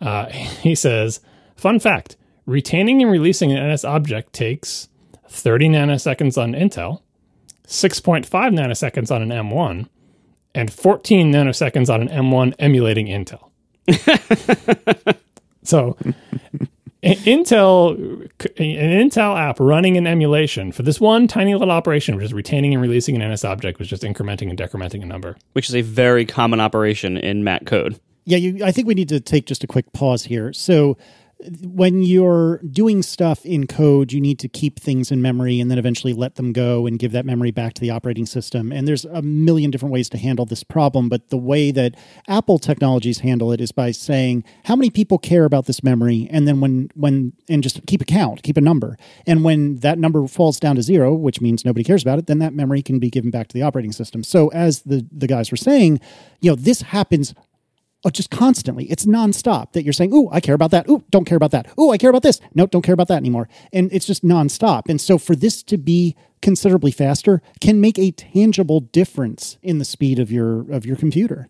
[0.00, 1.20] Uh, he says,
[1.56, 2.16] "Fun fact:
[2.46, 4.88] retaining and releasing an NS object takes
[5.28, 7.00] 30 nanoseconds on Intel,
[7.66, 9.88] 6.5 nanoseconds on an M1,
[10.54, 13.50] and 14 nanoseconds on an M1 emulating Intel."
[15.64, 15.96] so
[17.06, 18.22] Intel,
[18.58, 22.72] an Intel app running an emulation for this one tiny little operation, which is retaining
[22.72, 25.82] and releasing an NS object, was just incrementing and decrementing a number, which is a
[25.82, 27.98] very common operation in Mac code.
[28.24, 30.52] Yeah, you, I think we need to take just a quick pause here.
[30.52, 30.96] So,
[31.62, 35.78] when you're doing stuff in code, you need to keep things in memory and then
[35.78, 38.72] eventually let them go and give that memory back to the operating system.
[38.72, 41.10] And there's a million different ways to handle this problem.
[41.10, 41.94] But the way that
[42.26, 46.48] Apple technologies handle it is by saying how many people care about this memory, and
[46.48, 48.96] then when when and just keep a count, keep a number.
[49.26, 52.38] And when that number falls down to zero, which means nobody cares about it, then
[52.38, 54.24] that memory can be given back to the operating system.
[54.24, 56.00] So as the the guys were saying,
[56.40, 57.34] you know, this happens
[58.06, 58.84] Oh, just constantly.
[58.84, 60.88] It's nonstop that you're saying, "Ooh, I care about that.
[60.88, 61.66] Ooh, don't care about that.
[61.76, 62.38] Ooh, I care about this.
[62.54, 64.82] No, don't care about that anymore." And it's just nonstop.
[64.88, 69.84] And so, for this to be considerably faster, can make a tangible difference in the
[69.84, 71.48] speed of your of your computer.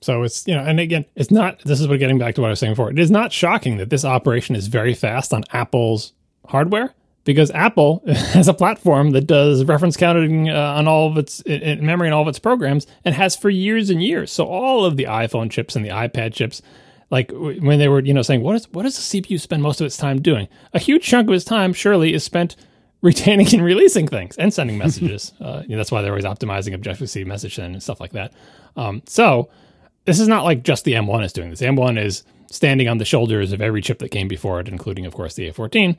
[0.00, 1.58] So it's you know, and again, it's not.
[1.64, 2.92] This is what getting back to what I was saying before.
[2.92, 6.12] It is not shocking that this operation is very fast on Apple's
[6.46, 6.94] hardware
[7.28, 11.84] because Apple has a platform that does reference counting uh, on all of its in
[11.84, 14.32] memory and all of its programs and has for years and years.
[14.32, 16.62] So all of the iPhone chips and the iPad chips,
[17.10, 19.78] like when they were you know saying what is what does the CPU spend most
[19.78, 20.48] of its time doing?
[20.72, 22.56] A huge chunk of its time surely is spent
[23.02, 25.34] retaining and releasing things and sending messages.
[25.38, 28.12] uh, you know, that's why they're always optimizing Objective C message send and stuff like
[28.12, 28.32] that.
[28.74, 29.50] Um, so
[30.06, 31.58] this is not like just the M1 is doing this.
[31.58, 35.04] The M1 is standing on the shoulders of every chip that came before it, including,
[35.04, 35.98] of course, the A14.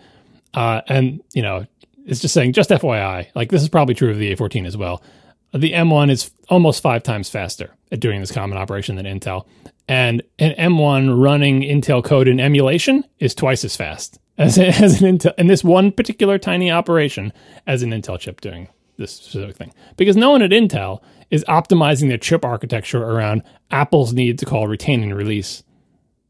[0.54, 1.66] Uh, and, you know,
[2.06, 5.04] it's just saying, just FYI, like this is probably true of the A14 as well.
[5.54, 9.46] The M1 is almost five times faster at doing this common operation than Intel.
[9.88, 15.18] And an M1 running Intel code in emulation is twice as fast as, as an
[15.18, 17.34] Intel, in this one particular tiny operation
[17.66, 19.74] as an Intel chip doing this specific thing.
[19.98, 24.68] Because no one at Intel is optimizing their chip architecture around Apple's need to call
[24.68, 25.64] retain and release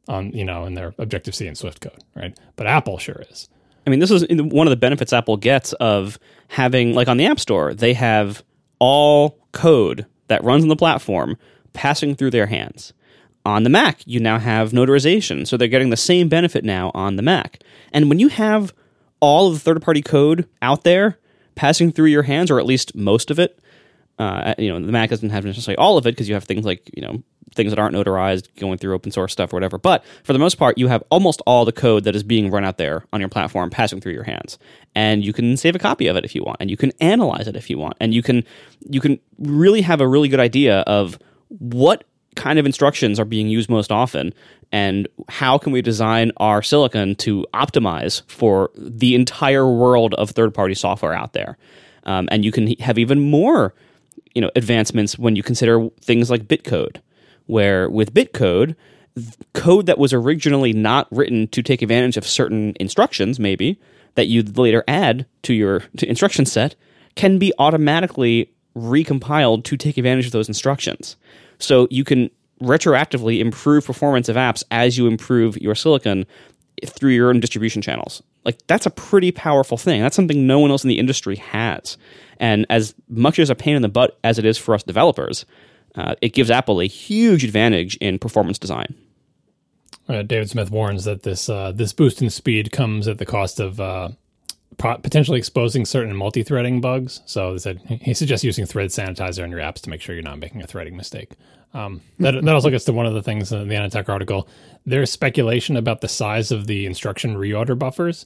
[0.08, 2.38] on, you know, in their Objective C and Swift code, right?
[2.56, 3.50] But Apple sure is.
[3.86, 7.26] I mean, this is one of the benefits Apple gets of having, like on the
[7.26, 8.44] App Store, they have
[8.80, 11.38] all code that runs on the platform
[11.74, 12.94] passing through their hands.
[13.46, 17.16] On the Mac, you now have notarization, so they're getting the same benefit now on
[17.16, 17.64] the Mac.
[17.94, 18.74] And when you have
[19.22, 21.18] all of the third party code out there
[21.56, 23.60] passing through your hands, or at least most of it,
[24.20, 26.66] uh, you know, the Mac doesn't have necessarily all of it because you have things
[26.66, 27.24] like, you know,
[27.56, 29.78] things that aren't notarized going through open source stuff or whatever.
[29.78, 32.66] But for the most part, you have almost all the code that is being run
[32.66, 34.60] out there on your platform passing through your hands.
[34.94, 37.48] And you can save a copy of it if you want, and you can analyze
[37.48, 38.44] it if you want, and you can
[38.90, 41.18] you can really have a really good idea of
[41.48, 42.04] what
[42.36, 44.34] kind of instructions are being used most often
[44.72, 50.76] and how can we design our silicon to optimize for the entire world of third-party
[50.76, 51.58] software out there
[52.04, 53.74] um, and you can have even more
[54.36, 57.02] you know advancements when you consider things like bitcode
[57.50, 58.76] where with bitcode,
[59.54, 63.80] code that was originally not written to take advantage of certain instructions, maybe
[64.14, 66.76] that you later add to your instruction set,
[67.16, 71.16] can be automatically recompiled to take advantage of those instructions.
[71.58, 72.30] So you can
[72.62, 76.28] retroactively improve performance of apps as you improve your silicon
[76.86, 78.22] through your own distribution channels.
[78.46, 80.02] Like that's a pretty powerful thing.
[80.02, 81.98] That's something no one else in the industry has.
[82.40, 85.46] And as much as a pain in the butt as it is for us developers,
[85.96, 88.96] uh, it gives Apple a huge advantage in performance design.
[90.08, 93.60] Uh, David Smith warns that this uh, this boost in speed comes at the cost
[93.60, 94.10] of uh,
[94.78, 97.22] potentially exposing certain multi-threading bugs.
[97.26, 100.40] So said, he suggests using thread sanitizer in your apps to make sure you're not
[100.40, 101.34] making a threading mistake.
[101.74, 104.48] Um, that, that also gets to one of the things in the AnandTech article.
[104.86, 108.26] There's speculation about the size of the instruction reorder buffers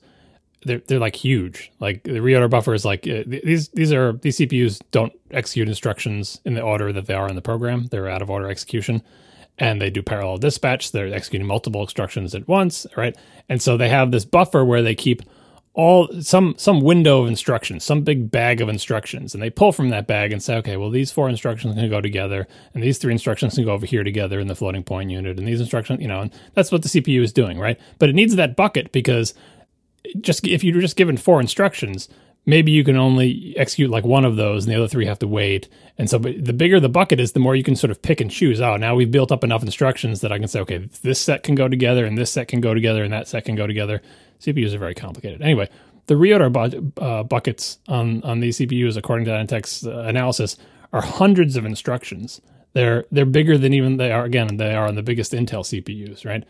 [0.65, 1.71] they're they're like huge.
[1.79, 6.39] Like the reorder buffer is like uh, these these are these CPUs don't execute instructions
[6.45, 7.87] in the order that they are in the program.
[7.87, 9.01] They're out of order execution,
[9.57, 10.91] and they do parallel dispatch.
[10.91, 13.15] They're executing multiple instructions at once, right?
[13.49, 15.21] And so they have this buffer where they keep
[15.75, 19.89] all some some window of instructions, some big bag of instructions, and they pull from
[19.89, 23.11] that bag and say, okay, well these four instructions can go together, and these three
[23.11, 26.07] instructions can go over here together in the floating point unit, and these instructions, you
[26.07, 27.79] know, and that's what the CPU is doing, right?
[27.97, 29.33] But it needs that bucket because
[30.21, 32.07] just if you're just given four instructions,
[32.45, 35.27] maybe you can only execute like one of those, and the other three have to
[35.27, 35.69] wait.
[35.97, 38.29] And so, the bigger the bucket is, the more you can sort of pick and
[38.29, 38.61] choose.
[38.61, 41.55] Oh, now we've built up enough instructions that I can say, okay, this set can
[41.55, 44.03] go together, and this set can go together, and that set can go together
[44.43, 45.41] CPUs are very complicated.
[45.41, 45.69] Anyway,
[46.07, 50.57] the reorder bu- uh, buckets on, on these CPUs, according to AnandTech's uh, analysis,
[50.91, 52.41] are hundreds of instructions.
[52.73, 56.25] They're they're bigger than even they are again they are on the biggest Intel CPUs,
[56.25, 56.43] right?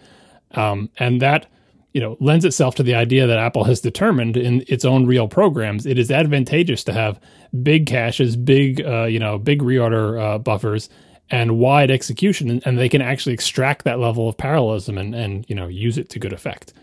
[0.51, 1.47] Um, and that
[1.93, 5.27] you know lends itself to the idea that Apple has determined in its own real
[5.27, 7.19] programs it is advantageous to have
[7.61, 10.89] big caches, big uh, you know big reorder uh, buffers,
[11.29, 15.55] and wide execution, and, they can actually extract that level of parallelism and and you
[15.55, 16.73] know use it to good effect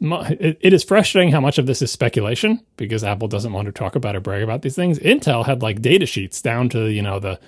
[0.00, 3.94] it is frustrating how much of this is speculation because Apple doesn't want to talk
[3.94, 4.98] about or brag about these things.
[4.98, 7.38] Intel had like data sheets down to you know the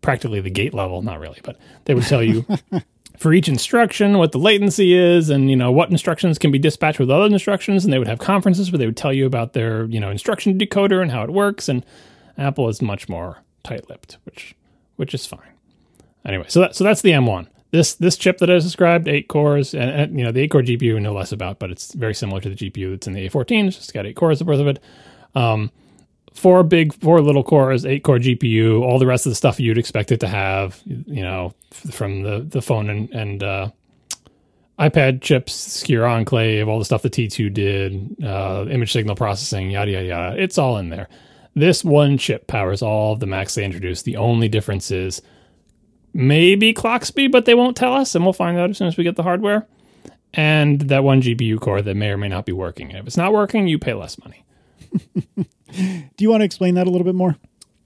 [0.00, 2.44] practically the gate level, not really, but they would tell you
[3.18, 6.98] for each instruction what the latency is and you know what instructions can be dispatched
[6.98, 9.86] with other instructions, and they would have conferences where they would tell you about their
[9.86, 11.68] you know instruction decoder and how it works.
[11.68, 11.84] And
[12.36, 14.54] Apple is much more tight-lipped, which
[14.96, 15.40] which is fine.
[16.24, 19.74] Anyway, so that so that's the M1 this this chip that I described, eight cores,
[19.74, 22.40] and, and, you know the eight core GPU know less about, but it's very similar
[22.40, 23.66] to the GPU that's in the A14.
[23.66, 24.80] It's just got eight cores, birth of it.
[25.34, 25.72] Um,
[26.32, 29.76] four big, four little cores, eight core GPU, all the rest of the stuff you'd
[29.76, 30.80] expect it to have.
[30.84, 33.70] You know, from the the phone and and uh,
[34.78, 39.90] iPad chips, Secure Enclave, all the stuff the T2 did, uh, image signal processing, yada
[39.90, 40.40] yada yada.
[40.40, 41.08] It's all in there.
[41.56, 44.04] This one chip powers all of the Macs they introduced.
[44.04, 45.20] The only difference is
[46.14, 48.96] maybe clock speed, but they won't tell us, and we'll find out as soon as
[48.96, 49.66] we get the hardware.
[50.32, 52.88] And that one GPU core that may or may not be working.
[52.90, 54.44] And if it's not working, you pay less money.
[55.36, 57.36] Do you want to explain that a little bit more?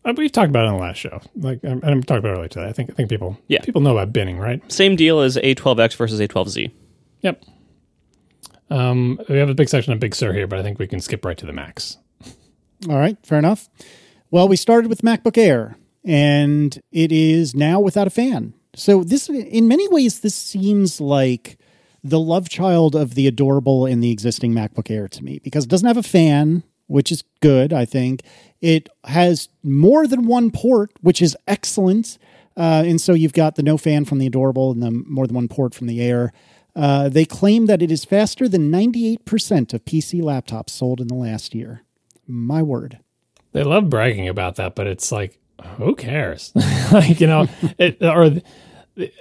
[0.05, 1.21] Uh, we've talked about it on the last show.
[1.37, 2.69] Like I'm, I'm talking about it earlier today.
[2.69, 3.61] I think I think people yeah.
[3.63, 4.61] people know about binning, right?
[4.73, 6.71] Same deal as A12X versus A12Z.
[7.23, 7.45] Yep.
[8.71, 11.01] Um, we have a big section of Big Sur here, but I think we can
[11.01, 11.99] skip right to the Macs.
[12.89, 13.69] All right, fair enough.
[14.31, 18.55] Well, we started with MacBook Air and it is now without a fan.
[18.75, 21.59] So this, in many ways, this seems like
[22.05, 25.71] the love child of the adorable in the existing MacBook Air to me because it
[25.71, 28.23] doesn't have a fan, which is good, I think.
[28.61, 32.19] It has more than one port, which is excellent.
[32.57, 35.37] Uh, and so you've got the no fan from the adorable and the more than
[35.37, 36.33] one port from the Air.
[36.77, 41.15] Uh, they claim that it is faster than 98% of PC laptops sold in the
[41.15, 41.83] last year.
[42.27, 43.01] My word.
[43.53, 45.41] They love bragging about that, but it's like
[45.77, 46.53] who cares?
[46.93, 47.49] like, you know,
[47.79, 48.31] it, or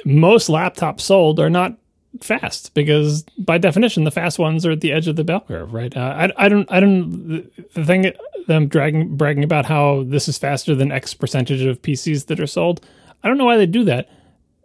[0.06, 1.78] most laptops sold are not
[2.22, 5.74] fast because by definition the fast ones are at the edge of the bell curve
[5.74, 5.96] right?
[5.96, 8.12] Uh, I, I don't i don't the thing
[8.48, 12.48] them dragging bragging about how this is faster than x percentage of pcs that are
[12.48, 12.84] sold
[13.24, 14.10] i don't know why they do that.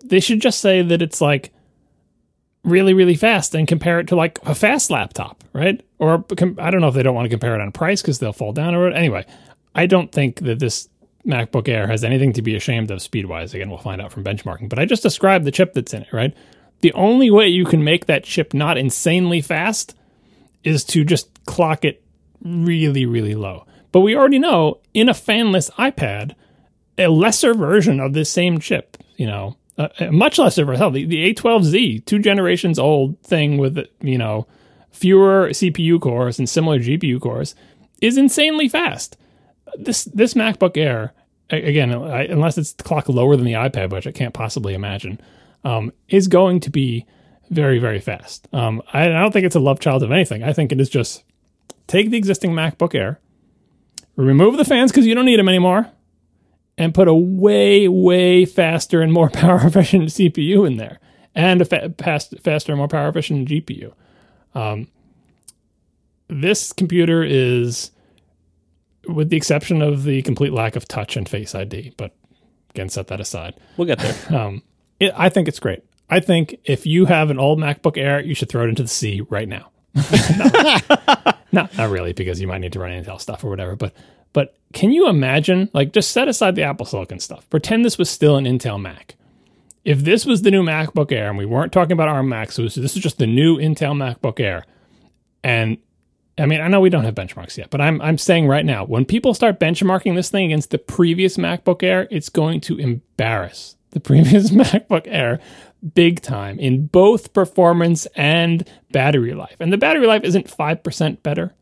[0.05, 1.53] They should just say that it's like
[2.65, 5.85] really really fast and compare it to like a fast laptop right?
[5.99, 6.25] Or
[6.59, 8.53] i don't know if they don't want to compare it on price because they'll fall
[8.53, 9.27] down or anyway.
[9.75, 10.89] I don't think that this
[11.27, 13.55] MacBook Air has anything to be ashamed of speed wise.
[13.55, 14.69] Again, we'll find out from benchmarking.
[14.69, 16.35] But I just described the chip that's in it, right?
[16.81, 19.97] The only way you can make that chip not insanely fast
[20.65, 22.03] is to just clock it
[22.45, 23.67] really, really low.
[23.93, 26.35] But we already know in a fanless iPad,
[26.99, 31.05] a lesser version of this same chip, you know, a, a much lesser version, the,
[31.05, 34.47] the A12Z, two generations old thing with, you know,
[34.91, 37.55] fewer CPU cores and similar GPU cores,
[38.01, 39.17] is insanely fast
[39.77, 41.13] this this MacBook Air
[41.53, 45.21] again, I, unless it's clock lower than the iPad, which I can't possibly imagine,
[45.65, 47.07] um, is going to be
[47.51, 48.49] very very fast.
[48.53, 50.43] Um, I, I don't think it's a love child of anything.
[50.43, 51.25] I think it is just
[51.87, 53.21] take the existing MacBook Air,
[54.17, 55.91] remove the fans because you don't need them anymore,
[56.79, 60.99] and put a way way faster and more power efficient CPU in there,
[61.35, 63.93] and a fa- fast, faster and more power efficient GPU.
[64.55, 64.89] Um,
[66.29, 67.91] this computer is
[69.09, 71.95] with the exception of the complete lack of touch and Face ID.
[71.97, 72.15] But
[72.71, 73.55] again, set that aside.
[73.77, 74.15] We'll get there.
[74.39, 74.63] Um,
[75.01, 75.83] it, I think it's great.
[76.09, 78.89] I think if you have an old MacBook Air, you should throw it into the
[78.89, 79.71] sea right now.
[79.95, 80.77] no,
[81.53, 83.77] not, not really, because you might need to run Intel stuff or whatever.
[83.77, 83.95] But
[84.33, 87.49] but can you imagine, like, just set aside the Apple Silicon stuff.
[87.51, 89.17] Pretend this was still an Intel Mac.
[89.85, 92.63] If this was the new MacBook Air, and we weren't talking about ARM Macs, so
[92.63, 94.65] this is just the new Intel MacBook Air,
[95.43, 95.77] and
[96.39, 98.85] I mean, I know we don't have benchmarks yet, but I'm I'm saying right now,
[98.85, 103.77] when people start benchmarking this thing against the previous MacBook Air, it's going to embarrass
[103.91, 105.41] the previous MacBook Air
[105.95, 109.57] big time in both performance and battery life.
[109.61, 111.55] And the battery life isn't 5% better.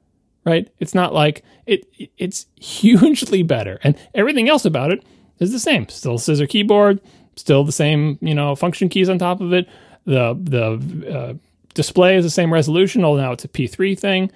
[0.44, 0.68] right?
[0.78, 1.86] It's not like it
[2.18, 3.78] it's hugely better.
[3.82, 5.04] And everything else about it
[5.38, 5.88] is the same.
[5.88, 7.00] Still scissor keyboard,
[7.36, 9.68] still the same, you know, function keys on top of it.
[10.06, 11.34] The the uh,
[11.74, 14.30] display is the same resolution, although now it's a P3 thing.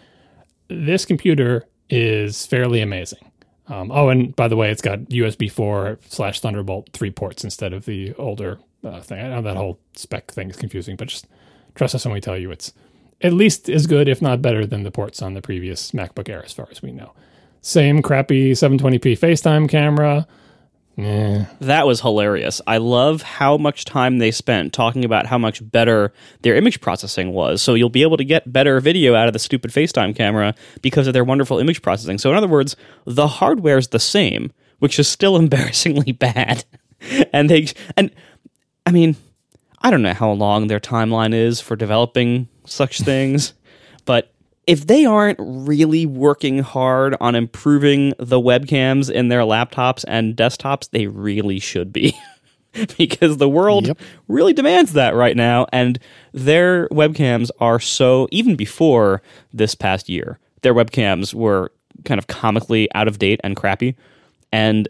[0.69, 3.31] This computer is fairly amazing.
[3.69, 7.73] Um, oh, and by the way, it's got USB 4 slash Thunderbolt 3 ports instead
[7.73, 9.25] of the older uh, thing.
[9.25, 11.27] I know that whole spec thing is confusing, but just
[11.75, 12.73] trust us when we tell you it's
[13.21, 16.45] at least as good, if not better, than the ports on the previous MacBook Air,
[16.45, 17.13] as far as we know.
[17.63, 20.27] Same crappy 720p FaceTime camera.
[21.61, 22.61] That was hilarious.
[22.67, 27.33] I love how much time they spent talking about how much better their image processing
[27.33, 27.63] was.
[27.63, 31.07] So you'll be able to get better video out of the stupid FaceTime camera because
[31.07, 32.19] of their wonderful image processing.
[32.19, 36.65] So in other words, the hardware is the same, which is still embarrassingly bad.
[37.33, 38.11] and they and
[38.87, 39.17] I mean,
[39.81, 43.55] I don't know how long their timeline is for developing such things,
[44.05, 44.34] but
[44.67, 50.91] if they aren't really working hard on improving the webcams in their laptops and desktops,
[50.91, 52.17] they really should be.
[52.99, 53.99] because the world Yep.
[54.27, 55.67] really demands that right now.
[55.73, 55.99] And
[56.33, 61.71] their webcams are so, even before this past year, their webcams were
[62.05, 63.95] kind of comically out of date and crappy.
[64.51, 64.89] And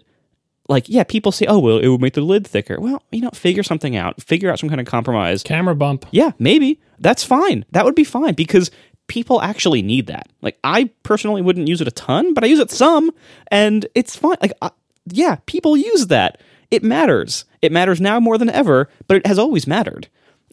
[0.68, 2.80] like, yeah, people say, oh, well, it would make the lid thicker.
[2.80, 5.42] Well, you know, figure something out, figure out some kind of compromise.
[5.42, 6.06] Camera bump.
[6.10, 6.80] Yeah, maybe.
[7.00, 7.66] That's fine.
[7.72, 8.70] That would be fine because
[9.06, 10.28] people actually need that.
[10.42, 13.10] Like I personally wouldn't use it a ton, but I use it some
[13.48, 14.36] and it's fine.
[14.40, 14.70] Like I,
[15.06, 16.40] yeah, people use that.
[16.70, 17.44] It matters.
[17.62, 20.08] It matters now more than ever, but it has always mattered.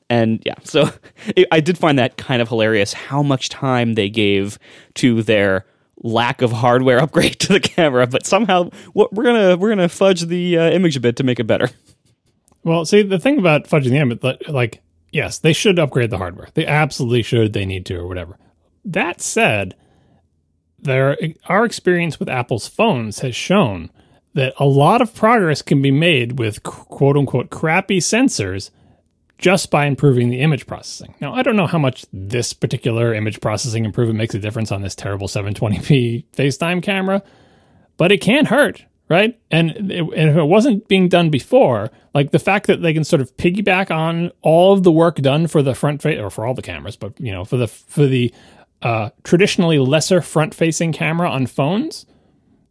[0.09, 0.89] And yeah, so
[1.35, 4.59] it, I did find that kind of hilarious how much time they gave
[4.95, 5.65] to their
[6.03, 10.57] lack of hardware upgrade to the camera, but somehow we're gonna we're gonna fudge the
[10.57, 11.69] uh, image a bit to make it better.
[12.63, 14.81] Well, see, the thing about fudging the image, like,
[15.11, 16.49] yes, they should upgrade the hardware.
[16.53, 17.53] They absolutely should.
[17.53, 18.37] They need to, or whatever.
[18.83, 19.75] That said,
[20.79, 23.91] there our experience with Apple's phones has shown
[24.33, 28.71] that a lot of progress can be made with quote unquote crappy sensors
[29.37, 31.15] just by improving the image processing.
[31.19, 34.81] Now, I don't know how much this particular image processing improvement makes a difference on
[34.81, 37.23] this terrible 720p FaceTime camera,
[37.97, 39.37] but it can't hurt, right?
[39.51, 43.03] And, it, and if it wasn't being done before, like the fact that they can
[43.03, 46.45] sort of piggyback on all of the work done for the front face or for
[46.45, 48.33] all the cameras, but you know, for the for the
[48.81, 52.05] uh, traditionally lesser front facing camera on phones,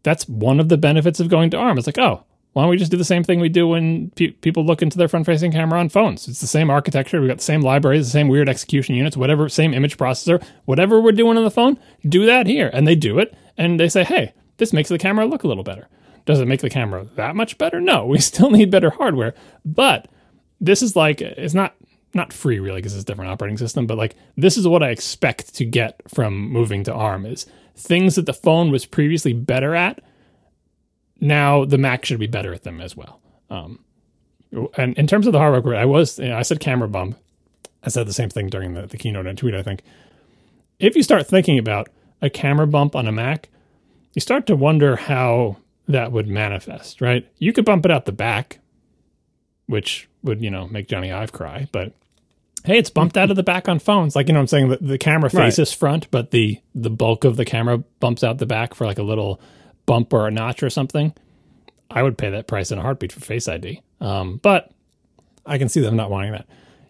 [0.02, 1.76] that's one of the benefits of going to ARM.
[1.76, 2.24] It's like, oh,
[2.54, 4.96] why don't we just do the same thing we do when pe- people look into
[4.96, 6.26] their front facing camera on phones?
[6.26, 7.20] It's the same architecture.
[7.20, 11.02] We've got the same libraries, the same weird execution units, whatever, same image processor, whatever
[11.02, 11.78] we're doing on the phone,
[12.08, 12.70] do that here.
[12.72, 13.36] And they do it.
[13.58, 15.86] And they say, hey, this makes the camera look a little better.
[16.26, 17.80] Does it make the camera that much better?
[17.80, 19.34] No, we still need better hardware.
[19.64, 20.08] But
[20.60, 21.74] this is like, it's not.
[22.12, 24.88] Not free, really, because it's a different operating system, but like this is what I
[24.88, 27.46] expect to get from moving to ARM is
[27.76, 30.02] things that the phone was previously better at
[31.20, 33.20] now the Mac should be better at them as well.
[33.50, 33.84] Um,
[34.76, 37.16] and in terms of the hardware, I was you know, I said camera bump.
[37.82, 39.54] I said the same thing during the, the keynote and tweet.
[39.54, 39.82] I think
[40.78, 41.88] if you start thinking about
[42.20, 43.48] a camera bump on a Mac,
[44.14, 45.56] you start to wonder how
[45.92, 47.00] that would manifest.
[47.00, 47.26] Right?
[47.38, 48.58] You could bump it out the back,
[49.66, 51.92] which would you know make Johnny Ive cry, but
[52.64, 54.14] hey, it's bumped out of the back on phones.
[54.16, 55.46] Like you know, what I'm saying the, the camera Right.
[55.46, 58.98] faces front, but the the bulk of the camera bumps out the back for like
[58.98, 59.40] a little
[59.86, 61.14] bump or a notch or something.
[61.90, 63.82] I would pay that price in a heartbeat for Face ID.
[64.00, 64.70] Um, but
[65.44, 66.46] I can see them not wanting that.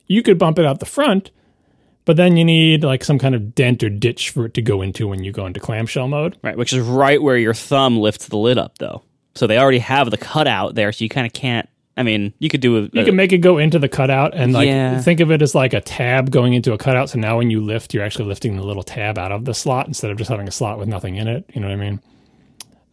[0.06, 1.30] You could bump it out the front,
[2.04, 4.82] but then you need like some kind of dent or ditch for it to go
[4.82, 6.36] into when you go into clamshell mode.
[6.42, 9.02] Right, which is right where your thumb lifts the lid up, though.
[9.34, 11.68] So they already have the cutout there, so you kind of can't.
[11.96, 14.52] I mean, you could do a, You can make it go into the cutout and
[14.54, 15.00] like Yeah.
[15.02, 17.10] think of it as like a tab going into a cutout.
[17.10, 19.86] So now when you lift, you're actually lifting the little tab out of the slot
[19.86, 21.44] instead of just having a slot with nothing in it.
[21.52, 22.00] You know what I mean?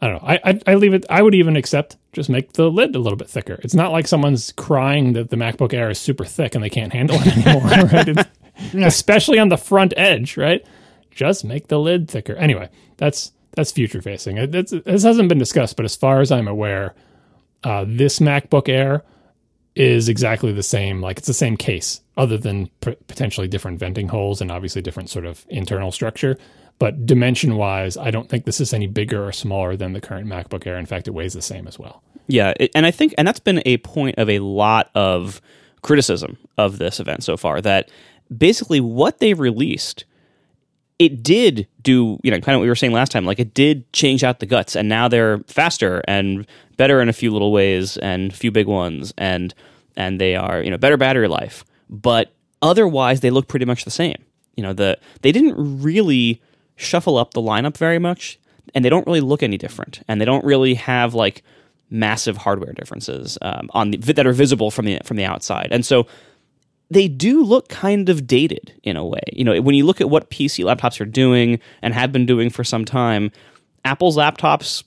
[0.01, 0.28] I don't know.
[0.28, 1.05] I, I I leave it.
[1.10, 3.60] I would even accept just make the lid a little bit thicker.
[3.64, 6.91] It's not like someone's crying that the MacBook Air is super thick and they can't
[6.93, 7.64] handle it anymore.
[7.70, 8.08] right?
[8.10, 8.26] It's-
[8.74, 10.66] especially on the front edge, right?
[11.12, 12.36] Just make the lid thicker.
[12.36, 14.38] Anyway, that's that's future facing.
[14.38, 16.93] It, it's, this hasn't been discussed, but as far as I'm aware,
[17.64, 19.03] uh, this MacBook Air
[19.76, 21.01] is exactly the same.
[21.01, 25.10] Like it's the same case, other than p- potentially different venting holes and obviously different
[25.10, 26.38] sort of internal structure.
[26.80, 30.28] But dimension wise, I don't think this is any bigger or smaller than the current
[30.28, 30.78] MacBook Air.
[30.78, 32.03] In fact, it weighs the same as well.
[32.28, 35.41] Yeah, and I think, and that's been a point of a lot of
[35.82, 37.62] criticism of this event so far.
[37.62, 37.89] That
[38.36, 40.05] basically what they released,
[40.99, 43.25] it did do, you know, kind of what we were saying last time.
[43.25, 47.13] Like it did change out the guts, and now they're faster and better in a
[47.13, 49.53] few little ways, and a few big ones, and
[49.95, 51.63] and they are, you know, better battery life.
[51.89, 54.23] But otherwise, they look pretty much the same.
[54.55, 56.41] You know, the they didn't really
[56.75, 58.39] shuffle up the lineup very much,
[58.73, 61.43] and they don't really look any different, and they don't really have like
[61.89, 65.86] massive hardware differences um, on the, that are visible from the from the outside, and
[65.86, 66.07] so
[66.89, 69.21] they do look kind of dated in a way.
[69.33, 72.49] You know, when you look at what PC laptops are doing and have been doing
[72.49, 73.31] for some time,
[73.83, 74.83] Apple's laptops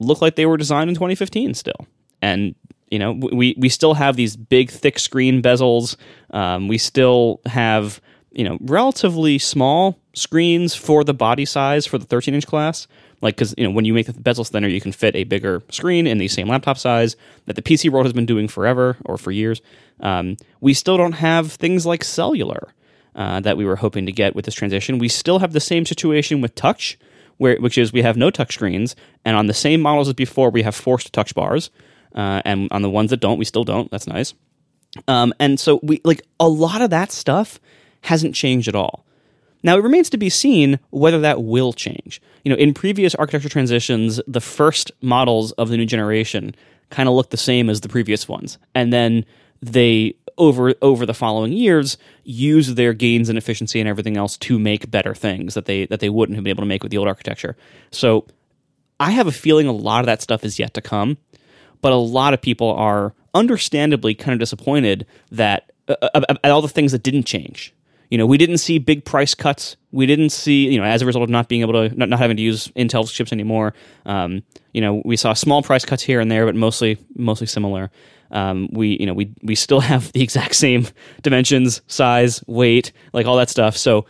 [0.00, 1.86] look like they were designed in 2015 still,
[2.22, 2.54] and
[2.90, 5.96] you know we we still have these big thick screen bezels.
[6.30, 12.04] Um, we still have you know relatively small screens for the body size for the
[12.04, 12.86] 13 inch class
[13.20, 15.62] like because you know when you make the bezels thinner you can fit a bigger
[15.70, 17.16] screen in the same laptop size
[17.46, 19.60] that the pc world has been doing forever or for years.
[20.00, 22.72] Um, we still don't have things like cellular
[23.14, 24.98] uh, that we were hoping to get with this transition.
[24.98, 26.98] We still have the same situation with touch
[27.36, 30.50] where which is we have no touch screens and on the same models as before
[30.50, 31.70] we have forced touch bars
[32.14, 33.90] uh, and on the ones that don't we still don't.
[33.90, 34.34] That's nice.
[35.06, 37.60] Um, and so we like a lot of that stuff
[38.02, 39.04] hasn't changed at all
[39.62, 42.20] now, it remains to be seen whether that will change.
[42.44, 46.54] You know, in previous architecture transitions, the first models of the new generation
[46.88, 48.58] kind of look the same as the previous ones.
[48.74, 49.24] And then
[49.62, 54.58] they over over the following years use their gains in efficiency and everything else to
[54.58, 56.96] make better things that they that they wouldn't have been able to make with the
[56.96, 57.56] old architecture.
[57.90, 58.26] So
[58.98, 61.18] I have a feeling a lot of that stuff is yet to come,
[61.82, 66.62] but a lot of people are understandably kind of disappointed that uh, uh at all
[66.62, 67.74] the things that didn't change
[68.10, 69.76] you know, we didn't see big price cuts.
[69.92, 72.18] We didn't see, you know, as a result of not being able to, not, not
[72.18, 73.72] having to use Intel's chips anymore.
[74.04, 74.42] Um,
[74.72, 77.90] you know, we saw small price cuts here and there, but mostly, mostly similar.
[78.32, 80.86] Um, we, you know, we we still have the exact same
[81.22, 83.76] dimensions, size, weight, like all that stuff.
[83.76, 84.06] So,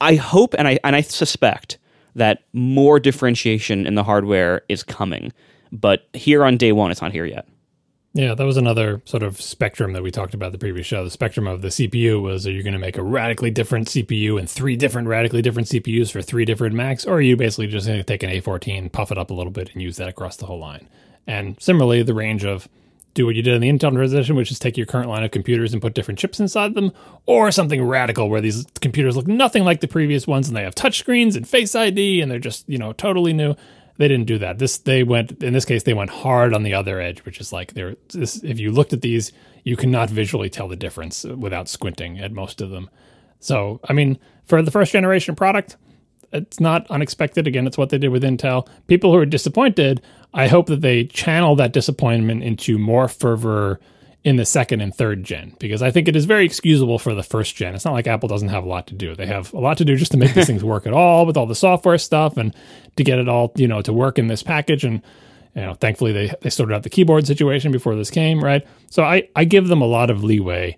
[0.00, 1.78] I hope and I and I suspect
[2.14, 5.32] that more differentiation in the hardware is coming,
[5.72, 7.46] but here on day one, it's not here yet.
[8.16, 11.04] Yeah, that was another sort of spectrum that we talked about the previous show.
[11.04, 14.38] The spectrum of the CPU was are you going to make a radically different CPU
[14.38, 17.86] and three different radically different CPUs for three different Macs, or are you basically just
[17.86, 20.36] going to take an A14, puff it up a little bit, and use that across
[20.38, 20.88] the whole line?
[21.26, 22.70] And similarly, the range of
[23.12, 25.30] do what you did in the Intel transition, which is take your current line of
[25.30, 26.92] computers and put different chips inside them,
[27.26, 30.74] or something radical where these computers look nothing like the previous ones and they have
[30.74, 33.54] touchscreens and Face ID and they're just, you know, totally new
[33.98, 34.58] they didn't do that.
[34.58, 37.52] This they went in this case they went hard on the other edge, which is
[37.52, 39.32] like they're this, if you looked at these,
[39.64, 42.90] you cannot visually tell the difference uh, without squinting at most of them.
[43.40, 45.76] So I mean, for the first generation product,
[46.32, 47.46] it's not unexpected.
[47.46, 48.68] Again, it's what they did with Intel.
[48.86, 50.02] People who are disappointed,
[50.34, 53.80] I hope that they channel that disappointment into more fervor
[54.26, 57.22] in the second and third gen because I think it is very excusable for the
[57.22, 57.76] first gen.
[57.76, 59.14] It's not like Apple doesn't have a lot to do.
[59.14, 61.36] They have a lot to do just to make these things work at all with
[61.36, 62.52] all the software stuff and
[62.96, 65.00] to get it all, you know, to work in this package and
[65.54, 68.66] you know, thankfully they they sorted out the keyboard situation before this came, right?
[68.90, 70.76] So I I give them a lot of leeway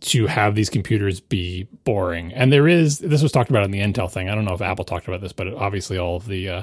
[0.00, 2.30] to have these computers be boring.
[2.34, 4.28] And there is this was talked about in the Intel thing.
[4.28, 6.62] I don't know if Apple talked about this, but obviously all of the uh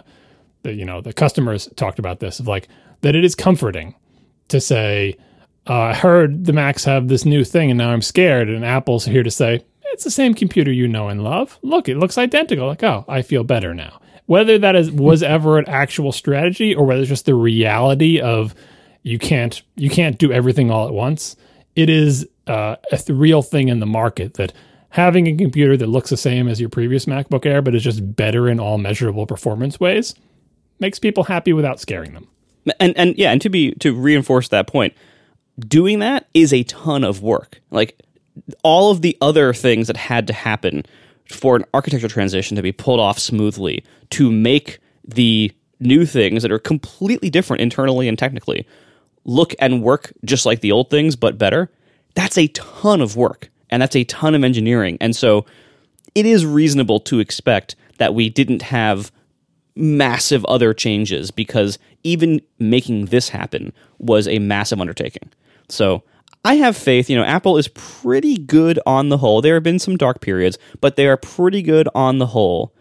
[0.62, 2.68] the you know, the customers talked about this of like
[3.02, 3.96] that it is comforting
[4.50, 5.18] to say
[5.70, 8.50] uh, I heard the Macs have this new thing and now I'm scared.
[8.50, 11.60] And Apple's here to say, it's the same computer you know and love.
[11.62, 12.68] Look, it looks identical.
[12.68, 14.02] Like, oh, I feel better now.
[14.26, 18.54] Whether that is was ever an actual strategy or whether it's just the reality of
[19.04, 21.36] you can't you can't do everything all at once,
[21.76, 24.54] it is uh, a th- real thing in the market that
[24.90, 28.16] having a computer that looks the same as your previous MacBook Air but is just
[28.16, 30.16] better in all measurable performance ways
[30.80, 32.28] makes people happy without scaring them.
[32.80, 34.94] And and yeah, and to be to reinforce that point,
[35.68, 37.62] doing that is a ton of work.
[37.72, 38.02] Like
[38.64, 40.84] all of the other things that had to happen
[41.28, 46.52] for an architecture transition to be pulled off smoothly to make the new things that
[46.52, 48.68] are completely different internally and technically
[49.26, 51.70] look and work just like the old things but better
[52.16, 55.46] that's a ton of work and that's a ton of engineering and so
[56.16, 59.12] it is reasonable to expect that we didn't have
[59.76, 65.30] massive other changes because even making this happen was a massive undertaking
[65.70, 66.04] so
[66.46, 67.10] I have faith.
[67.10, 69.42] You know, Apple is pretty good on the whole.
[69.42, 72.74] There have been some dark periods, but they are pretty good on the whole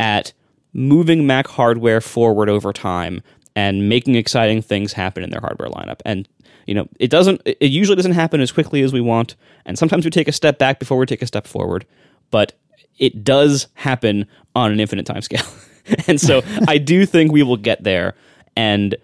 [0.00, 0.32] at
[0.72, 3.22] moving Mac hardware forward over time
[3.54, 6.00] and making exciting things happen in their hardware lineup.
[6.04, 6.28] And
[6.66, 7.42] you know, it doesn't.
[7.44, 10.58] It usually doesn't happen as quickly as we want, and sometimes we take a step
[10.58, 11.84] back before we take a step forward.
[12.30, 12.54] But
[12.98, 15.44] it does happen on an infinite time scale,
[16.06, 18.14] and so I do think we will get there.
[18.56, 18.96] And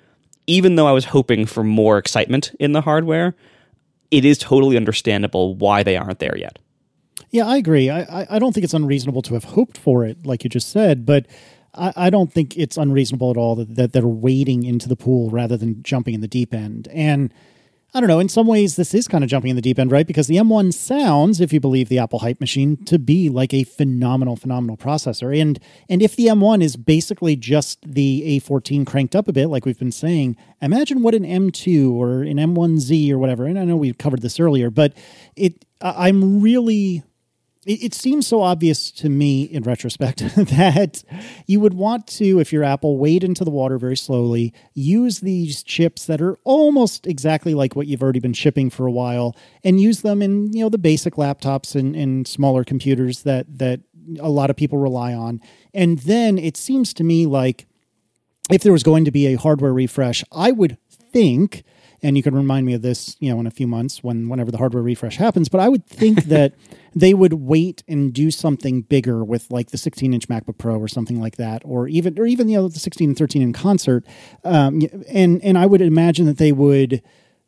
[0.51, 3.36] even though I was hoping for more excitement in the hardware,
[4.10, 6.59] it is totally understandable why they aren't there yet.
[7.31, 7.89] Yeah, I agree.
[7.89, 11.06] I, I don't think it's unreasonable to have hoped for it, like you just said,
[11.06, 11.27] but
[11.74, 15.31] I, I don't think it's unreasonable at all that, that they're wading into the pool
[15.31, 16.89] rather than jumping in the deep end.
[16.90, 17.32] And
[17.93, 18.21] I don't know.
[18.21, 20.07] In some ways, this is kind of jumping in the deep end, right?
[20.07, 23.65] Because the M1 sounds, if you believe the Apple hype machine, to be like a
[23.65, 25.39] phenomenal, phenomenal processor.
[25.39, 25.59] And
[25.89, 29.79] and if the M1 is basically just the A14 cranked up a bit, like we've
[29.79, 33.47] been saying, imagine what an M2 or an M1Z or whatever.
[33.47, 34.95] And I know we covered this earlier, but
[35.35, 37.03] it I'm really
[37.66, 41.03] it, it seems so obvious to me in retrospect that
[41.47, 45.62] you would want to, if you're Apple, wade into the water very slowly, use these
[45.62, 49.81] chips that are almost exactly like what you've already been shipping for a while, and
[49.81, 53.81] use them in you know the basic laptops and, and smaller computers that that
[54.19, 55.41] a lot of people rely on.
[55.74, 57.66] And then it seems to me like
[58.51, 61.62] if there was going to be a hardware refresh, I would think
[62.02, 64.51] and you can remind me of this, you know, in a few months when whenever
[64.51, 65.48] the hardware refresh happens.
[65.48, 66.55] But I would think that
[66.94, 70.89] they would wait and do something bigger with like the 16 inch MacBook Pro or
[70.89, 74.06] something like that, or even or even you know the 16 and 13 in concert.
[74.44, 77.02] Um, and and I would imagine that they would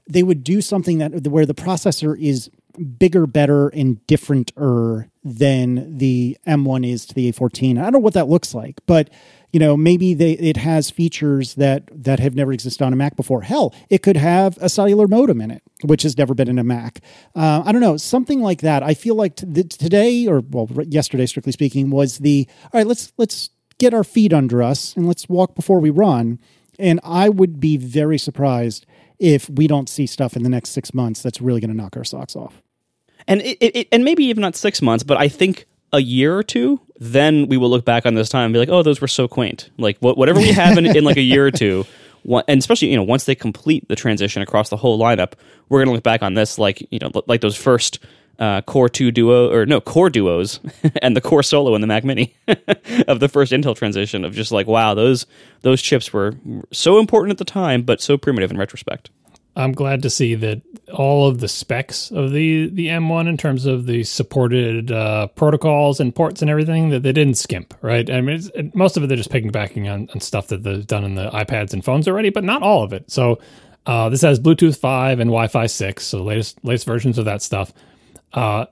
[0.08, 2.50] they would do something that where the processor is
[2.98, 7.78] bigger, better, and differenter than the M1 is to the A14.
[7.78, 9.10] I don't know what that looks like, but
[9.52, 13.16] you know maybe they it has features that that have never existed on a mac
[13.16, 13.42] before.
[13.42, 16.64] Hell it could have a cellular modem in it which has never been in a
[16.64, 17.00] mac.
[17.34, 18.82] Uh, i don't know something like that.
[18.82, 23.12] I feel like t- today or well yesterday strictly speaking was the all right let's
[23.18, 26.38] let's get our feet under us and let's walk before we run.
[26.78, 28.86] And i would be very surprised
[29.18, 31.96] if we don't see stuff in the next six months that's really going to knock
[31.96, 32.62] our socks off
[33.28, 36.42] and it, it, and maybe even not six months but i think a year or
[36.42, 39.08] two, then we will look back on this time and be like, oh, those were
[39.08, 39.70] so quaint.
[39.78, 41.84] Like whatever we have in, in like a year or two,
[42.48, 45.34] and especially you know once they complete the transition across the whole lineup,
[45.68, 47.98] we're gonna look back on this like you know like those first
[48.38, 50.60] uh, Core two duo or no Core duos
[51.02, 52.34] and the Core Solo and the Mac Mini
[53.08, 55.26] of the first Intel transition of just like wow those
[55.60, 56.34] those chips were
[56.72, 59.10] so important at the time but so primitive in retrospect.
[59.54, 60.62] I'm glad to see that
[60.94, 66.00] all of the specs of the the M1 in terms of the supported uh, protocols
[66.00, 67.74] and ports and everything that they didn't skimp.
[67.82, 70.86] Right, I mean, it, most of it they're just piggybacking on, on stuff that they've
[70.86, 73.10] done in the iPads and phones already, but not all of it.
[73.10, 73.40] So
[73.86, 77.42] uh, this has Bluetooth 5 and Wi-Fi 6, so the latest latest versions of that
[77.42, 77.72] stuff
[78.34, 78.64] uh,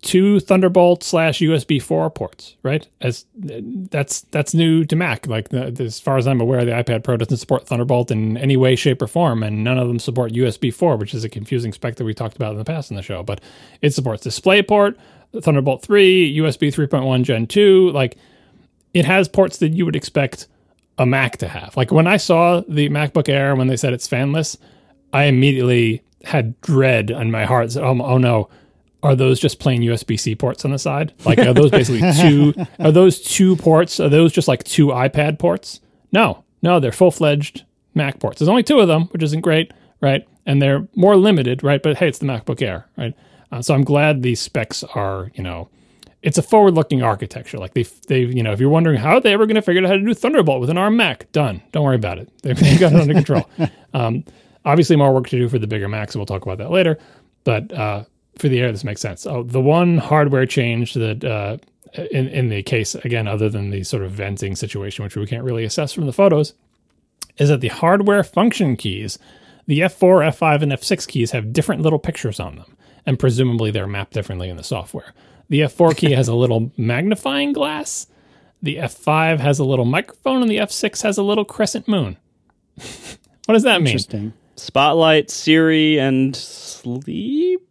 [0.00, 2.88] two Thunderbolt slash USB four ports, right?
[3.02, 5.26] As that's that's new to Mac.
[5.26, 8.56] Like the, as far as I'm aware, the iPad Pro doesn't support Thunderbolt in any
[8.56, 11.72] way, shape, or form, and none of them support USB four, which is a confusing
[11.72, 13.22] spec that we talked about in the past in the show.
[13.22, 13.42] But
[13.82, 14.96] it supports DisplayPort,
[15.40, 17.90] Thunderbolt three, USB three point one Gen two.
[17.90, 18.16] Like
[18.94, 20.48] it has ports that you would expect
[20.96, 21.76] a Mac to have.
[21.76, 24.56] Like when I saw the MacBook Air when they said it's fanless,
[25.12, 27.72] I immediately had dread in my heart.
[27.72, 28.48] Said, oh, oh no
[29.02, 31.12] are those just plain USB C ports on the side?
[31.24, 33.98] Like are those basically two are those two ports?
[34.00, 35.80] Are those just like two iPad ports?
[36.12, 36.44] No.
[36.62, 37.64] No, they're full-fledged
[37.94, 38.38] Mac ports.
[38.38, 40.26] There's only two of them, which isn't great, right?
[40.46, 41.82] And they're more limited, right?
[41.82, 43.14] But hey, it's the MacBook Air, right?
[43.50, 45.68] Uh, so I'm glad these specs are, you know,
[46.22, 47.58] it's a forward-looking architecture.
[47.58, 49.82] Like they, they, you know, if you're wondering how are they ever going to figure
[49.82, 51.60] out how to do Thunderbolt with an ARM Mac, done.
[51.72, 52.30] Don't worry about it.
[52.42, 53.48] They've, they've got it under control.
[53.94, 54.24] Um,
[54.64, 56.98] obviously, more work to do for the bigger Macs, and we'll talk about that later.
[57.44, 58.04] But uh,
[58.38, 59.26] for the air, this makes sense.
[59.26, 61.58] Oh, the one hardware change that, uh,
[62.10, 65.44] in in the case again, other than the sort of venting situation, which we can't
[65.44, 66.54] really assess from the photos,
[67.38, 69.18] is that the hardware function keys,
[69.66, 72.76] the F4, F5, and F6 keys have different little pictures on them,
[73.06, 75.12] and presumably they're mapped differently in the software.
[75.48, 78.06] The F4 key has a little magnifying glass.
[78.62, 82.16] The F5 has a little microphone, and the F6 has a little crescent moon.
[83.46, 83.92] what does that mean?
[84.56, 87.68] Spotlight, Siri, and sleep.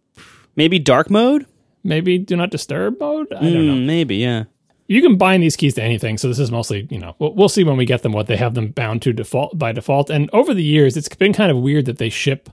[0.55, 1.45] Maybe dark mode?
[1.83, 3.27] Maybe do not disturb mode?
[3.31, 3.75] I don't mm, know.
[3.75, 4.43] Maybe, yeah.
[4.87, 6.17] You can bind these keys to anything.
[6.17, 8.37] So this is mostly, you know, we'll, we'll see when we get them what they
[8.37, 10.09] have them bound to default by default.
[10.09, 12.49] And over the years, it's been kind of weird that they ship.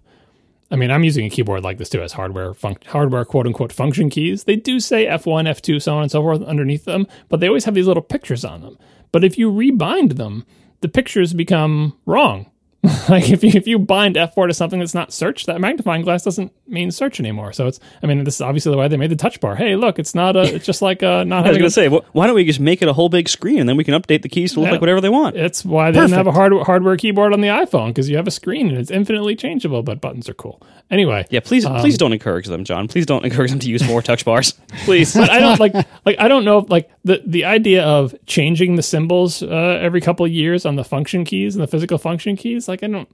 [0.70, 3.72] I mean, I'm using a keyboard like this too as hardware, fun- hardware quote unquote
[3.72, 4.44] function keys.
[4.44, 7.64] They do say F1, F2, so on and so forth underneath them, but they always
[7.64, 8.78] have these little pictures on them.
[9.10, 10.44] But if you rebind them,
[10.80, 12.50] the pictures become wrong.
[13.08, 16.22] like if you if you bind F4 to something that's not search, that magnifying glass
[16.22, 17.52] doesn't mean search anymore.
[17.52, 19.56] So it's I mean this is obviously the way they made the touch bar.
[19.56, 21.44] Hey, look, it's not a it's just like a not.
[21.44, 23.58] I was going to say, why don't we just make it a whole big screen
[23.58, 25.36] and then we can update the keys to look yeah, like whatever they want.
[25.36, 26.10] It's why they Perfect.
[26.10, 28.78] didn't have a hard, hardware keyboard on the iPhone because you have a screen and
[28.78, 30.62] it's infinitely changeable, but buttons are cool.
[30.90, 32.86] Anyway, yeah, please um, please don't encourage them, John.
[32.86, 34.52] Please don't encourage them to use more touch bars.
[34.84, 35.14] Please.
[35.14, 35.74] but I don't like
[36.06, 40.24] like I don't know like the the idea of changing the symbols uh, every couple
[40.24, 42.67] of years on the function keys and the physical function keys.
[42.68, 43.08] Like I don't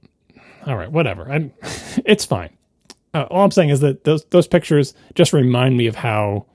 [0.65, 1.31] all right, whatever.
[1.31, 1.53] I'm,
[2.05, 2.49] it's fine.
[3.13, 6.45] Uh, all I'm saying is that those those pictures just remind me of how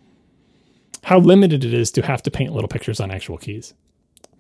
[1.03, 3.73] how limited it is to have to paint little pictures on actual keys.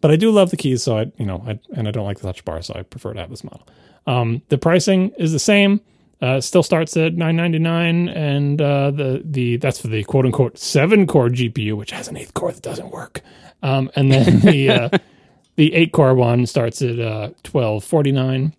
[0.03, 2.19] But I do love the keys, so I you know I, and I don't like
[2.19, 3.67] the touch bar, so I prefer to have this model.
[4.07, 5.81] Um, the pricing is the same.
[6.21, 11.07] Uh, still starts at 999 and uh, the the that's for the quote unquote seven
[11.07, 13.23] core GPU, which has an eighth core that doesn't work.
[13.63, 14.89] Um, and then the uh,
[15.61, 18.55] the eight core one starts at uh, 1249.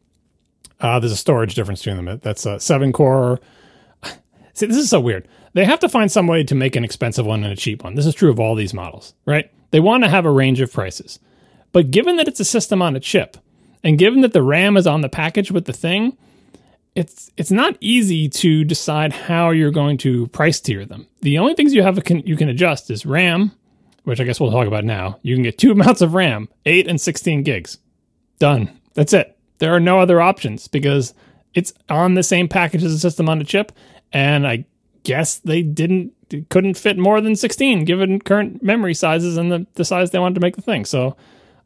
[0.79, 2.19] Uh, there's a storage difference between them.
[2.21, 3.39] That's a seven core.
[4.53, 5.27] See, this is so weird.
[5.53, 7.95] They have to find some way to make an expensive one and a cheap one.
[7.95, 9.49] This is true of all these models, right?
[9.71, 11.17] They want to have a range of prices.
[11.71, 13.35] But given that it's a system on a chip,
[13.83, 16.15] and given that the RAM is on the package with the thing,
[16.93, 21.07] it's it's not easy to decide how you're going to price tier them.
[21.21, 23.53] The only things you have you can adjust is RAM,
[24.03, 25.19] which I guess we'll talk about now.
[25.21, 27.77] You can get two amounts of RAM, 8 and 16 gigs.
[28.39, 28.79] Done.
[28.93, 29.37] That's it.
[29.59, 31.13] There are no other options because
[31.53, 33.71] it's on the same package as a system on a chip
[34.11, 34.65] and I
[35.03, 36.13] guess they didn't
[36.49, 40.35] couldn't fit more than 16 given current memory sizes and the, the size they wanted
[40.35, 40.85] to make the thing.
[40.85, 41.15] So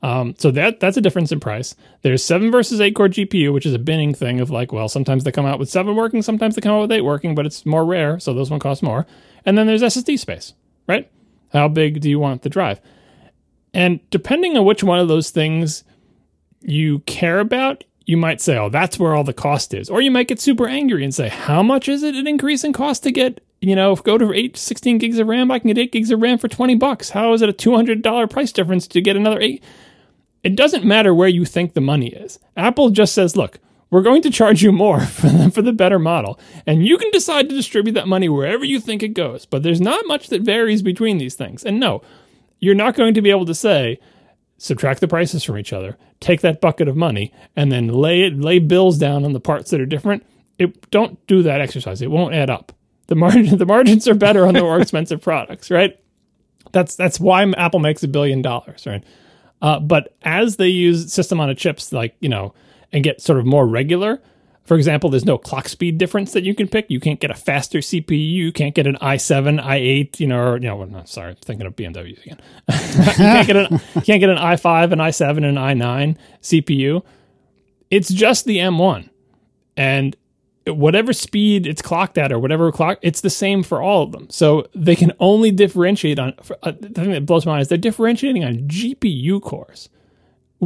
[0.01, 1.75] um, so that that's a difference in price.
[2.03, 5.23] There's seven versus eight core GPU, which is a binning thing of like, well, sometimes
[5.23, 7.65] they come out with seven working, sometimes they come out with eight working, but it's
[7.65, 9.07] more rare, so those one cost more.
[9.45, 10.53] And then there's SSD space,
[10.87, 11.09] right?
[11.55, 12.81] How big do you want the drive?
[13.73, 15.83] And depending on which one of those things
[16.61, 19.89] you care about, you might say, oh, that's where all the cost is.
[19.89, 22.73] Or you might get super angry and say, how much is it an increase in
[22.73, 25.49] cost to get, you know, go to 8, 16 gigs of RAM?
[25.49, 27.09] I can get 8 gigs of RAM for 20 bucks.
[27.09, 29.63] How is it a $200 price difference to get another 8?
[30.43, 32.37] It doesn't matter where you think the money is.
[32.55, 33.59] Apple just says, look,
[33.95, 36.37] we're going to charge you more for the, for the better model.
[36.67, 39.45] And you can decide to distribute that money wherever you think it goes.
[39.45, 41.63] But there's not much that varies between these things.
[41.63, 42.01] And no,
[42.59, 43.97] you're not going to be able to say,
[44.57, 48.37] subtract the prices from each other, take that bucket of money, and then lay it,
[48.37, 50.25] lay bills down on the parts that are different.
[50.59, 52.01] It, don't do that exercise.
[52.01, 52.73] It won't add up.
[53.07, 55.97] The margin, the margins are better on the more expensive products, right?
[56.73, 59.05] That's that's why Apple makes a billion dollars, right?
[59.61, 62.53] Uh, but as they use system on a chips, like you know,
[62.91, 64.21] and get sort of more regular.
[64.63, 66.89] For example, there's no clock speed difference that you can pick.
[66.89, 68.17] You can't get a faster CPU.
[68.17, 71.67] You can't get an i7, i8, you know, or, you know, no, sorry, I'm thinking
[71.67, 72.39] of BMW again.
[72.69, 73.67] you can't get an
[74.03, 77.03] can't get an i5, an i7, and an i9 CPU.
[77.91, 79.09] It's just the M1,
[79.77, 80.15] and
[80.67, 84.27] whatever speed it's clocked at or whatever clock, it's the same for all of them.
[84.29, 86.33] So they can only differentiate on.
[86.63, 89.89] Uh, the thing that blows my mind is they're differentiating on GPU cores.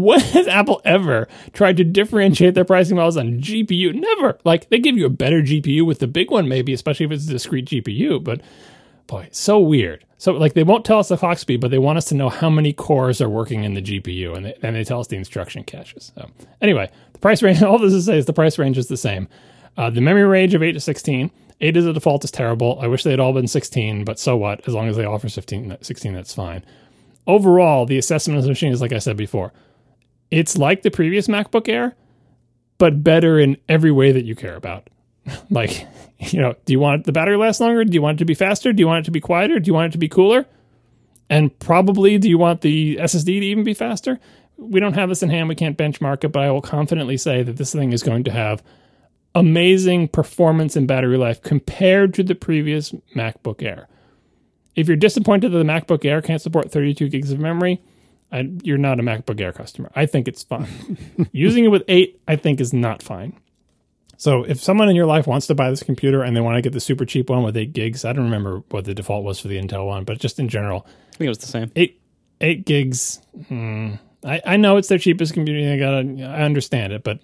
[0.02, 3.94] When has Apple ever tried to differentiate their pricing models on GPU?
[3.94, 4.38] Never.
[4.44, 7.28] Like they give you a better GPU with the big one, maybe, especially if it's
[7.28, 8.24] a discrete GPU.
[8.24, 8.42] But
[9.08, 10.06] boy, so weird.
[10.18, 12.30] So like they won't tell us the clock speed, but they want us to know
[12.30, 15.18] how many cores are working in the GPU, and they, and they tell us the
[15.18, 16.12] instruction caches.
[16.16, 16.30] So
[16.62, 17.62] anyway, the price range.
[17.64, 19.28] All this is say is the price range is the same.
[19.78, 21.32] Uh, the memory range of eight to sixteen.
[21.62, 22.80] Eight as a default is terrible.
[22.82, 24.66] I wish they had all been 16, but so what?
[24.66, 26.64] As long as they offer 15, 16, that's fine.
[27.28, 29.52] Overall, the assessment of the machine is like I said before
[30.32, 31.96] it's like the previous MacBook Air,
[32.78, 34.90] but better in every way that you care about.
[35.50, 35.88] like,
[36.20, 37.84] you know, do you want the battery last longer?
[37.84, 38.74] Do you want it to be faster?
[38.74, 39.60] Do you want it to be quieter?
[39.60, 40.46] Do you want it to be cooler?
[41.30, 44.20] And probably, do you want the SSD to even be faster?
[44.58, 45.48] We don't have this in hand.
[45.48, 48.32] We can't benchmark it, but I will confidently say that this thing is going to
[48.32, 48.64] have
[49.36, 53.88] amazing performance and battery life compared to the previous MacBook Air.
[54.76, 57.82] If you're disappointed that the MacBook Air can't support 32 gigs of memory,
[58.32, 59.92] I, you're not a MacBook Air customer.
[59.96, 60.98] I think it's fine.
[61.32, 63.40] Using it with eight, I think, is not fine.
[64.18, 66.62] So if someone in your life wants to buy this computer and they want to
[66.62, 69.40] get the super cheap one with eight gigs, I don't remember what the default was
[69.40, 71.72] for the Intel one, but just in general, I think it was the same.
[71.76, 72.02] Eight
[72.42, 73.22] eight gigs.
[73.48, 73.94] Hmm,
[74.26, 75.72] I I know it's their cheapest computer.
[75.72, 75.94] I got
[76.30, 77.22] I understand it, but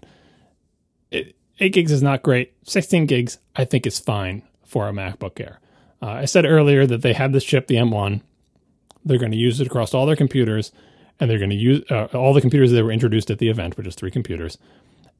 [1.11, 2.53] it, eight gigs is not great.
[2.63, 5.59] Sixteen gigs, I think, is fine for a MacBook Air.
[6.01, 8.21] Uh, I said earlier that they have this chip, the M1.
[9.03, 10.71] They're going to use it across all their computers
[11.19, 13.77] and they're going to use uh, all the computers that were introduced at the event,
[13.77, 14.57] which is three computers,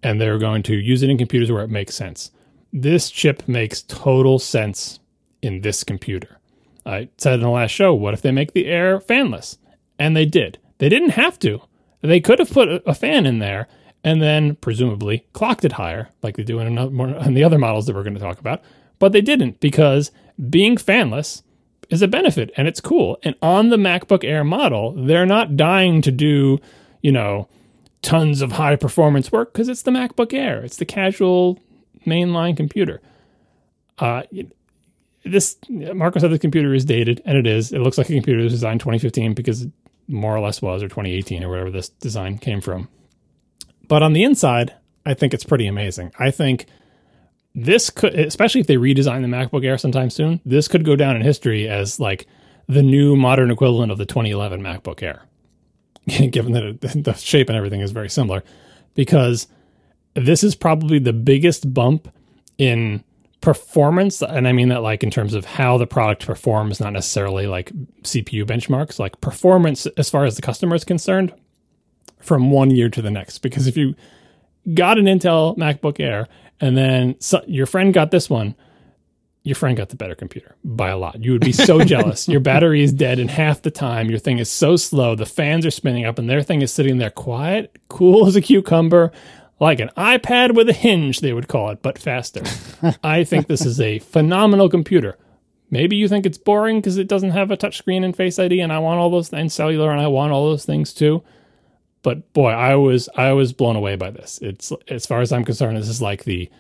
[0.04, 2.32] and they're going to use it in computers where it makes sense.
[2.74, 5.00] This chip makes total sense
[5.42, 6.40] in this computer.
[6.86, 9.58] I said in the last show, what if they make the air fanless?
[9.98, 10.60] And they did.
[10.78, 11.62] They didn't have to.
[12.02, 13.68] They could have put a fan in there
[14.04, 17.88] and then presumably clocked it higher, like they do in, another, in the other models
[17.88, 18.62] that we're going to talk about.
[19.00, 20.12] But they didn't because
[20.50, 21.42] being fanless
[21.90, 23.18] is a benefit and it's cool.
[23.24, 26.60] And on the MacBook Air model, they're not dying to do,
[27.02, 27.48] you know,
[28.02, 30.64] tons of high performance work because it's the MacBook Air.
[30.64, 31.60] It's the casual
[32.06, 33.02] mainline computer.
[33.98, 34.24] Uh,
[35.24, 37.72] this Marco said the computer is dated, and it is.
[37.72, 39.72] It looks like a computer that was designed 2015 because it
[40.08, 42.88] more or less was, or 2018, or whatever this design came from.
[43.88, 44.76] But on the inside,
[45.06, 46.12] I think it's pretty amazing.
[46.20, 46.68] I think
[47.56, 51.16] this could, especially if they redesign the MacBook Air sometime soon, this could go down
[51.16, 52.28] in history as like
[52.68, 55.24] the new modern equivalent of the 2011 MacBook Air,
[56.30, 58.44] given that it, the shape and everything is very similar.
[58.94, 59.48] Because
[60.14, 62.10] this is probably the biggest bump
[62.58, 63.04] in
[63.40, 67.48] performance, and I mean that like in terms of how the product performs, not necessarily
[67.48, 67.72] like
[68.02, 71.34] CPU benchmarks, like performance as far as the customer is concerned
[72.20, 73.40] from one year to the next.
[73.40, 73.96] Because if you
[74.74, 76.28] got an Intel MacBook Air
[76.60, 78.56] and then so, your friend got this one,
[79.44, 81.24] your friend got the better computer by a lot.
[81.24, 82.28] You would be so jealous.
[82.28, 84.10] Your battery is dead in half the time.
[84.10, 85.16] Your thing is so slow.
[85.16, 88.42] The fans are spinning up and their thing is sitting there quiet, cool as a
[88.42, 89.12] cucumber,
[89.60, 92.42] like an iPad with a hinge, they would call it, but faster.
[93.04, 95.18] I think this is a phenomenal computer.
[95.70, 98.72] Maybe you think it's boring because it doesn't have a touchscreen and Face ID, and
[98.72, 101.24] I want all those and cellular, and I want all those things too.
[102.06, 104.38] But boy, I was I was blown away by this.
[104.40, 106.52] It's as far as I'm concerned, this is like the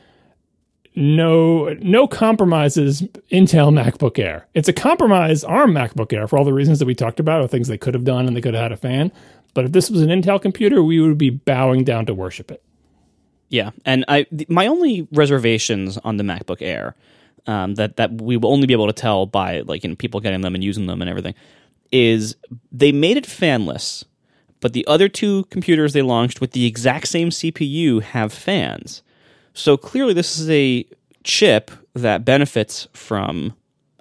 [0.96, 4.48] no no compromises Intel MacBook Air.
[4.56, 7.48] It's a compromise ARM MacBook Air for all the reasons that we talked about, or
[7.48, 9.12] things they could have done and they could have had a fan.
[9.54, 12.64] But if this was an Intel computer, we would be bowing down to worship it.
[13.50, 16.96] Yeah, and I th- my only reservations on the MacBook Air
[17.46, 20.42] um, that that we will only be able to tell by like know, people getting
[20.42, 21.36] them and using them and everything
[21.92, 22.36] is
[22.72, 24.06] they made it fanless,
[24.66, 29.04] but the other two computers they launched with the exact same CPU have fans.
[29.54, 30.88] So clearly, this is a
[31.24, 33.54] chip that benefits from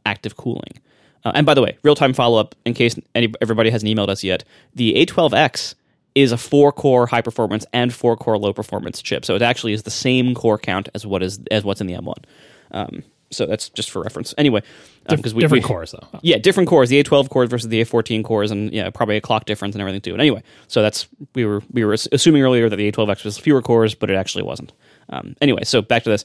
[0.07, 0.81] active cooling.
[1.23, 4.09] Uh, and by the way, real time follow up in case any, everybody hasn't emailed
[4.09, 4.43] us yet,
[4.75, 5.75] the A12X
[6.15, 9.27] is a four core high performance and four core low performance chip.
[9.27, 11.93] So it actually is the same core count as what is as what's in the
[11.93, 12.25] M1.
[12.71, 13.03] Um,
[13.35, 14.35] so that's just for reference.
[14.39, 14.63] Anyway,
[15.09, 16.07] because um, we different we, cores though.
[16.23, 16.89] Yeah, different cores.
[16.89, 20.01] The A12 cores versus the A14 cores, and yeah, probably a clock difference and everything
[20.01, 20.13] too.
[20.13, 23.63] And anyway, so that's we were we were assuming earlier that the A12X was fewer
[23.63, 24.73] cores, but it actually wasn't.
[25.11, 26.25] Um, anyway, so back to this.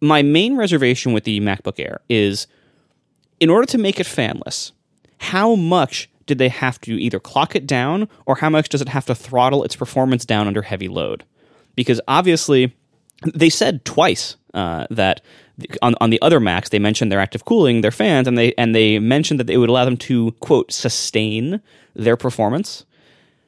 [0.00, 2.46] My main reservation with the MacBook Air is,
[3.40, 4.72] in order to make it fanless,
[5.18, 8.88] how much did they have to either clock it down or how much does it
[8.88, 11.24] have to throttle its performance down under heavy load?
[11.74, 12.74] Because obviously,
[13.34, 15.20] they said twice uh, that
[15.82, 18.74] on, on the other Macs they mentioned their active cooling, their fans, and they and
[18.74, 21.60] they mentioned that it would allow them to quote sustain
[21.94, 22.84] their performance.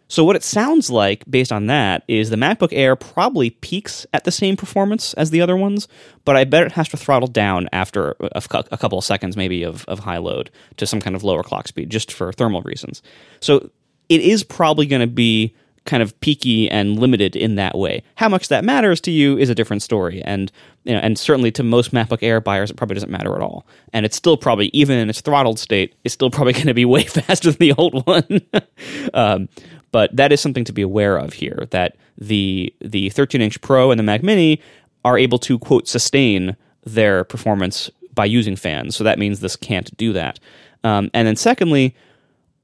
[0.09, 4.23] So what it sounds like based on that is the MacBook Air probably peaks at
[4.23, 5.89] the same performance as the other ones,
[6.25, 9.65] but I bet it has to throttle down after a, a couple of seconds maybe
[9.65, 13.03] of, of high load to some kind of lower clock speed just for thermal reasons.
[13.41, 13.71] So
[14.09, 15.57] it is probably going to be
[15.87, 18.03] kind of peaky and limited in that way.
[18.17, 20.53] How much that matters to you is a different story, and
[20.85, 23.67] you know, and certainly to most MacBook Air buyers, it probably doesn't matter at all.
[23.93, 26.85] And it's still probably even in its throttled state, it's still probably going to be
[26.85, 28.41] way faster than the old one.
[29.15, 29.49] um,
[29.93, 33.91] but that is something to be aware of here that the the 13 inch Pro
[33.91, 34.61] and the Mac Mini
[35.05, 38.97] are able to quote sustain their performance by using fans.
[38.97, 40.41] So that means this can't do that.
[40.85, 41.95] Um, and then secondly,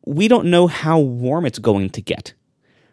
[0.07, 2.33] we don't know how warm it's going to get.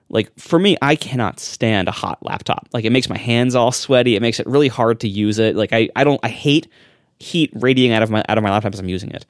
[0.09, 2.67] Like for me, I cannot stand a hot laptop.
[2.73, 4.15] Like it makes my hands all sweaty.
[4.15, 5.55] It makes it really hard to use it.
[5.55, 6.67] Like I, I don't I hate
[7.19, 9.25] heat radiating out of my out of my laptop as I'm using it.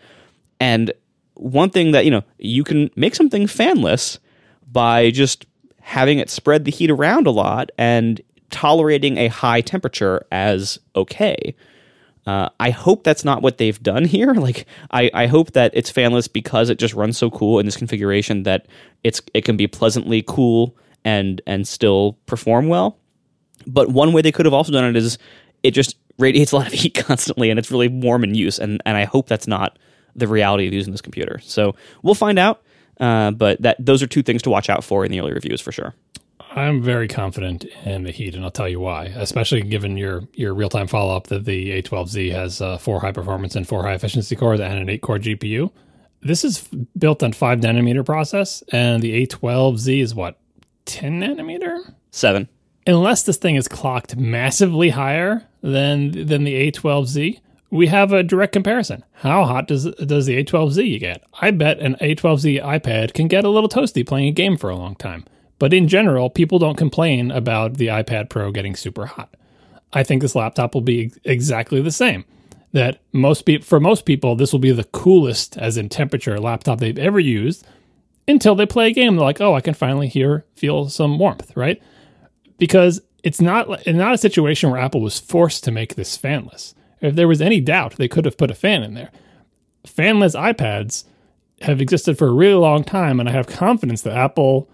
[0.59, 0.91] And
[1.35, 4.19] one thing that, you know, you can make something fanless
[4.71, 5.45] by just
[5.81, 11.55] having it spread the heat around a lot and tolerating a high temperature as okay.
[12.25, 14.33] Uh, I hope that's not what they've done here.
[14.33, 17.77] Like, I, I hope that it's fanless because it just runs so cool in this
[17.77, 18.67] configuration that
[19.03, 20.75] it's it can be pleasantly cool
[21.05, 22.97] and and still perform well.
[23.65, 25.17] But one way they could have also done it is
[25.63, 28.59] it just radiates a lot of heat constantly and it's really warm in use.
[28.59, 29.77] And and I hope that's not
[30.15, 31.39] the reality of using this computer.
[31.43, 32.61] So we'll find out.
[32.99, 35.61] Uh, but that those are two things to watch out for in the early reviews
[35.61, 35.95] for sure.
[36.51, 39.05] I'm very confident in the Heat, and I'll tell you why.
[39.05, 43.11] Especially given your your real time follow up that the A12Z has uh, four high
[43.11, 45.71] performance and four high efficiency cores and an eight core GPU.
[46.21, 46.67] This is
[46.97, 50.39] built on five nanometer process, and the A12Z is what
[50.85, 52.49] ten nanometer, seven.
[52.87, 57.39] Unless this thing is clocked massively higher than than the A12Z,
[57.69, 59.05] we have a direct comparison.
[59.13, 61.23] How hot does does the A12Z you get?
[61.41, 64.75] I bet an A12Z iPad can get a little toasty playing a game for a
[64.75, 65.25] long time.
[65.59, 69.35] But in general, people don't complain about the iPad Pro getting super hot.
[69.91, 72.25] I think this laptop will be exactly the same.
[72.71, 76.79] That most pe- for most people, this will be the coolest, as in temperature, laptop
[76.79, 77.65] they've ever used
[78.27, 79.15] until they play a game.
[79.15, 81.81] They're like, oh, I can finally hear, feel some warmth, right?
[82.57, 86.73] Because it's not not a situation where Apple was forced to make this fanless.
[87.01, 89.11] If there was any doubt, they could have put a fan in there.
[89.87, 91.05] Fanless iPads
[91.61, 94.69] have existed for a really long time, and I have confidence that Apple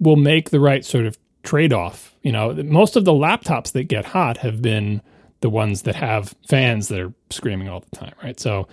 [0.00, 2.14] will make the right sort of trade off.
[2.22, 5.00] You know, most of the laptops that get hot have been
[5.40, 8.38] the ones that have fans that are screaming all the time, right?
[8.40, 8.66] So,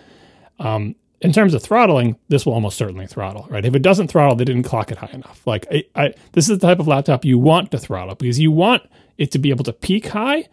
[0.60, 3.66] um, in terms of throttling, this will almost certainly throttle, right?
[3.66, 5.42] If it doesn't throttle, they didn't clock it high enough.
[5.48, 8.52] Like, I, I, this is the type of laptop you want to throttle because you
[8.52, 8.84] want
[9.18, 10.48] it to be able to peak high,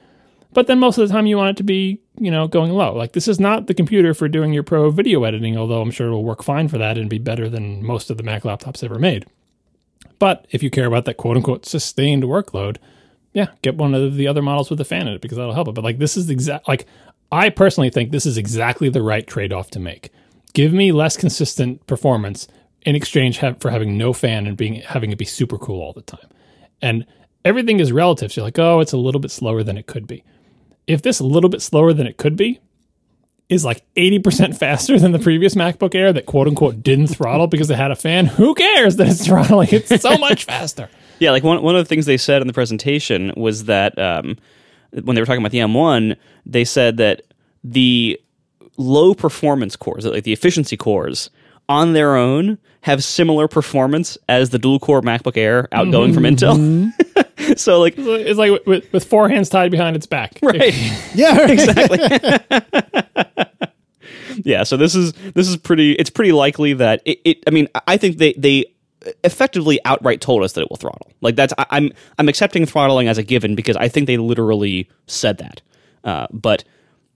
[0.55, 2.95] But then most of the time you want it to be, you know, going low.
[2.95, 6.07] Like this is not the computer for doing your pro video editing, although I'm sure
[6.07, 8.99] it'll work fine for that and be better than most of the Mac laptops ever
[8.99, 9.27] made.
[10.19, 12.79] But if you care about that quote unquote sustained workload,
[13.33, 15.69] yeah, get one of the other models with a fan in it because that'll help
[15.69, 15.75] it.
[15.75, 16.87] But like this is exact like
[17.33, 20.11] I personally think this is exactly the right trade-off to make.
[20.53, 22.47] Give me less consistent performance
[22.83, 26.03] in exchange for having no fan and being having it be super cool all the
[26.03, 26.29] time.
[26.81, 27.07] And
[27.45, 28.33] everything is relative.
[28.33, 30.23] So you're like, oh, it's a little bit slower than it could be.
[30.87, 32.61] If this a little bit slower than it could be
[33.55, 37.71] is like 80% faster than the previous MacBook Air that quote unquote didn't throttle because
[37.71, 39.69] it had a fan, who cares that it's throttling?
[39.71, 40.89] It's so much faster.
[41.21, 44.37] Yeah, like one one of the things they said in the presentation was that um,
[45.03, 47.23] when they were talking about the M1, they said that
[47.63, 48.21] the
[48.77, 51.31] low performance cores, like the efficiency cores,
[51.69, 56.93] on their own have similar performance as the dual core MacBook Air outgoing from Intel.
[57.59, 60.39] so like It's like with, with four hands tied behind its back.
[60.43, 60.75] right.
[61.15, 61.51] Yeah, right.
[61.51, 63.04] exactly.
[64.43, 65.93] Yeah, so this is this is pretty.
[65.93, 67.21] It's pretty likely that it.
[67.25, 68.67] it I mean, I think they they
[69.23, 71.11] effectively outright told us that it will throttle.
[71.21, 74.89] Like that's I, I'm I'm accepting throttling as a given because I think they literally
[75.07, 75.63] said that.
[76.03, 76.65] Uh, but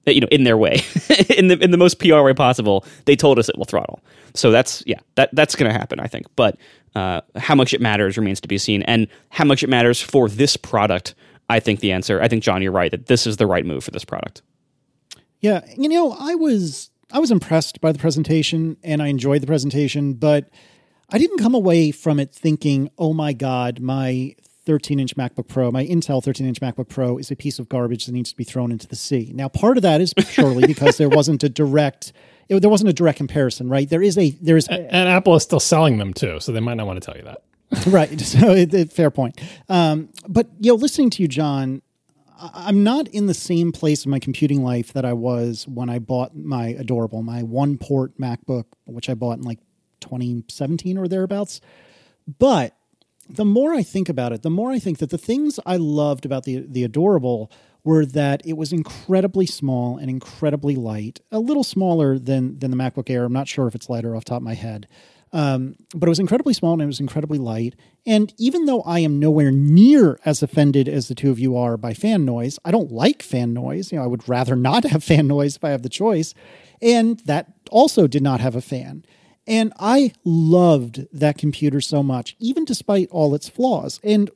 [0.07, 0.81] you know, in their way,
[1.37, 4.01] in the in the most PR way possible, they told us it will throttle.
[4.35, 6.27] So that's yeah, that that's going to happen, I think.
[6.37, 6.57] But
[6.95, 10.29] uh, how much it matters remains to be seen, and how much it matters for
[10.29, 11.15] this product.
[11.51, 12.21] I think the answer.
[12.21, 14.43] I think John, you're right that this is the right move for this product.
[15.41, 19.47] Yeah, you know, I was I was impressed by the presentation and I enjoyed the
[19.47, 20.49] presentation, but
[21.11, 24.35] I didn't come away from it thinking, "Oh my god, my
[24.67, 28.31] 13-inch MacBook Pro, my Intel 13-inch MacBook Pro is a piece of garbage that needs
[28.31, 31.43] to be thrown into the sea." Now, part of that is surely because there wasn't
[31.43, 32.13] a direct
[32.49, 33.89] it, there wasn't a direct comparison, right?
[33.89, 36.75] There is a there is And Apple is still selling them too, so they might
[36.75, 37.43] not want to tell you that.
[37.87, 38.19] right.
[38.21, 39.41] So, it, it- fair point.
[39.69, 41.83] Um, but you know, listening to you, John,
[42.41, 45.99] I'm not in the same place in my computing life that I was when I
[45.99, 49.59] bought my adorable, my one port MacBook, which I bought in like
[50.01, 51.61] 2017 or thereabouts.
[52.39, 52.77] But
[53.29, 56.25] the more I think about it, the more I think that the things I loved
[56.25, 57.51] about the the adorable
[57.85, 62.77] were that it was incredibly small and incredibly light, a little smaller than than the
[62.77, 63.25] MacBook Air.
[63.25, 64.87] I'm not sure if it's lighter off top of my head.
[65.33, 67.75] Um, but it was incredibly small and it was incredibly light.
[68.07, 71.77] And even though I am nowhere near as offended as the two of you are
[71.77, 73.93] by fan noise, I don't like fan noise.
[73.93, 76.35] You know, I would rather not have fan noise if I have the choice.
[76.81, 79.05] And that also did not have a fan.
[79.47, 83.99] And I loved that computer so much, even despite all its flaws.
[84.05, 84.31] And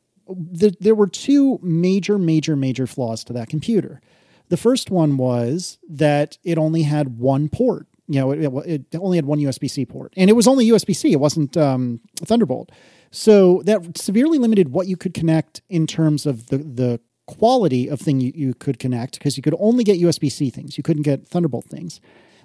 [0.58, 4.00] th- there were two major, major, major flaws to that computer.
[4.48, 7.86] The first one was that it only had one port.
[8.12, 10.94] You know, it, it only had one USB C port, and it was only USB
[10.94, 11.12] C.
[11.12, 12.70] It wasn't um, Thunderbolt.
[13.10, 18.00] So that severely limited what you could connect in terms of the the quality of
[18.00, 20.76] thing you, you could connect because you could only get USB C things.
[20.76, 22.00] You couldn't get Thunderbolt things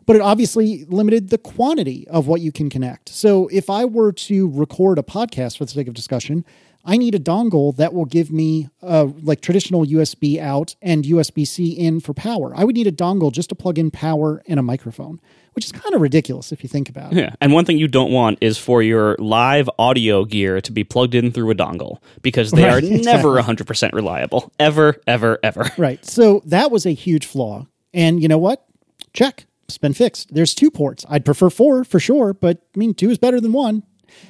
[0.07, 3.09] but it obviously limited the quantity of what you can connect.
[3.09, 6.45] So if I were to record a podcast for the sake of discussion,
[6.89, 11.45] I need a dongle that will give me uh, like traditional USB out and USB
[11.45, 12.53] C in for power.
[12.55, 15.19] I would need a dongle just to plug in power and a microphone,
[15.51, 17.17] which is kind of ridiculous if you think about it.
[17.17, 20.85] Yeah, and one thing you don't want is for your live audio gear to be
[20.85, 23.01] plugged in through a dongle because they Right, are exactly.
[23.03, 24.51] never 100% reliable.
[24.57, 25.69] Ever, ever, ever.
[25.77, 26.03] Right.
[26.05, 27.67] So that was a huge flaw.
[27.93, 28.65] And you know what?
[29.13, 29.45] Check.
[29.65, 30.33] It's been fixed.
[30.33, 31.05] There's two ports.
[31.09, 33.83] I'd prefer four for sure, but I mean, two is better than one.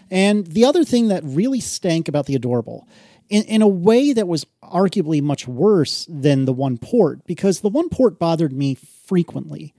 [0.09, 2.87] And the other thing that really stank about the Adorable,
[3.29, 7.69] in, in a way that was arguably much worse than the one port, because the
[7.69, 9.73] one port bothered me frequently,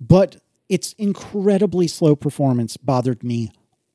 [0.00, 0.36] but
[0.68, 3.50] its incredibly slow performance bothered me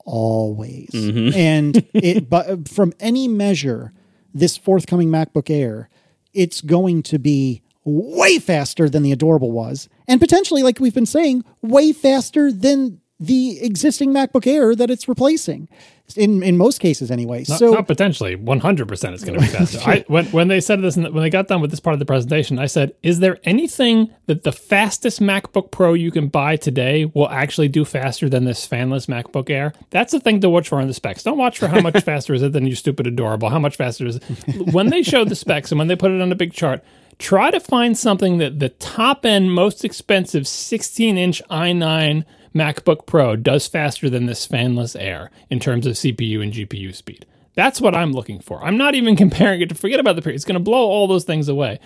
[0.05, 0.89] always.
[0.91, 1.35] Mm-hmm.
[1.37, 3.93] And it, but from any measure,
[4.33, 5.89] this forthcoming MacBook Air,
[6.33, 11.05] it's going to be way faster than the Adorable was, and potentially, like we've been
[11.05, 15.69] saying, way faster than the existing MacBook Air that it's replacing.
[16.15, 17.45] In in most cases, anyway.
[17.49, 19.79] Not, so not potentially, 100% it's going to be faster.
[19.83, 22.05] I, when, when they said this, when they got done with this part of the
[22.05, 27.05] presentation, I said, is there anything that the fastest MacBook Pro you can buy today
[27.05, 29.73] will actually do faster than this fanless MacBook Air?
[29.89, 31.23] That's the thing to watch for in the specs.
[31.23, 33.49] Don't watch for how much faster is it than your stupid adorable.
[33.49, 34.73] How much faster is it?
[34.73, 36.83] When they showed the specs and when they put it on a big chart,
[37.17, 42.25] try to find something that the top end, most expensive 16 inch i9
[42.55, 47.25] MacBook Pro does faster than this fanless Air in terms of CPU and GPU speed.
[47.53, 48.63] That's what I'm looking for.
[48.63, 50.35] I'm not even comparing it to forget about the period.
[50.35, 51.79] It's going to blow all those things away.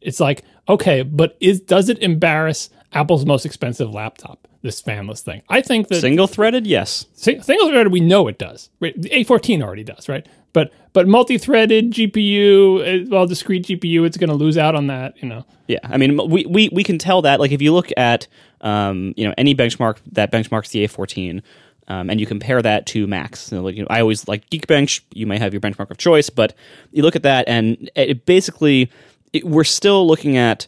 [0.00, 5.42] It's like, okay, but is does it embarrass Apple's most expensive laptop, this fanless thing.
[5.48, 7.06] I think that Single threaded, yes.
[7.14, 8.70] Single threaded, we know it does.
[8.80, 9.00] Right?
[9.00, 10.26] The A14 already does, right?
[10.52, 15.20] But but multi-threaded GPU, uh, well, discrete GPU, it's going to lose out on that.
[15.22, 15.44] You know.
[15.66, 17.40] Yeah, I mean, we, we, we can tell that.
[17.40, 18.26] Like, if you look at
[18.60, 21.42] um, you know any benchmark that benchmarks the A14,
[21.88, 23.50] um, and you compare that to Macs.
[23.50, 25.00] You know, like, you know, I always like Geekbench.
[25.12, 26.54] You may have your benchmark of choice, but
[26.90, 28.90] you look at that, and it basically
[29.32, 30.66] it, we're still looking at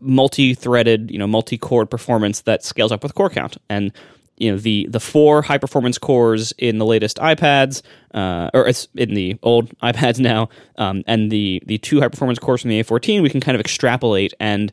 [0.00, 3.92] multi-threaded, you know, multi-core performance that scales up with core count, and
[4.36, 7.82] you know the the four high performance cores in the latest iPads,
[8.14, 12.38] uh, or it's in the old iPads now, um, and the the two high performance
[12.38, 14.72] cores from the A14, we can kind of extrapolate, and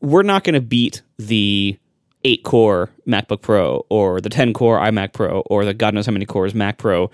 [0.00, 1.78] we're not going to beat the
[2.24, 6.12] eight core MacBook Pro or the ten core iMac Pro or the God knows how
[6.12, 7.10] many cores Mac Pro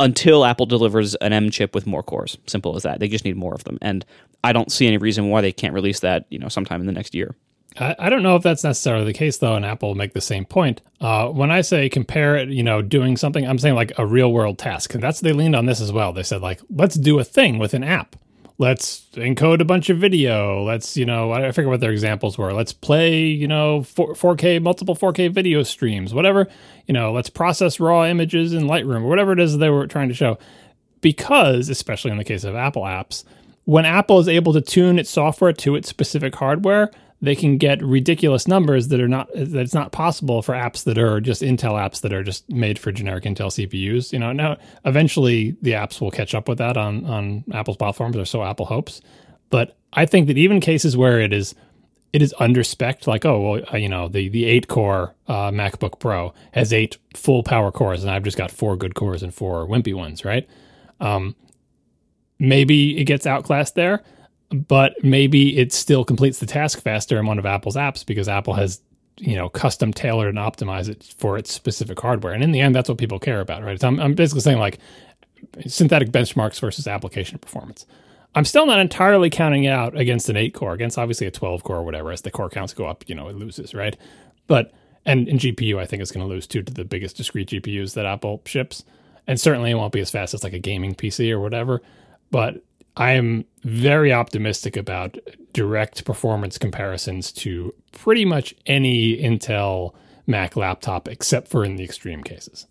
[0.00, 2.38] until Apple delivers an M chip with more cores.
[2.46, 3.00] Simple as that.
[3.00, 4.04] They just need more of them, and
[4.44, 6.92] I don't see any reason why they can't release that, you know, sometime in the
[6.92, 7.34] next year.
[7.76, 10.20] I, I don't know if that's necessarily the case, though, and Apple will make the
[10.20, 10.80] same point.
[11.00, 14.32] Uh, when I say compare it, you know, doing something, I'm saying like a real
[14.32, 14.94] world task.
[14.94, 16.12] And that's, they leaned on this as well.
[16.12, 18.16] They said, like, let's do a thing with an app.
[18.60, 20.64] Let's encode a bunch of video.
[20.64, 22.52] Let's, you know, I forget what their examples were.
[22.52, 26.48] Let's play, you know, 4, 4K, multiple 4K video streams, whatever.
[26.88, 30.08] You know, let's process raw images in Lightroom or whatever it is they were trying
[30.08, 30.38] to show.
[31.00, 33.22] Because, especially in the case of Apple apps,
[33.64, 36.90] when Apple is able to tune its software to its specific hardware,
[37.20, 40.98] they can get ridiculous numbers that are not that it's not possible for apps that
[40.98, 44.12] are just Intel apps that are just made for generic Intel CPUs.
[44.12, 48.16] You know, now eventually the apps will catch up with that on on Apple's platforms,
[48.16, 49.00] or so Apple hopes.
[49.50, 51.54] But I think that even cases where it is
[52.12, 55.50] it is under spec, like oh well, uh, you know the the eight core uh,
[55.50, 59.34] MacBook Pro has eight full power cores, and I've just got four good cores and
[59.34, 60.48] four wimpy ones, right?
[61.00, 61.34] Um,
[62.38, 64.02] maybe it gets outclassed there
[64.50, 68.54] but maybe it still completes the task faster in one of Apple's apps because Apple
[68.54, 68.80] has
[69.18, 72.32] you know custom tailored and optimized it for its specific hardware.
[72.32, 73.80] And in the end, that's what people care about, right?
[73.80, 74.78] So I'm, I'm basically saying like
[75.66, 77.86] synthetic benchmarks versus application performance.
[78.34, 81.64] I'm still not entirely counting it out against an eight core, against obviously a 12
[81.64, 82.12] core or whatever.
[82.12, 83.96] As the core counts go up, you know, it loses, right?
[84.46, 84.72] But
[85.04, 87.94] and in GPU, I think it's going to lose too to the biggest discrete GPUs
[87.94, 88.84] that Apple ships,
[89.26, 91.82] and certainly it won't be as fast as like a gaming PC or whatever.
[92.30, 92.62] But
[92.98, 95.16] I am very optimistic about
[95.52, 99.94] direct performance comparisons to pretty much any Intel
[100.26, 102.66] Mac laptop, except for in the extreme cases.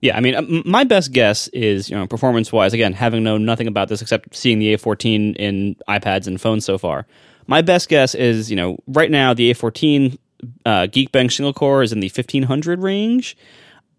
[0.00, 3.66] Yeah, I mean, my best guess is, you know, performance wise, again, having known nothing
[3.66, 7.06] about this except seeing the A14 in iPads and phones so far.
[7.46, 10.18] My best guess is, you know, right now the A14
[10.64, 13.36] uh, Geekbench single core is in the 1500 range.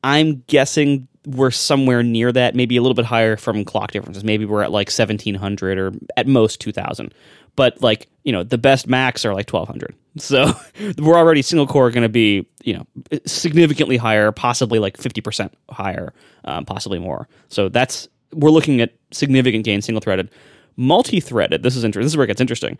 [0.03, 4.23] I'm guessing we're somewhere near that, maybe a little bit higher from clock differences.
[4.23, 7.13] Maybe we're at like 1700 or at most 2000.
[7.55, 9.95] But like, you know, the best Macs are like 1200.
[10.17, 10.51] So
[10.97, 12.85] we're already single core going to be, you know,
[13.25, 17.29] significantly higher, possibly like 50% higher, um, possibly more.
[17.47, 20.29] So that's, we're looking at significant gain single threaded.
[20.75, 22.05] Multi threaded, this is interesting.
[22.05, 22.77] This is where it gets interesting.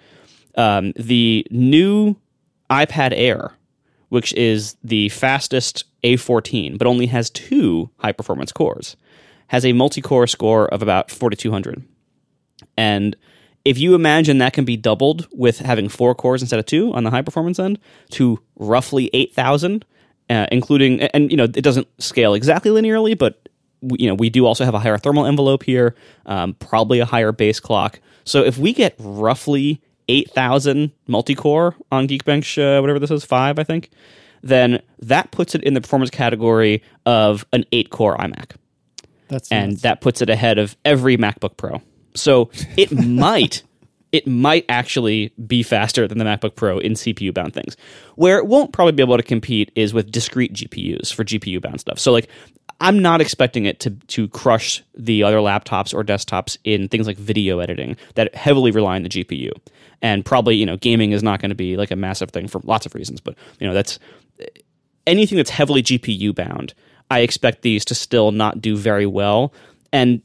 [0.55, 2.17] Um, the new
[2.69, 3.53] iPad Air
[4.11, 8.97] which is the fastest A14, but only has two high performance cores,
[9.47, 11.81] has a multi core score of about 4200.
[12.75, 13.15] And
[13.63, 17.05] if you imagine that can be doubled with having four cores instead of two on
[17.05, 17.79] the high performance end
[18.09, 19.85] to roughly 8000,
[20.29, 23.47] uh, including, and you know, it doesn't scale exactly linearly, but
[23.97, 27.31] you know, we do also have a higher thermal envelope here, um, probably a higher
[27.31, 28.01] base clock.
[28.25, 29.81] So if we get roughly
[30.11, 33.89] 8000 multi-core on Geekbench, uh, whatever this is, five, I think,
[34.43, 38.55] then that puts it in the performance category of an eight-core iMac.
[39.29, 39.81] That's and nuts.
[39.83, 41.81] that puts it ahead of every MacBook Pro.
[42.15, 43.63] So it might
[44.11, 47.77] it might actually be faster than the MacBook Pro in CPU bound things.
[48.15, 51.79] Where it won't probably be able to compete is with discrete GPUs for GPU bound
[51.79, 51.97] stuff.
[51.97, 52.27] So like
[52.81, 57.17] I'm not expecting it to to crush the other laptops or desktops in things like
[57.17, 59.51] video editing that heavily rely on the GPU.
[60.01, 62.59] And probably, you know, gaming is not going to be like a massive thing for
[62.63, 63.99] lots of reasons, but you know, that's
[65.05, 66.73] anything that's heavily GPU bound.
[67.09, 69.53] I expect these to still not do very well.
[69.93, 70.21] And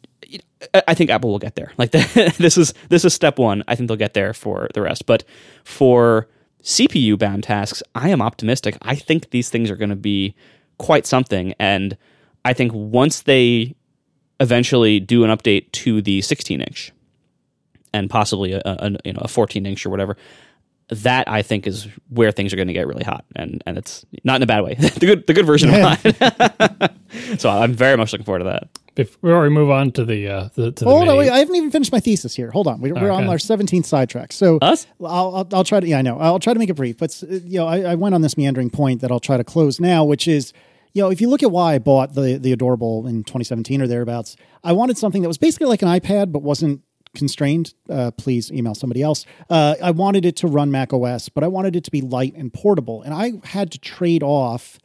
[0.87, 1.73] I think Apple will get there.
[1.77, 3.65] Like this is this is step 1.
[3.69, 5.07] I think they'll get there for the rest.
[5.07, 5.25] But
[5.65, 6.29] for
[6.63, 8.79] CPU bound tasks, I am optimistic.
[8.83, 10.35] I think these things are going to be
[10.79, 11.97] quite something and
[12.45, 13.75] I think once they
[14.39, 16.93] eventually do an update to the 16 inch
[17.97, 20.17] and possibly a, a, you know a 14 inch or whatever,
[20.89, 24.07] that I think is where things are going to get really hot, and and it's
[24.23, 24.75] not in a bad way.
[24.79, 26.93] the good the good version of hot.
[27.39, 28.69] so I'm very much looking forward to that.
[28.95, 31.57] before we move on to the uh, the, to the Hold on, wait, I haven't
[31.57, 32.53] even finished my thesis here.
[32.53, 34.33] Hold on, we're, we're on our 17th sidetrack.
[34.33, 34.87] So Us?
[35.01, 36.19] I'll, I'll, I'll try to, yeah, I know.
[36.19, 38.71] I'll try to make it brief, but you know, I, I went on this meandering
[38.71, 40.53] point that I'll try to close now, which is,
[40.93, 43.89] you know, if you look at why I bought the the Adorable in 2017 or
[43.89, 46.83] thereabouts, I wanted something that was basically like an iPad, but wasn't
[47.17, 47.75] constrained.
[47.91, 49.27] Uh, please email somebody else.
[49.51, 52.35] Uh, I wanted it to run Mac OS, but I wanted it to be light
[52.37, 54.79] and portable, and I had to trade off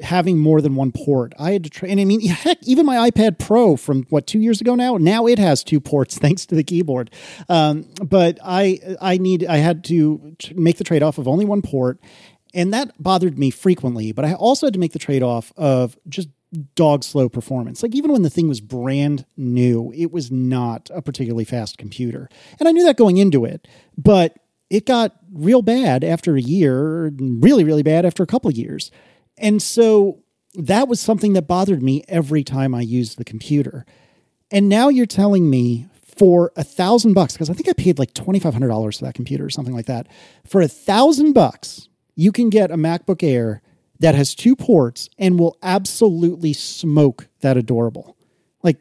[0.00, 1.32] having more than one port.
[1.38, 4.38] I had to try, and I mean, heck, even my iPad Pro from what two
[4.38, 7.10] years ago now, now it has two ports thanks to the keyboard.
[7.48, 11.62] Um, but I, I need, I had to make the trade off of only one
[11.62, 11.98] port,
[12.54, 14.12] and that bothered me frequently.
[14.12, 16.28] But I also had to make the trade off of just
[16.74, 17.82] dog slow performance.
[17.82, 22.28] Like even when the thing was brand new, it was not a particularly fast computer,
[22.58, 23.66] and I knew that going into it,
[23.96, 24.38] but.
[24.70, 28.90] It got real bad after a year, really, really bad after a couple years.
[29.38, 30.18] And so
[30.52, 33.86] that was something that bothered me every time I used the computer.
[34.50, 35.86] And now you're telling me
[36.18, 39.48] for a thousand bucks, because I think I paid like $2,500 for that computer or
[39.48, 40.06] something like that.
[40.46, 43.62] For a thousand bucks, you can get a MacBook Air
[44.00, 48.16] that has two ports and will absolutely smoke that adorable.
[48.62, 48.80] Like,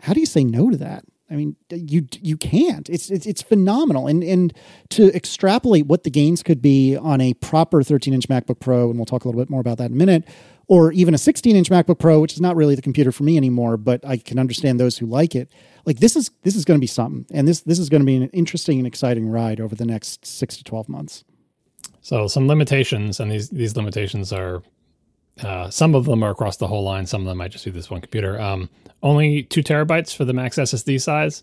[0.00, 1.04] how do you say no to that?
[1.30, 2.88] I mean, you you can't.
[2.88, 4.52] It's it's it's phenomenal, and and
[4.90, 8.98] to extrapolate what the gains could be on a proper 13 inch MacBook Pro, and
[8.98, 10.24] we'll talk a little bit more about that in a minute,
[10.68, 13.36] or even a 16 inch MacBook Pro, which is not really the computer for me
[13.36, 15.52] anymore, but I can understand those who like it.
[15.84, 18.06] Like this is this is going to be something, and this this is going to
[18.06, 21.24] be an interesting and exciting ride over the next six to 12 months.
[22.08, 24.62] So some limitations, and these these limitations are
[25.44, 27.04] uh, some of them are across the whole line.
[27.04, 28.40] Some of them might just be this one computer.
[28.40, 28.70] Um,
[29.02, 31.42] only two terabytes for the max SSD size.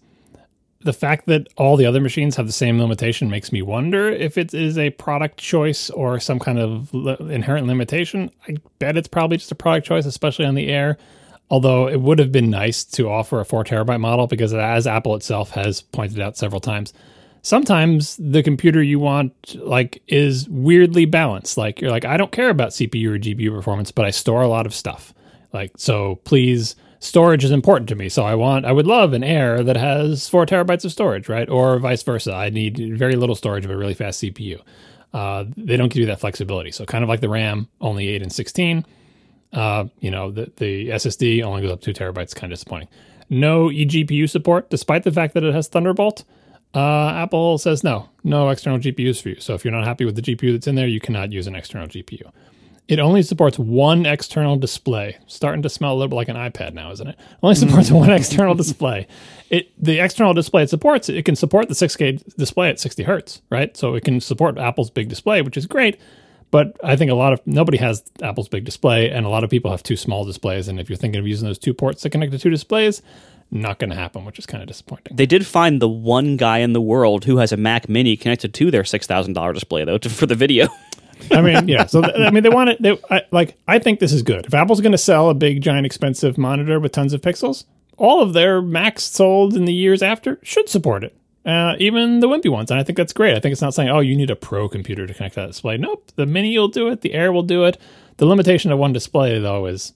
[0.81, 4.39] The fact that all the other machines have the same limitation makes me wonder if
[4.39, 8.31] it is a product choice or some kind of li- inherent limitation.
[8.47, 10.97] I bet it's probably just a product choice, especially on the Air.
[11.51, 15.13] Although it would have been nice to offer a four terabyte model because, as Apple
[15.13, 16.91] itself has pointed out several times,
[17.45, 21.57] sometimes the computer you want like is weirdly balanced.
[21.57, 24.47] Like you're like i don't care about cpu or gpu performance but i store a
[24.47, 25.13] lot of stuff.
[25.53, 28.09] Like so please storage is important to me.
[28.09, 31.47] So i want i would love an air that has four terabytes of storage right?
[31.47, 32.33] Or vice versa.
[32.33, 34.59] I need very little storage but a really fast cpu
[35.13, 36.71] uh, they don't give you that flexibility.
[36.71, 38.85] So kind of like the ram only 8 and 16
[39.53, 42.89] uh, you know, the, the SSD only goes up two terabytes, kind of disappointing.
[43.29, 46.25] No eGPU support, despite the fact that it has Thunderbolt.
[46.75, 49.39] Uh, Apple says no, no external GPUs for you.
[49.39, 51.55] So if you're not happy with the GPU that's in there, you cannot use an
[51.55, 52.29] external GPU.
[52.87, 55.17] It only supports one external display.
[55.25, 57.17] Starting to smell a little bit like an iPad now, isn't it?
[57.41, 59.07] Only supports one external display.
[59.49, 63.41] It the external display it supports, it can support the 6K display at 60 hertz,
[63.49, 63.75] right?
[63.75, 65.97] So it can support Apple's big display, which is great.
[66.51, 69.49] But I think a lot of nobody has Apple's big display, and a lot of
[69.49, 70.67] people have two small displays.
[70.67, 73.01] And if you're thinking of using those two ports to connect to two displays,
[73.51, 75.15] not going to happen, which is kind of disappointing.
[75.15, 78.53] They did find the one guy in the world who has a Mac Mini connected
[78.55, 80.67] to their six thousand dollar display though to, for the video.
[81.31, 81.85] I mean, yeah.
[81.85, 82.81] So th- I mean, they want it.
[82.81, 84.45] They, I, like, I think this is good.
[84.45, 87.65] If Apple's going to sell a big, giant, expensive monitor with tons of pixels,
[87.97, 91.15] all of their Macs sold in the years after should support it.
[91.45, 93.37] Uh, even the wimpy ones, and I think that's great.
[93.37, 95.77] I think it's not saying, "Oh, you need a pro computer to connect that display."
[95.77, 97.01] Nope, the Mini will do it.
[97.01, 97.77] The Air will do it.
[98.17, 99.93] The limitation of one display, though, is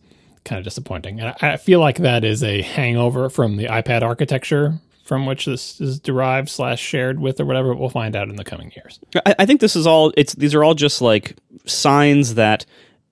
[0.49, 1.19] kind of disappointing.
[1.21, 5.45] And I, I feel like that is a hangover from the iPad architecture from which
[5.45, 7.73] this is derived slash shared with or whatever.
[7.73, 8.99] We'll find out in the coming years.
[9.25, 10.11] I, I think this is all.
[10.17, 11.35] It's these are all just like
[11.65, 12.65] signs that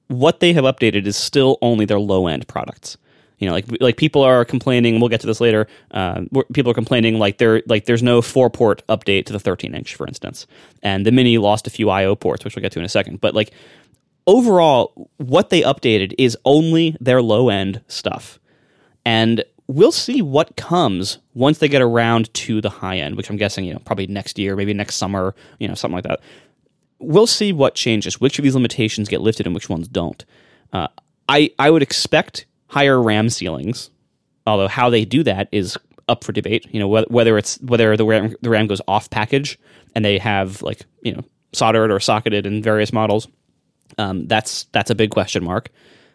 [0.08, 2.98] what they have updated is still only their low end products.
[3.40, 5.00] You know, like like people are complaining.
[5.00, 5.68] We'll get to this later.
[5.92, 6.22] Uh,
[6.54, 9.96] people are complaining like there like there's no four port update to the 13 inch,
[9.96, 10.48] for instance,
[10.82, 13.22] and the Mini lost a few I/O ports, which we'll get to in a second.
[13.22, 13.54] But like
[14.28, 18.40] overall, what they updated is only their low end stuff,
[19.06, 23.38] and we'll see what comes once they get around to the high end, which I'm
[23.38, 26.20] guessing you know probably next year, maybe next summer, you know something like that.
[27.00, 30.24] We'll see what changes, which of these limitations get lifted and which ones don't.
[30.74, 30.88] Uh,
[31.30, 33.90] I I would expect higher RAM ceilings,
[34.46, 35.78] although how they do that is
[36.08, 36.68] up for debate.
[36.72, 39.58] You know whether, whether it's whether the RAM the RAM goes off package
[39.96, 41.24] and they have like you know
[41.54, 43.28] soldered or socketed in various models.
[43.98, 45.70] Um, that's that's a big question mark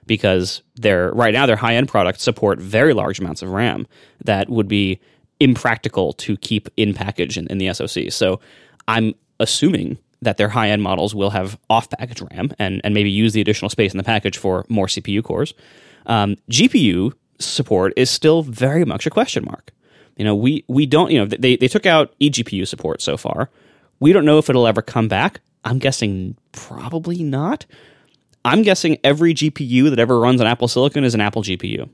[0.06, 3.86] because they're right now their high end products support very large amounts of RAM
[4.24, 5.00] that would be
[5.40, 8.12] impractical to keep in package in, in the SoC.
[8.12, 8.40] So
[8.86, 13.10] I'm assuming that their high end models will have off package RAM and, and maybe
[13.10, 15.52] use the additional space in the package for more CPU cores.
[16.06, 19.72] Um, GPU support is still very much a question mark.
[20.16, 21.10] You know, we we don't.
[21.10, 23.50] You know, they they took out eGPU support so far.
[23.98, 25.40] We don't know if it'll ever come back.
[25.64, 27.66] I'm guessing probably not.
[28.44, 31.88] I'm guessing every GPU that ever runs on Apple Silicon is an Apple GPU.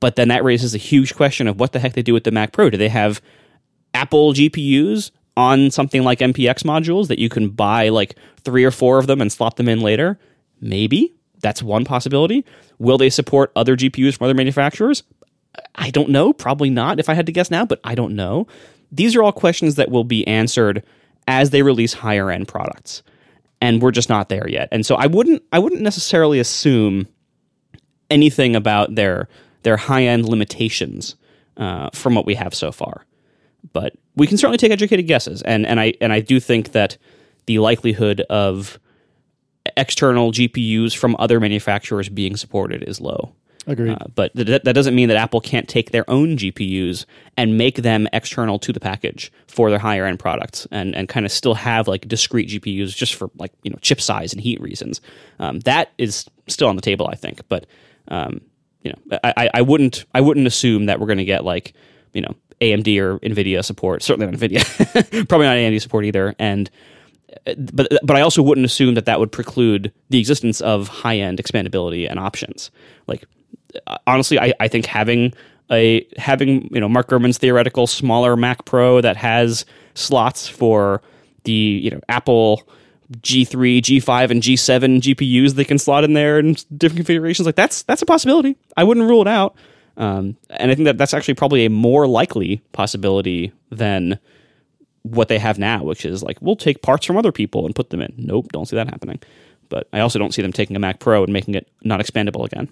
[0.00, 2.30] But then that raises a huge question of what the heck they do with the
[2.30, 2.70] Mac Pro.
[2.70, 3.20] Do they have
[3.94, 8.98] Apple GPUs on something like MPX modules that you can buy like three or four
[8.98, 10.18] of them and slot them in later?
[10.60, 11.14] Maybe.
[11.40, 12.44] That's one possibility.
[12.78, 15.02] Will they support other GPUs from other manufacturers?
[15.74, 16.32] I don't know.
[16.32, 18.46] Probably not if I had to guess now, but I don't know.
[18.90, 20.84] These are all questions that will be answered
[21.28, 23.04] as they release higher end products.
[23.60, 24.68] And we're just not there yet.
[24.72, 27.06] And so I wouldn't I wouldn't necessarily assume
[28.10, 29.28] anything about their
[29.62, 31.14] their high end limitations
[31.56, 33.04] uh, from what we have so far.
[33.72, 36.96] But we can certainly take educated guesses, and and I and I do think that
[37.46, 38.78] the likelihood of
[39.76, 43.34] external GPUs from other manufacturers being supported is low.
[43.68, 43.90] Agreed.
[43.92, 47.04] Uh, but th- that doesn't mean that Apple can't take their own GPUs
[47.36, 51.26] and make them external to the package for their higher end products, and and kind
[51.26, 54.58] of still have like discrete GPUs just for like you know chip size and heat
[54.60, 55.02] reasons.
[55.38, 57.46] Um, that is still on the table, I think.
[57.48, 57.66] But
[58.08, 58.40] um,
[58.82, 61.74] you know, I, I wouldn't I wouldn't assume that we're going to get like
[62.14, 64.02] you know AMD or Nvidia support.
[64.02, 65.28] Certainly not Nvidia.
[65.28, 66.34] Probably not AMD support either.
[66.38, 66.70] And
[67.56, 71.38] but but I also wouldn't assume that that would preclude the existence of high end
[71.38, 72.70] expandability and options.
[73.06, 73.24] Like
[74.06, 75.32] honestly, I, I think having
[75.70, 79.64] a having you know Mark Gurman's theoretical smaller Mac Pro that has
[79.94, 81.02] slots for
[81.44, 82.68] the you know Apple
[83.12, 87.46] G3, G5, and G7 GPUs they can slot in there in different configurations.
[87.46, 88.56] Like that's that's a possibility.
[88.76, 89.56] I wouldn't rule it out.
[89.96, 94.18] Um, and I think that that's actually probably a more likely possibility than
[95.02, 97.90] what they have now, which is like we'll take parts from other people and put
[97.90, 98.12] them in.
[98.16, 99.20] Nope, don't see that happening.
[99.68, 102.44] But I also don't see them taking a Mac Pro and making it not expandable
[102.44, 102.68] again.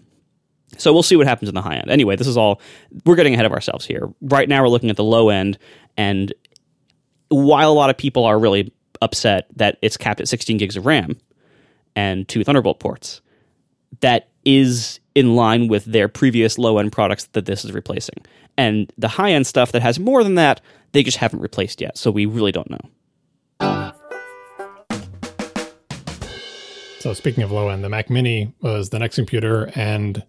[0.79, 1.91] So we'll see what happens in the high end.
[1.91, 2.61] Anyway, this is all
[3.05, 4.13] we're getting ahead of ourselves here.
[4.21, 5.59] Right now, we're looking at the low end,
[5.97, 6.33] and
[7.29, 8.73] while a lot of people are really
[9.03, 11.19] upset that it's capped at 16 gigs of RAM
[11.95, 13.21] and two Thunderbolt ports,
[14.01, 18.25] that is in line with their previous low end products that this is replacing.
[18.59, 20.61] And the high end stuff that has more than that,
[20.93, 21.99] they just haven't replaced yet.
[21.99, 23.93] So we really don't know.
[27.01, 30.25] So speaking of low end, the Mac Mini was the next computer, and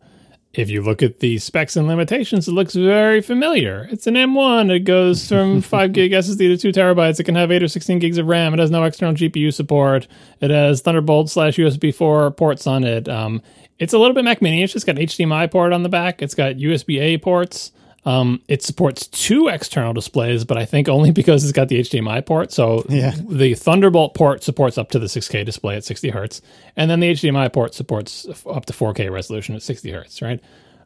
[0.57, 3.87] if you look at the specs and limitations, it looks very familiar.
[3.91, 4.75] It's an M1.
[4.75, 7.19] It goes from 5 gig SSD to 2 terabytes.
[7.19, 8.53] It can have 8 or 16 gigs of RAM.
[8.53, 10.07] It has no external GPU support.
[10.41, 13.07] It has Thunderbolt slash USB 4 ports on it.
[13.07, 13.41] Um,
[13.77, 14.63] it's a little bit Mac Mini.
[14.63, 16.23] It's just got HDMI port on the back.
[16.23, 17.71] It's got USB A ports.
[18.07, 22.25] Um, it supports two external displays, but I think only because it's got the HDMI
[22.25, 22.53] port.
[22.53, 23.13] So Yeah.
[23.27, 26.41] the Thunderbolt port supports up to the 6K display at 60 hertz,
[26.77, 30.21] and then the HDMI port supports up to 4K resolution at 60 hertz.
[30.21, 30.39] Right?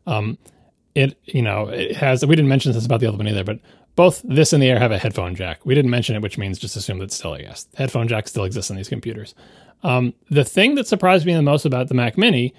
[0.07, 0.37] Um,
[0.95, 2.25] it you know it has.
[2.25, 3.59] We didn't mention this about the other one either, but
[3.95, 5.65] both this and the Air have a headphone jack.
[5.65, 8.45] We didn't mention it, which means just assume that still, I guess, headphone jack still
[8.45, 9.35] exists on these computers.
[9.83, 12.53] Um, the thing that surprised me the most about the Mac Mini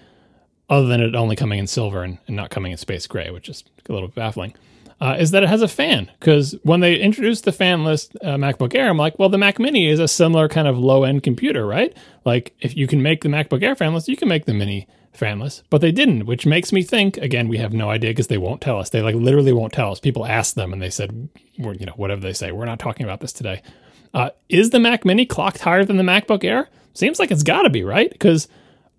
[0.69, 3.49] other than it only coming in silver and, and not coming in space gray, which
[3.49, 4.55] is a little baffling,
[5.01, 6.11] uh, is that it has a fan.
[6.19, 9.89] Because when they introduced the fanless uh, MacBook Air, I'm like, well, the Mac Mini
[9.89, 11.97] is a similar kind of low end computer, right?
[12.25, 14.87] Like, if you can make the MacBook Air fanless, you can make the Mini
[15.17, 15.63] fanless.
[15.71, 18.61] But they didn't, which makes me think, again, we have no idea because they won't
[18.61, 18.91] tell us.
[18.91, 20.01] They like literally won't tell us.
[20.01, 23.21] People asked them and they said, you know, whatever they say, we're not talking about
[23.21, 23.63] this today.
[24.15, 26.69] Uh, is the Mac Mini clocked higher than the MacBook Air?
[26.95, 28.11] Seems like it's got to be, right?
[28.11, 28.49] Because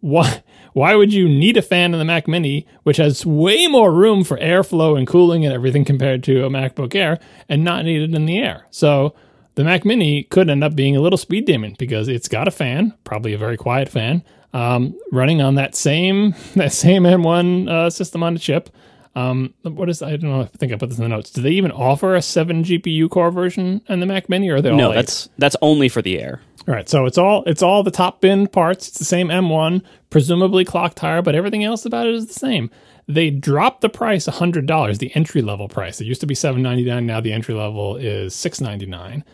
[0.02, 3.92] why why would you need a fan in the Mac Mini, which has way more
[3.92, 8.02] room for airflow and cooling and everything compared to a MacBook Air, and not need
[8.02, 8.66] it in the air?
[8.72, 9.14] So
[9.56, 12.52] the Mac Mini could end up being a little speed demon because it's got a
[12.52, 14.24] fan, probably a very quiet fan,
[14.54, 18.70] um, running on that same that same M1 uh, system on the chip.
[19.16, 20.42] Um, what is I don't know.
[20.42, 21.30] I think I put this in the notes.
[21.30, 24.62] Do they even offer a seven GPU core version in the Mac Mini, or are
[24.62, 24.96] they all No, eight?
[24.96, 26.42] that's that's only for the Air.
[26.68, 28.88] All right, so it's all it's all the top bin parts.
[28.88, 32.70] It's the same M1, presumably clocked higher, but everything else about it is the same.
[33.06, 36.00] They dropped the price hundred dollars, the entry level price.
[36.00, 37.06] It used to be seven ninety nine.
[37.06, 39.26] Now the entry level is six ninety nine.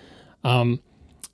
[0.44, 0.80] Um,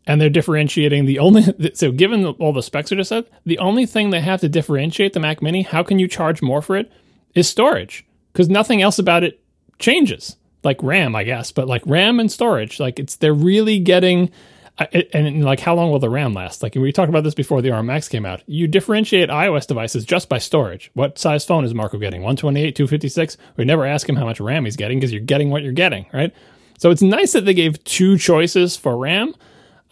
[0.08, 1.44] and they're differentiating the only
[1.74, 5.14] so given all the specs are just said, the only thing they have to differentiate
[5.14, 6.92] the Mac Mini, how can you charge more for it,
[7.36, 9.40] is storage because nothing else about it
[9.80, 10.36] changes.
[10.64, 14.30] Like RAM, I guess, but like RAM and storage, like it's they're really getting.
[14.78, 16.62] I- And like, how long will the RAM last?
[16.62, 18.42] Like, we talked about this before the ARM Macs came out.
[18.46, 20.92] You differentiate iOS devices just by storage.
[20.94, 22.22] What size phone is Marco getting?
[22.22, 23.38] 128, 256?
[23.56, 26.06] We never ask him how much RAM he's getting because you're getting what you're getting,
[26.14, 26.34] right?
[26.78, 29.34] So it's nice that they gave two choices for RAM.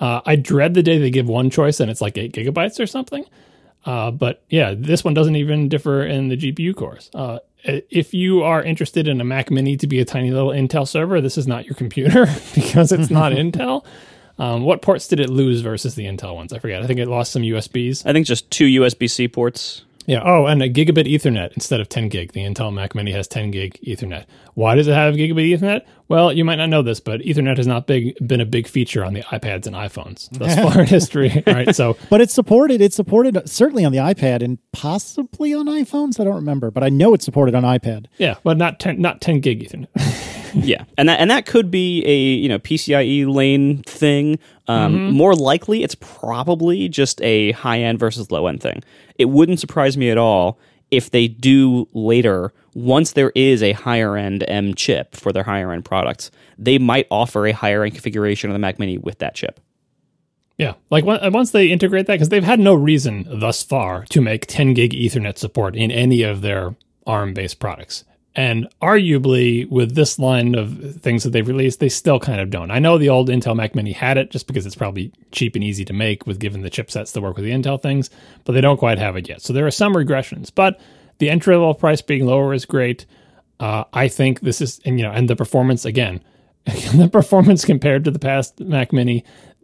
[0.02, 2.88] Uh, I dread the day they give one choice and it's like eight gigabytes or
[2.88, 3.24] something.
[3.86, 7.10] Uh, but yeah, this one doesn't even differ in the GPU cores.
[7.14, 10.86] Uh, if you are interested in a Mac Mini to be a tiny little Intel
[10.86, 13.86] server, this is not your computer because it's not Intel.
[14.40, 16.54] Um, what ports did it lose versus the Intel ones?
[16.54, 16.82] I forget.
[16.82, 18.06] I think it lost some USBs.
[18.06, 19.84] I think just two USB C ports.
[20.06, 20.22] Yeah.
[20.26, 22.34] Oh, and a gigabit Ethernet instead of 10 gig.
[22.34, 24.26] The Intel Mac Mini has 10 gig Ethernet.
[24.54, 25.84] Why does it have gigabit Ethernet?
[26.10, 29.06] Well, you might not know this, but Ethernet has not big, been a big feature
[29.06, 31.42] on the iPads and iPhones thus far in history.
[31.48, 31.74] Right.
[31.74, 32.82] So, But it's supported.
[32.82, 36.20] It's supported certainly on the iPad and possibly on iPhones.
[36.20, 38.08] I don't remember, but I know it's supported on iPad.
[38.18, 39.88] yeah, but not 10, not 10 gig Ethernet.
[40.66, 44.40] yeah, and that and that could be a you know PCIe lane thing.
[44.68, 48.84] Um, More likely, it's probably just a high end versus low end thing.
[49.18, 50.60] It wouldn't surprise me at all
[50.92, 52.54] if they do later.
[52.76, 57.08] Once there is a higher end M chip for their higher end products, they might
[57.12, 59.60] offer a higher end configuration of the Mac Mini with that chip.
[60.58, 64.46] Yeah, like once they integrate that, because they've had no reason thus far to make
[64.46, 66.76] 10 gig Ethernet support in any of their
[67.08, 68.04] ARM based products.
[68.36, 72.72] And arguably, with this line of things that they've released, they still kind of don't.
[72.72, 75.64] I know the old Intel Mac Mini had it just because it's probably cheap and
[75.64, 78.10] easy to make with given the chipsets that work with the Intel things,
[78.44, 79.42] but they don't quite have it yet.
[79.44, 80.80] So there are some regressions, but
[81.20, 83.06] the entry level price being lower is great.
[83.60, 86.24] Uh, I think this is, and you know, and the performance again,
[86.66, 89.24] the performance compared to the past Mac Mini,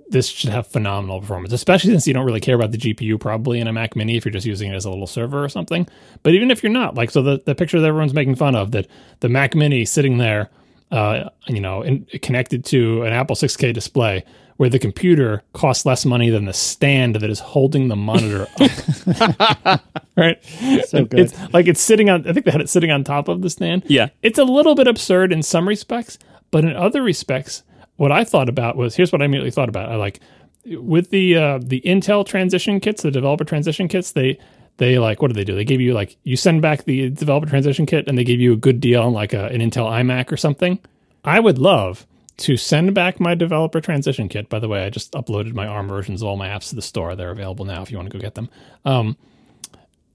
[0.09, 3.59] this should have phenomenal performance, especially since you don't really care about the GPU probably
[3.59, 5.87] in a Mac Mini if you're just using it as a little server or something.
[6.23, 8.71] But even if you're not, like, so the, the picture that everyone's making fun of
[8.71, 8.87] that
[9.19, 10.49] the Mac Mini sitting there,
[10.91, 14.23] uh, you know, in, connected to an Apple 6K display
[14.57, 19.81] where the computer costs less money than the stand that is holding the monitor up.
[20.17, 20.43] right?
[20.85, 21.19] So good.
[21.19, 23.49] It's like it's sitting on, I think they had it sitting on top of the
[23.49, 23.85] stand.
[23.87, 24.09] Yeah.
[24.21, 26.19] It's a little bit absurd in some respects,
[26.51, 27.63] but in other respects,
[27.99, 29.91] what I thought about was here's what I immediately thought about.
[29.91, 30.21] I like
[30.65, 34.39] with the uh, the Intel transition kits, the developer transition kits, they
[34.77, 35.53] they like what do they do?
[35.53, 38.53] They give you like you send back the developer transition kit and they give you
[38.53, 40.79] a good deal on like a, an Intel iMac or something.
[41.25, 42.07] I would love
[42.37, 44.47] to send back my developer transition kit.
[44.47, 46.81] By the way, I just uploaded my ARM versions of all my apps to the
[46.81, 47.17] store.
[47.17, 48.49] They're available now if you want to go get them.
[48.85, 49.17] Um,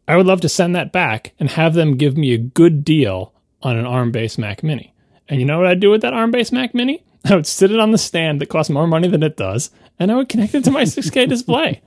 [0.09, 3.35] I would love to send that back and have them give me a good deal
[3.61, 4.95] on an ARM based Mac Mini.
[5.29, 7.05] And you know what I'd do with that ARM based Mac Mini?
[7.25, 10.13] I would sit it on the stand that costs more money than it does, and
[10.13, 11.81] I would connect it to my 6K display.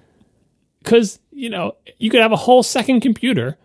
[0.84, 3.58] Because, you know, you could have a whole second computer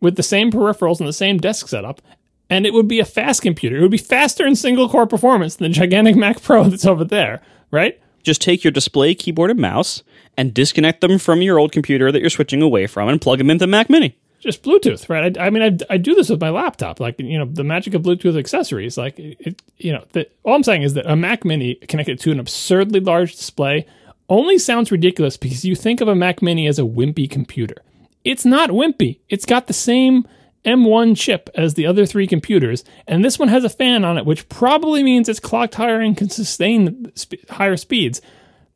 [0.00, 2.00] with the same peripherals and the same desk setup,
[2.48, 3.76] and it would be a fast computer.
[3.76, 7.04] It would be faster in single core performance than the gigantic Mac Pro that's over
[7.04, 8.00] there, right?
[8.22, 10.02] Just take your display, keyboard, and mouse
[10.36, 13.50] and disconnect them from your old computer that you're switching away from and plug them
[13.50, 14.16] into Mac Mini.
[14.40, 15.36] Just Bluetooth, right?
[15.36, 17.94] I, I mean, I, I do this with my laptop, like you know, the magic
[17.94, 18.96] of Bluetooth accessories.
[18.98, 22.32] Like, it, you know, the, all I'm saying is that a Mac Mini connected to
[22.32, 23.86] an absurdly large display
[24.28, 27.76] only sounds ridiculous because you think of a Mac Mini as a wimpy computer.
[28.24, 29.18] It's not wimpy.
[29.28, 30.26] It's got the same
[30.64, 34.26] M1 chip as the other three computers, and this one has a fan on it,
[34.26, 38.20] which probably means it's clocked higher and can sustain sp- higher speeds.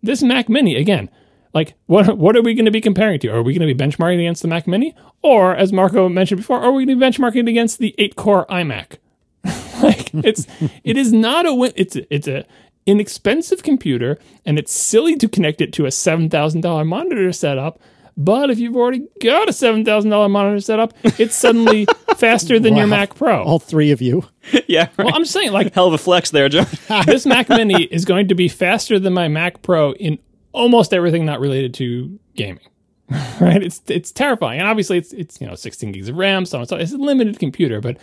[0.03, 1.11] This Mac Mini, again,
[1.55, 3.28] like what what are we going to be comparing to?
[3.28, 6.60] Are we going to be benchmarking against the Mac Mini, or as Marco mentioned before,
[6.60, 8.98] are we going to be benchmarking against the eight core iMac?
[9.82, 10.47] like it's
[10.82, 12.44] it is not a win- it's a, it's a
[12.86, 17.81] inexpensive computer, and it's silly to connect it to a seven thousand dollar monitor setup.
[18.16, 21.86] But if you've already got a seven thousand dollar monitor setup, it's suddenly
[22.16, 23.43] faster than your Mac Pro.
[23.43, 24.24] All three of you.
[24.66, 25.06] yeah, right.
[25.06, 26.64] Well, I'm saying like hell of a flex there, Joe.
[27.06, 30.18] this Mac Mini is going to be faster than my Mac Pro in
[30.55, 32.66] almost everything not related to gaming.
[33.40, 33.62] right?
[33.62, 36.62] It's it's terrifying, and obviously it's it's you know 16 gigs of RAM, so on
[36.62, 36.76] and so.
[36.76, 37.98] It's a limited computer, but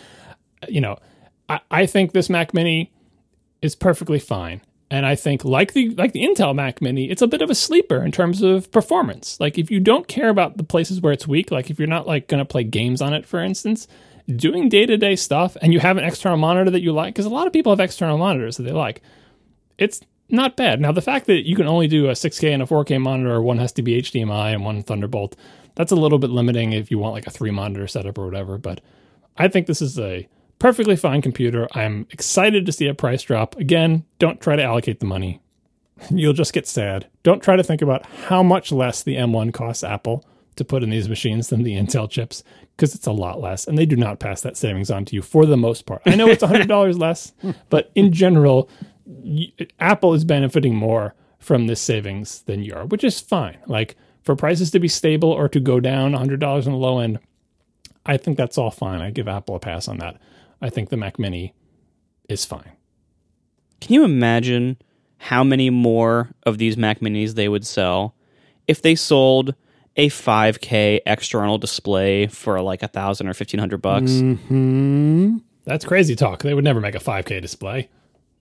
[0.62, 0.96] uh, you know,
[1.48, 2.92] I, I think this Mac Mini
[3.60, 4.60] is perfectly fine.
[4.90, 7.54] And I think like the like the Intel Mac Mini, it's a bit of a
[7.54, 9.40] sleeper in terms of performance.
[9.40, 12.06] Like if you don't care about the places where it's weak, like if you're not
[12.06, 13.88] like going to play games on it, for instance,
[14.36, 17.24] doing day to day stuff, and you have an external monitor that you like, because
[17.24, 19.02] a lot of people have external monitors that they like,
[19.78, 20.80] it's not bad.
[20.80, 23.58] Now the fact that you can only do a 6K and a 4K monitor, one
[23.58, 25.36] has to be HDMI and one Thunderbolt,
[25.74, 28.58] that's a little bit limiting if you want like a three monitor setup or whatever.
[28.58, 28.80] But
[29.36, 30.28] I think this is a
[30.58, 31.66] perfectly fine computer.
[31.72, 33.56] I'm excited to see a price drop.
[33.56, 35.40] Again, don't try to allocate the money.
[36.10, 37.08] You'll just get sad.
[37.22, 40.24] Don't try to think about how much less the M1 costs Apple
[40.56, 42.44] to put in these machines than the Intel chips
[42.76, 45.22] because it's a lot less and they do not pass that savings on to you
[45.22, 46.02] for the most part.
[46.04, 47.32] I know it's $100 less,
[47.70, 48.68] but in general,
[49.80, 53.58] Apple is benefiting more from this savings than you are, which is fine.
[53.66, 57.18] Like for prices to be stable or to go down $100 on the low end,
[58.06, 59.00] I think that's all fine.
[59.00, 60.20] I give Apple a pass on that.
[60.60, 61.54] I think the Mac Mini
[62.28, 62.72] is fine.
[63.80, 64.76] Can you imagine
[65.18, 68.14] how many more of these Mac Minis they would sell
[68.68, 69.54] if they sold
[69.96, 74.20] a 5K external display for like a thousand or fifteen hundred bucks?
[74.20, 75.38] Hmm.
[75.64, 76.42] That's crazy talk.
[76.42, 77.88] They would never make a 5K display.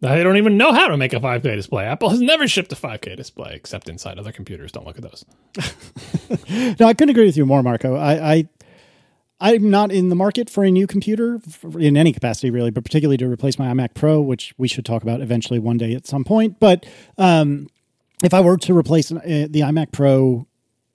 [0.01, 1.85] They don't even know how to make a 5K display.
[1.85, 4.71] Apple has never shipped a 5K display except inside other computers.
[4.71, 5.25] Don't look at those.
[6.79, 7.95] No, I couldn't agree with you more, Marco.
[7.95, 8.49] I, I
[9.41, 11.41] I'm not in the market for a new computer
[11.77, 15.03] in any capacity, really, but particularly to replace my iMac Pro, which we should talk
[15.03, 16.59] about eventually one day at some point.
[16.59, 16.85] But
[17.17, 17.67] um,
[18.23, 20.47] if I were to replace uh, the iMac Pro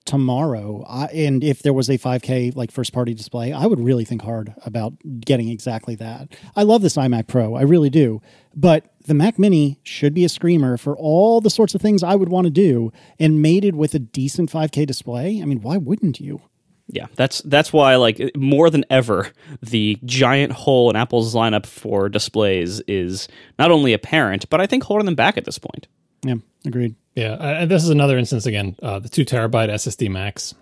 [0.07, 4.05] tomorrow, I, and if there was a 5K like first party display, I would really
[4.05, 6.35] think hard about getting exactly that.
[6.55, 8.23] I love this iMac Pro, I really do,
[8.55, 12.15] but the Mac Mini should be a screamer for all the sorts of things I
[12.15, 15.43] would want to do, and mated with a decent 5K display.
[15.43, 16.41] I mean, why wouldn't you?
[16.89, 22.09] Yeah, that's that's why like more than ever the giant hole in Apple's lineup for
[22.09, 23.27] displays is
[23.59, 25.89] not only apparent, but I think holding them back at this point.
[26.23, 26.95] Yeah, agreed.
[27.17, 28.77] Yeah, and this is another instance again.
[28.83, 30.55] Uh, the two terabyte SSD Max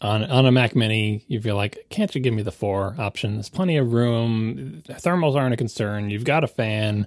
[0.00, 3.34] on on a Mac Mini, you feel like, can't you give me the four option?
[3.34, 4.82] There's plenty of room.
[4.88, 6.08] Thermals aren't a concern.
[6.08, 7.06] You've got a fan.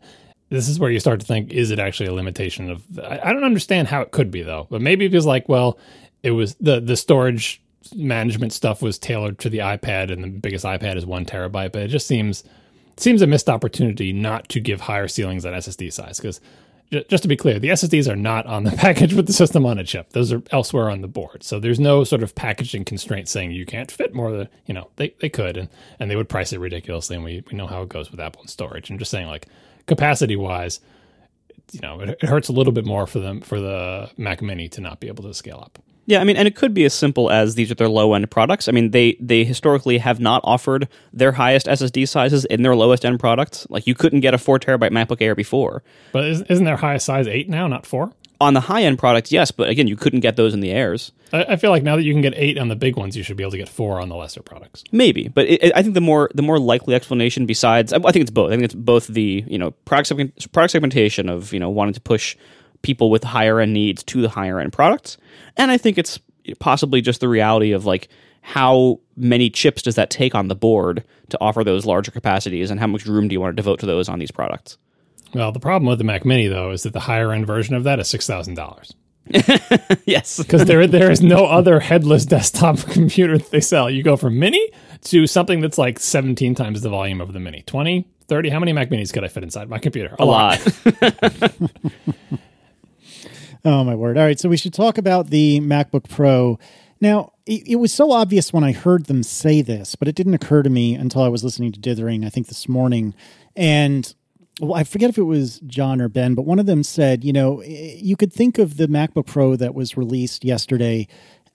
[0.50, 2.84] This is where you start to think, is it actually a limitation of?
[3.00, 5.80] I, I don't understand how it could be though, but maybe it was like, well,
[6.22, 7.60] it was the the storage
[7.96, 11.72] management stuff was tailored to the iPad, and the biggest iPad is one terabyte.
[11.72, 12.44] But it just seems
[12.96, 16.40] seems a missed opportunity not to give higher ceilings on SSD size because
[16.92, 19.78] just to be clear, the SSDs are not on the package with the system on
[19.78, 20.12] a chip.
[20.12, 21.44] Those are elsewhere on the board.
[21.44, 24.90] So there's no sort of packaging constraint saying you can't fit more than, you know,
[24.96, 25.70] they, they could and,
[26.00, 27.16] and they would price it ridiculously.
[27.16, 28.90] And we, we know how it goes with Apple and storage.
[28.90, 29.48] I'm just saying like
[29.86, 30.80] capacity wise,
[31.72, 34.70] you know, it, it hurts a little bit more for them, for the Mac mini
[34.70, 35.80] to not be able to scale up.
[36.08, 38.32] Yeah, I mean, and it could be as simple as these are their low end
[38.32, 38.70] products.
[38.70, 43.04] I mean, they they historically have not offered their highest SSD sizes in their lowest
[43.04, 43.68] end products.
[43.70, 45.84] Like you couldn't get a four terabyte MacBook Air before.
[46.14, 48.14] But isn't their highest size eight now, not four?
[48.40, 51.12] On the high end products, yes, but again, you couldn't get those in the Airs.
[51.34, 53.24] I, I, feel like now that you can get eight on the big ones, you
[53.24, 54.84] should be able to get four on the lesser products.
[54.92, 58.22] Maybe, but it, I think the more the more likely explanation, besides, I, I think
[58.22, 58.50] it's both.
[58.50, 61.96] I think it's both the you know product segment, product segmentation of you know wanting
[61.96, 62.38] to push
[62.82, 65.18] people with higher end needs to the higher end products,
[65.56, 66.20] and I think it's
[66.60, 68.10] possibly just the reality of like
[68.42, 72.80] how many chips does that take on the board to offer those larger capacities and
[72.80, 74.78] how much room do you want to devote to those on these products?
[75.34, 77.84] Well the problem with the mac mini though is that the higher end version of
[77.84, 78.94] that is $6000
[80.06, 80.38] yes.
[80.38, 83.90] Because there there is no other headless desktop computer that they sell.
[83.90, 84.72] You go from mini
[85.06, 87.64] to something that's like 17 times the volume of the mini.
[87.64, 90.16] 20 30 how many mac minis could i fit inside my computer?
[90.18, 91.54] A, a lot, lot.
[93.68, 94.18] Oh, my word.
[94.18, 94.40] All right.
[94.40, 96.58] So we should talk about the MacBook Pro.
[97.02, 100.36] Now, it, it, was so obvious when I heard them say this, but it didn't
[100.36, 103.14] occur to me until I was listening to Dithering, I think this morning.
[103.58, 104.16] And
[104.62, 107.34] well, I forget if it was John or Ben, but one of them said, you
[107.34, 111.06] know, you could think of the MacBook Pro that was released yesterday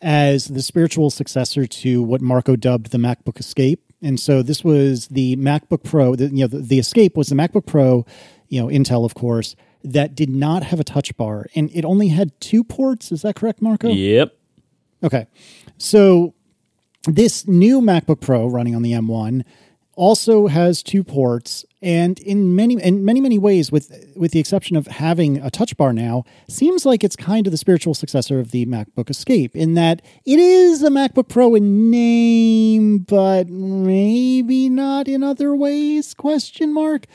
[0.02, 3.82] as the spiritual successor to what Marco dubbed the MacBook Escape.
[4.02, 7.36] And so this was the MacBook Pro, the, you know, the, the Escape was the
[7.36, 8.04] MacBook Pro,
[8.50, 12.08] you know, Intel, of course, that did not have a touch bar and it only
[12.08, 13.12] had two ports.
[13.12, 13.88] Is that correct, Marco?
[13.88, 14.36] Yep.
[15.04, 15.26] Okay.
[15.78, 16.34] So
[17.06, 19.44] this new MacBook Pro running on the M1
[19.94, 24.74] also has two ports and in many in many many ways with with the exception
[24.74, 28.52] of having a touch bar now seems like it's kind of the spiritual successor of
[28.52, 35.08] the MacBook Escape in that it is a MacBook Pro in name but maybe not
[35.08, 37.06] in other ways question mark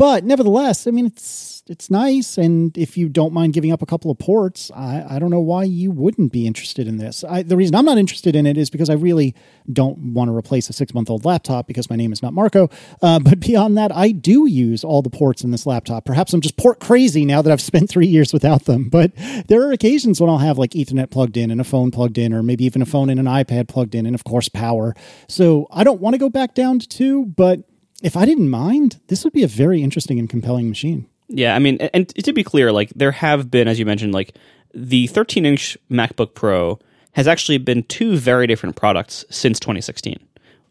[0.00, 3.86] but nevertheless, I mean, it's it's nice, and if you don't mind giving up a
[3.86, 7.22] couple of ports, I, I don't know why you wouldn't be interested in this.
[7.22, 9.34] I, the reason I'm not interested in it is because I really
[9.70, 12.70] don't want to replace a six month old laptop because my name is not Marco.
[13.02, 16.06] Uh, but beyond that, I do use all the ports in this laptop.
[16.06, 18.88] Perhaps I'm just port crazy now that I've spent three years without them.
[18.88, 19.12] But
[19.48, 22.32] there are occasions when I'll have like Ethernet plugged in and a phone plugged in,
[22.32, 24.94] or maybe even a phone and an iPad plugged in, and of course power.
[25.28, 27.69] So I don't want to go back down to two, but
[28.02, 31.06] if I didn't mind, this would be a very interesting and compelling machine.
[31.28, 34.34] Yeah, I mean, and to be clear, like there have been, as you mentioned, like
[34.74, 36.78] the 13 inch MacBook Pro
[37.12, 40.18] has actually been two very different products since 2016.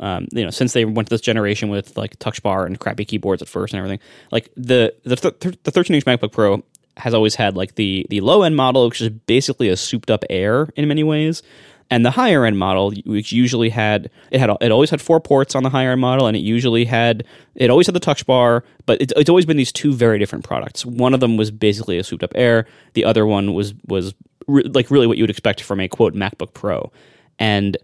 [0.01, 3.05] Um, you know, since they went to this generation with like Touch Bar and crappy
[3.05, 3.99] keyboards at first and everything,
[4.31, 6.63] like the the th- the 13 inch MacBook Pro
[6.97, 10.23] has always had like the the low end model, which is basically a souped up
[10.29, 11.43] Air in many ways,
[11.89, 15.55] and the higher end model, which usually had it had it always had four ports
[15.55, 17.23] on the higher end model, and it usually had
[17.55, 20.45] it always had the touch bar, but it, it's always been these two very different
[20.45, 20.85] products.
[20.85, 22.65] One of them was basically a souped up Air.
[22.93, 24.13] The other one was was
[24.47, 26.91] re- like really what you would expect from a quote MacBook Pro,
[27.37, 27.77] and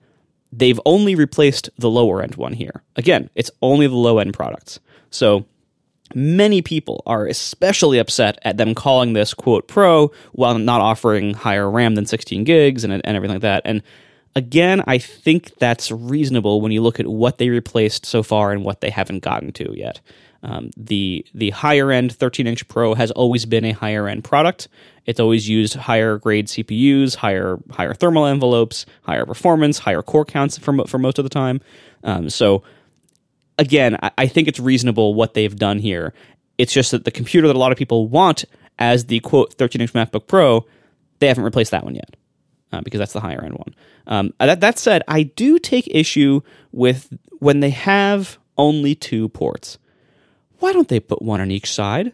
[0.51, 2.83] they've only replaced the lower end one here.
[2.95, 4.79] Again, it's only the low end products.
[5.09, 5.45] So
[6.13, 11.69] many people are especially upset at them calling this quote pro while not offering higher
[11.69, 13.63] RAM than 16 gigs and, and everything like that.
[13.65, 13.81] And
[14.35, 18.63] again, I think that's reasonable when you look at what they replaced so far and
[18.63, 20.01] what they haven't gotten to yet.
[20.43, 24.67] Um, the the higher end 13 inch Pro has always been a higher end product.
[25.07, 30.59] It's always used higher grade CPUs, higher higher thermal envelopes, higher performance, higher core counts
[30.59, 31.61] for for most of the time.
[32.03, 32.61] Um, so
[33.57, 36.13] again, I, I think it's reasonable what they've done here.
[36.57, 38.45] It's just that the computer that a lot of people want
[38.79, 40.65] as the quote 13 inch MacBook Pro,
[41.19, 42.15] they haven't replaced that one yet
[42.71, 43.75] uh, because that's the higher end one.
[44.07, 46.41] Um, that, that said, I do take issue
[46.71, 49.77] with when they have only two ports.
[50.59, 52.13] Why don't they put one on each side?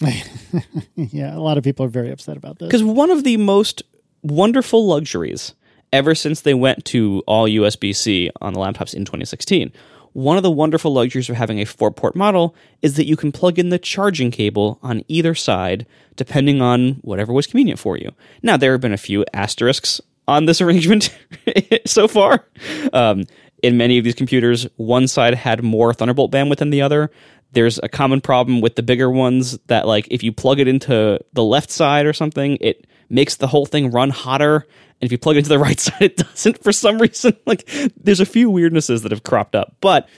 [0.94, 2.68] yeah, a lot of people are very upset about this.
[2.68, 3.82] Because one of the most
[4.22, 5.54] wonderful luxuries
[5.92, 9.72] ever since they went to all USB C on the laptops in 2016
[10.18, 13.30] one of the wonderful luxuries of having a four port model is that you can
[13.30, 15.86] plug in the charging cable on either side,
[16.16, 18.10] depending on whatever was convenient for you.
[18.42, 21.16] Now, there have been a few asterisks on this arrangement
[21.86, 22.44] so far.
[22.92, 23.26] Um,
[23.62, 27.12] in many of these computers, one side had more Thunderbolt bandwidth than the other.
[27.52, 31.20] There's a common problem with the bigger ones that, like, if you plug it into
[31.32, 34.66] the left side or something, it makes the whole thing run hotter
[35.00, 37.36] and if you plug it into the right side, it doesn't for some reason.
[37.46, 40.08] Like there's a few weirdnesses that have cropped up, but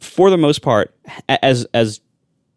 [0.00, 0.94] for the most part,
[1.28, 2.00] as as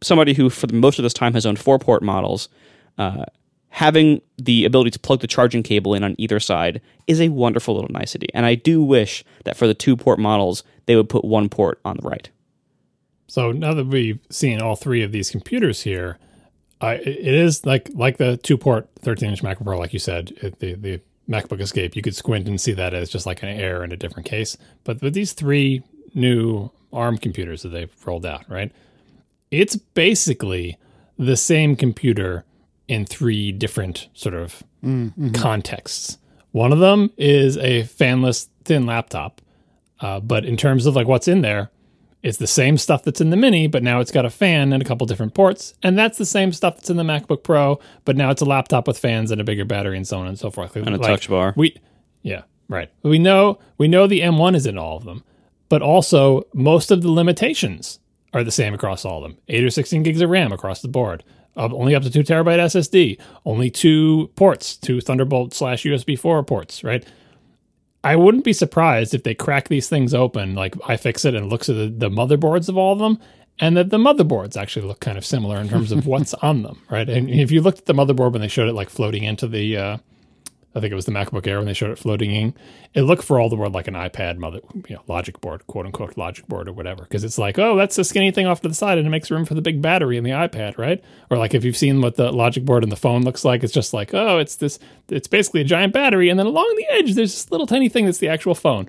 [0.02, 2.50] somebody who for the most of this time has owned four port models,
[2.98, 3.26] uh,
[3.70, 7.74] having the ability to plug the charging cable in on either side is a wonderful
[7.76, 8.28] little nicety.
[8.34, 11.80] And I do wish that for the two port models, they would put one port
[11.84, 12.30] on the right.
[13.28, 16.18] So now that we've seen all three of these computers here,
[16.80, 20.32] I, it is like like the two port 13 inch MacBook Pro, like you said,
[20.42, 23.50] it, the the MacBook Escape, you could squint and see that as just like an
[23.50, 24.58] Air in a different case.
[24.84, 25.84] But with these three
[26.14, 28.72] new ARM computers that they've rolled out, right?
[29.52, 30.78] It's basically
[31.18, 32.46] the same computer
[32.88, 35.32] in three different sort of mm-hmm.
[35.32, 36.18] contexts.
[36.52, 39.42] One of them is a fanless thin laptop,
[40.00, 41.70] uh, but in terms of like what's in there,
[42.24, 44.82] it's the same stuff that's in the Mini, but now it's got a fan and
[44.82, 45.74] a couple different ports.
[45.84, 48.88] And that's the same stuff that's in the MacBook Pro, but now it's a laptop
[48.88, 50.76] with fans and a bigger battery and so on and so forth.
[50.76, 51.54] And a like, touch bar.
[51.56, 51.78] We,
[52.24, 52.90] yeah, right.
[53.04, 55.24] We know we know the M1 is in all of them,
[55.70, 58.00] but also most of the limitations
[58.34, 59.38] are the same across all of them.
[59.48, 61.24] Eight or sixteen gigs of RAM across the board.
[61.56, 63.20] Uh, only up to two terabyte SSD.
[63.46, 66.84] Only two ports, two Thunderbolt slash USB four ports.
[66.84, 67.06] Right.
[68.04, 71.76] I wouldn't be surprised if they crack these things open, like iFixit and looks at
[71.76, 73.20] the, the motherboards of all of them,
[73.60, 76.82] and that the motherboards actually look kind of similar in terms of what's on them,
[76.90, 77.10] right?
[77.10, 79.78] And if you looked at the motherboard when they showed it like floating into the
[79.78, 79.98] uh,
[80.76, 82.54] I think it was the MacBook Air when they showed it floating in.
[82.94, 85.86] It looked for all the world like an iPad mother, you know, logic board, quote
[85.88, 87.04] unquote logic board or whatever.
[87.04, 89.32] Because it's like, oh, that's a skinny thing off to the side and it makes
[89.32, 91.04] room for the big battery in the iPad, right?
[91.32, 93.74] Or like if you've seen what the logic board in the phone looks like, it's
[93.74, 94.78] just like, oh, it's this,
[95.10, 96.30] it's basically a giant battery.
[96.30, 98.88] And then along the edge, there's this little tiny thing that's the actual phone.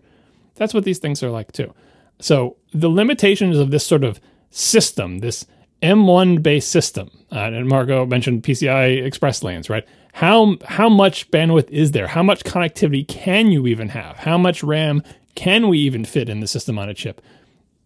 [0.56, 1.72] That's what these things are like too.
[2.20, 5.46] So the limitations of this sort of system, this
[5.82, 9.86] M1 based system, uh, and Marco mentioned PCI Express lanes, right?
[10.18, 12.08] how how much bandwidth is there?
[12.08, 14.16] How much connectivity can you even have?
[14.16, 15.02] How much RAM
[15.36, 17.22] can we even fit in the system on a chip?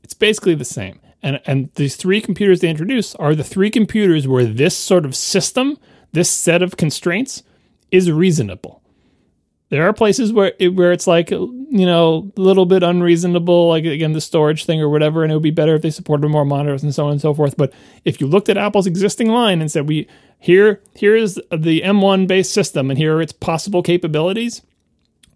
[0.03, 0.99] It's basically the same.
[1.23, 5.15] And and these three computers they introduce are the three computers where this sort of
[5.15, 5.77] system,
[6.13, 7.43] this set of constraints
[7.91, 8.82] is reasonable.
[9.73, 13.87] There are places where it, where it's like you know a little bit unreasonable, like
[13.87, 16.45] again the storage thing or whatever, and it would be better if they supported more
[16.45, 17.57] monitors and so on and so forth.
[17.57, 17.73] But
[18.05, 20.07] if you looked at Apple's existing line and said we
[20.39, 24.61] here here is the M1 based system and here are its possible capabilities,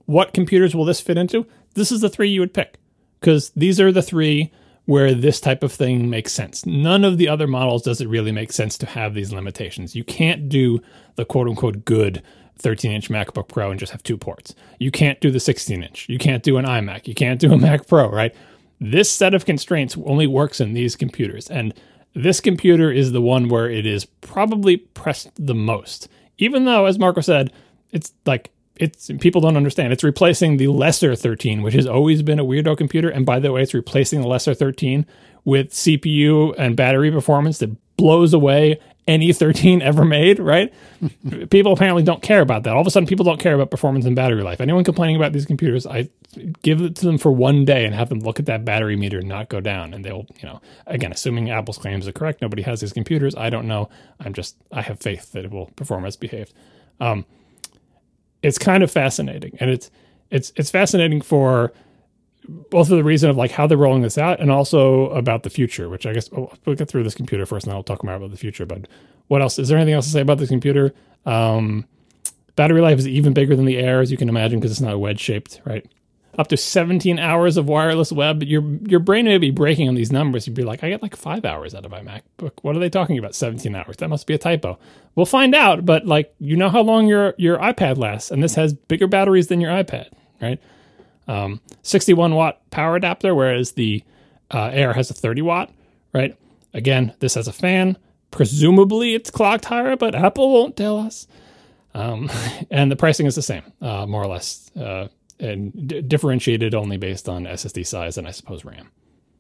[0.05, 1.47] what computers will this fit into?
[1.73, 2.77] This is the three you would pick
[3.21, 4.53] because these are the three
[4.85, 6.67] where this type of thing makes sense.
[6.67, 9.97] None of the other models does it really make sense to have these limitations.
[9.97, 10.83] You can't do
[11.15, 12.23] the quote unquote good
[12.59, 14.55] 13 inch MacBook Pro and just have two ports.
[14.79, 16.09] You can't do the 16 inch.
[16.09, 17.07] You can't do an iMac.
[17.07, 18.35] You can't do a Mac Pro, right?
[18.81, 21.49] This set of constraints only works in these computers.
[21.49, 21.75] And
[22.15, 26.09] this computer is the one where it is probably pressed the most.
[26.39, 27.53] Even though, as Marco said,
[27.93, 29.93] it's like it's people don't understand.
[29.93, 33.09] It's replacing the lesser 13, which has always been a weirdo computer.
[33.09, 35.07] And by the way, it's replacing the lesser 13
[35.45, 40.73] with CPU and battery performance that blows away any 13 ever made, right?
[41.51, 42.75] people apparently don't care about that.
[42.75, 44.61] All of a sudden, people don't care about performance and battery life.
[44.61, 46.09] Anyone complaining about these computers, I
[46.63, 49.19] give it to them for one day and have them look at that battery meter
[49.19, 49.95] and not go down.
[49.95, 53.35] And they'll, you know, again, assuming Apple's claims are correct, nobody has these computers.
[53.35, 53.89] I don't know.
[54.21, 56.53] I'm just, I have faith that it will perform as behaved.
[57.01, 57.25] Um,
[58.43, 59.91] it's kind of fascinating, and it's
[60.31, 61.73] it's it's fascinating for
[62.49, 65.51] both of the reason of like how they're rolling this out and also about the
[65.51, 68.05] future, which I guess oh, we'll get through this computer first and then I'll talk
[68.05, 68.67] more about the future.
[68.67, 68.87] But
[69.29, 69.59] what else?
[69.59, 70.95] Is there anything else to say about this computer?
[71.25, 71.87] Um,
[72.55, 74.99] battery life is even bigger than the Air, as you can imagine, because it's not
[74.99, 75.87] wedge shaped, right?
[76.39, 78.43] up to 17 hours of wireless web.
[78.43, 80.47] Your your brain may be breaking on these numbers.
[80.47, 82.53] You'd be like, I get like five hours out of my MacBook.
[82.63, 83.35] What are they talking about?
[83.35, 83.97] 17 hours?
[83.99, 84.79] That must be a typo.
[85.15, 85.85] We'll find out.
[85.87, 89.49] But like, you know how long your your iPad lasts, and this has bigger batteries
[89.49, 90.09] than your iPad,
[90.41, 90.61] right?
[91.29, 94.03] Um, 61 watt power adapter, whereas the
[94.51, 95.73] uh, Air has a 30 watt,
[96.13, 96.37] right?
[96.73, 97.99] Again, this has a fan.
[98.31, 101.27] Presumably, it's clocked higher, but Apple won't tell us.
[101.95, 102.31] Um,
[102.71, 105.09] and the pricing is the same, uh, more or less, uh,
[105.41, 108.91] and d- differentiated only based on SSD size and I suppose RAM.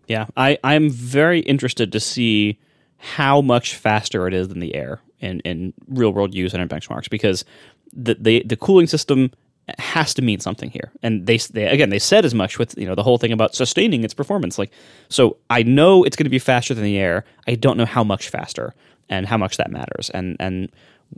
[0.08, 2.58] Yeah, I, I'm very interested to see
[2.96, 6.68] how much faster it is than the Air in, in real world use and in
[6.68, 7.44] benchmarks because
[7.92, 9.30] the, the the cooling system
[9.78, 10.92] has to mean something here.
[11.02, 13.54] And they, they again they said as much with you know the whole thing about
[13.54, 14.58] sustaining its performance.
[14.58, 14.72] Like
[15.08, 17.24] so, I know it's going to be faster than the Air.
[17.46, 18.74] I don't know how much faster
[19.08, 20.10] and how much that matters.
[20.10, 20.70] And and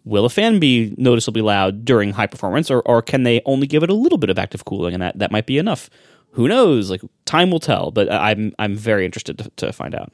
[0.04, 3.82] will a fan be noticeably loud during high performance, or or can they only give
[3.82, 5.90] it a little bit of active cooling and that that might be enough?
[6.32, 6.90] Who knows?
[6.90, 7.90] Like time will tell.
[7.90, 10.12] But I'm I'm very interested to, to find out.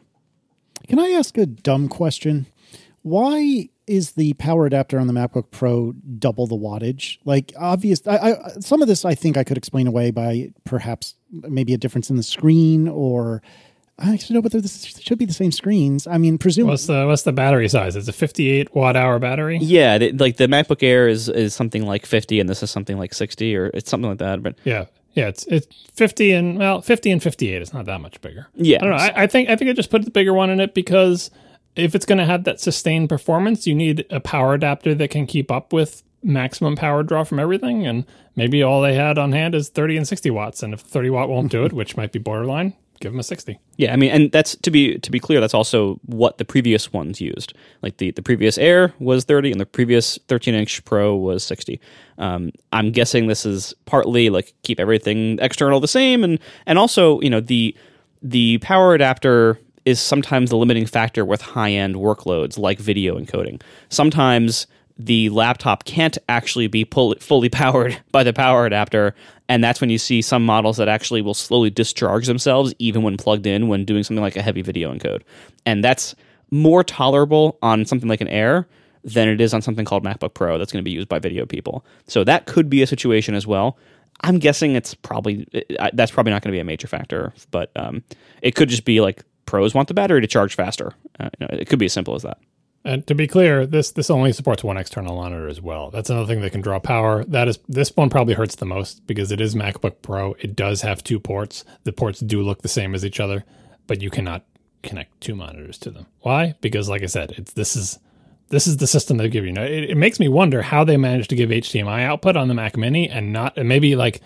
[0.88, 2.46] Can I ask a dumb question?
[3.02, 7.18] Why is the power adapter on the MacBook Pro double the wattage?
[7.24, 8.06] Like, obvious.
[8.06, 11.78] I, I, some of this I think I could explain away by perhaps maybe a
[11.78, 13.42] difference in the screen, or
[13.98, 16.06] I actually know, but this should be the same screens.
[16.06, 16.72] I mean, presumably.
[16.72, 17.94] What's the what's the battery size?
[17.94, 19.58] It's a 58 watt hour battery.
[19.60, 22.98] Yeah, the, like the MacBook Air is is something like 50, and this is something
[22.98, 24.42] like 60, or it's something like that.
[24.42, 27.62] But yeah, yeah, it's it's 50 and well, 50 and 58.
[27.62, 28.48] It's not that much bigger.
[28.54, 28.96] Yeah, I don't know.
[28.96, 31.30] I, I think I think I just put the bigger one in it because
[31.76, 35.26] if it's going to have that sustained performance, you need a power adapter that can
[35.26, 37.86] keep up with maximum power draw from everything.
[37.86, 38.04] And
[38.36, 40.62] maybe all they had on hand is 30 and 60 watts.
[40.62, 43.58] And if 30 watt won't do it, which might be borderline, give them a 60.
[43.76, 46.92] Yeah, I mean, and that's to be to be clear, that's also what the previous
[46.92, 47.54] ones used.
[47.82, 51.80] Like the the previous Air was 30, and the previous 13 inch Pro was 60.
[52.18, 57.20] Um, I'm guessing this is partly like keep everything external the same, and and also
[57.20, 57.76] you know the
[58.22, 63.60] the power adapter is sometimes the limiting factor with high end workloads like video encoding.
[63.88, 64.66] Sometimes
[64.96, 69.14] the laptop can't actually be pull- fully powered by the power adapter,
[69.48, 73.16] and that's when you see some models that actually will slowly discharge themselves even when
[73.16, 75.22] plugged in when doing something like a heavy video encode.
[75.66, 76.14] And that's
[76.50, 78.66] more tolerable on something like an Air
[79.02, 81.44] than it is on something called MacBook Pro that's going to be used by video
[81.44, 81.84] people.
[82.06, 83.76] So that could be a situation as well.
[84.22, 85.46] I'm guessing it's probably
[85.92, 88.02] that's probably not going to be a major factor, but um,
[88.40, 90.92] it could just be like pros want the battery to charge faster.
[91.18, 92.38] Uh, you know, it could be as simple as that.
[92.86, 95.90] And to be clear, this this only supports one external monitor as well.
[95.90, 97.24] That's another thing that can draw power.
[97.24, 100.34] That is this one probably hurts the most because it is MacBook Pro.
[100.34, 101.64] It does have two ports.
[101.84, 103.44] The ports do look the same as each other,
[103.86, 104.44] but you cannot
[104.82, 106.06] connect two monitors to them.
[106.20, 106.56] Why?
[106.60, 107.98] Because like I said, it's this is
[108.50, 109.52] this is the system they give you.
[109.52, 112.54] Now, it, it makes me wonder how they managed to give HDMI output on the
[112.54, 114.20] Mac Mini and not and maybe like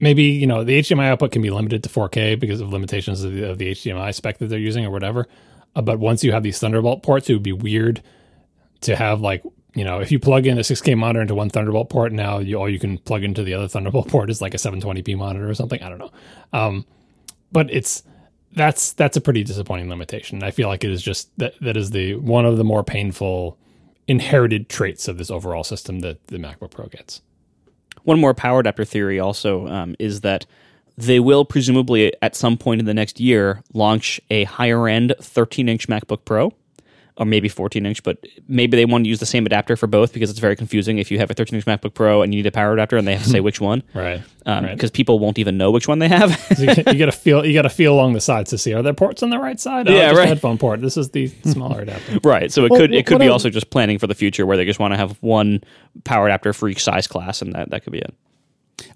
[0.00, 3.32] maybe you know the HDMI output can be limited to 4K because of limitations of
[3.32, 5.26] the, of the HDMI spec that they're using or whatever.
[5.74, 8.02] Uh, but once you have these Thunderbolt ports, it would be weird
[8.80, 9.42] to have like
[9.74, 12.56] you know if you plug in a 6K monitor into one Thunderbolt port, now you,
[12.56, 15.54] all you can plug into the other Thunderbolt port is like a 720p monitor or
[15.54, 15.82] something.
[15.82, 16.12] I don't know.
[16.52, 16.86] Um,
[17.52, 18.02] but it's
[18.52, 20.42] that's that's a pretty disappointing limitation.
[20.42, 23.58] I feel like it is just that that is the one of the more painful
[24.06, 27.20] inherited traits of this overall system that the MacBook Pro gets.
[28.08, 30.46] One more power adapter theory also um, is that
[30.96, 35.68] they will presumably at some point in the next year launch a higher end 13
[35.68, 36.54] inch MacBook Pro
[37.18, 40.12] or maybe 14 inch, but maybe they want to use the same adapter for both
[40.12, 42.46] because it's very confusing if you have a 13 inch MacBook Pro and you need
[42.46, 44.22] a power adapter and they have to say which one, right?
[44.38, 44.92] Because um, right.
[44.92, 46.30] people won't even know which one they have.
[46.58, 48.82] you, you got to feel you got to feel along the sides to see are
[48.82, 49.88] there ports on the right side?
[49.88, 50.28] Oh, yeah, right.
[50.28, 50.80] headphone port.
[50.80, 52.20] This is the smaller adapter.
[52.22, 52.52] right.
[52.52, 54.64] So it well, could it could be also just planning for the future where they
[54.64, 55.62] just want to have one
[56.04, 58.14] power adapter for each size class, and that that could be it.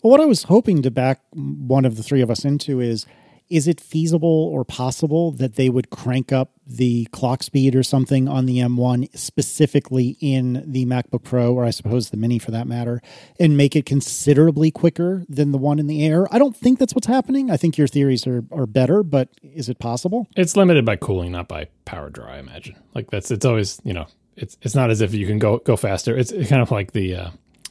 [0.02, 3.04] Well, what I was hoping to back one of the three of us into is
[3.52, 8.26] is it feasible or possible that they would crank up the clock speed or something
[8.26, 12.66] on the M1 specifically in the MacBook Pro or I suppose the Mini for that
[12.66, 13.02] matter
[13.38, 16.26] and make it considerably quicker than the one in the Air?
[16.34, 17.50] I don't think that's what's happening.
[17.50, 20.26] I think your theories are, are better, but is it possible?
[20.34, 22.76] It's limited by cooling, not by power draw, I imagine.
[22.94, 25.76] Like that's it's always, you know, it's it's not as if you can go go
[25.76, 26.16] faster.
[26.16, 27.30] It's kind of like the uh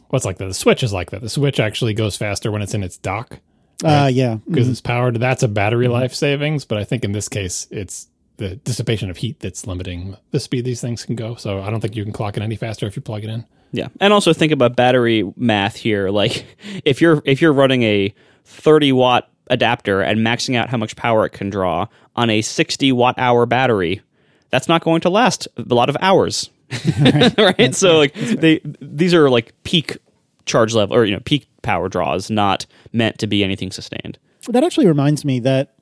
[0.10, 0.46] what's like that?
[0.46, 1.22] The Switch is like that.
[1.22, 3.40] The Switch actually goes faster when it's in its dock.
[3.84, 4.06] Right?
[4.06, 4.72] Uh, yeah, because mm-hmm.
[4.72, 5.16] it's powered.
[5.16, 5.94] That's a battery mm-hmm.
[5.94, 10.18] life savings, but I think in this case, it's the dissipation of heat that's limiting
[10.32, 11.36] the speed these things can go.
[11.36, 13.46] So I don't think you can clock it any faster if you plug it in.
[13.72, 16.10] Yeah, and also think about battery math here.
[16.22, 16.46] Like
[16.86, 18.14] if you're if you're running a
[18.46, 22.92] 30 watt adapter and maxing out how much power it can draw on a 60
[22.92, 24.02] watt hour battery,
[24.50, 26.50] that's not going to last a lot of hours.
[27.02, 27.38] right?
[27.38, 27.76] right?
[27.76, 29.98] So like they these are like peak
[30.52, 34.18] charge level or you know peak power draws, not meant to be anything sustained.
[34.48, 35.76] That actually reminds me that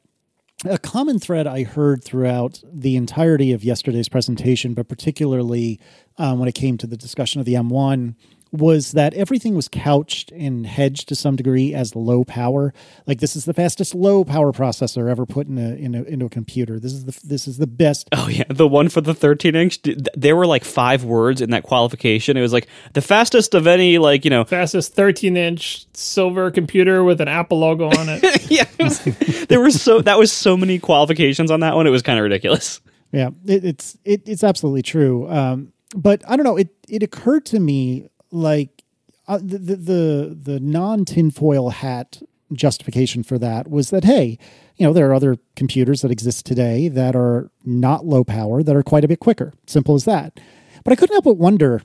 [0.66, 5.80] a common thread I heard throughout the entirety of yesterday's presentation, but particularly
[6.18, 8.16] um, when it came to the discussion of the M1,
[8.52, 12.74] was that everything was couched and hedged to some degree as low power.
[13.06, 16.26] Like this is the fastest low power processor ever put in a, in a into
[16.26, 16.80] a computer.
[16.80, 18.10] This is the this is the best.
[18.12, 19.80] Oh yeah, the one for the 13 inch.
[20.16, 22.38] There were like five words in that qualification.
[22.38, 27.04] It was like the fastest of any like you know fastest 13 inch silver computer
[27.04, 28.24] with an Apple logo on it.
[28.52, 31.86] yeah, it was, there were so that was so many qualifications on that one.
[31.86, 32.82] It was kind of ridiculous.
[33.12, 35.30] Yeah, it, it's it, it's absolutely true.
[35.30, 36.58] Um, but I don't know.
[36.58, 38.84] It it occurred to me like
[39.28, 44.38] uh, the the the, the non tinfoil hat justification for that was that hey,
[44.76, 48.76] you know there are other computers that exist today that are not low power that
[48.76, 49.54] are quite a bit quicker.
[49.68, 50.40] Simple as that.
[50.84, 51.82] But I couldn't help but wonder.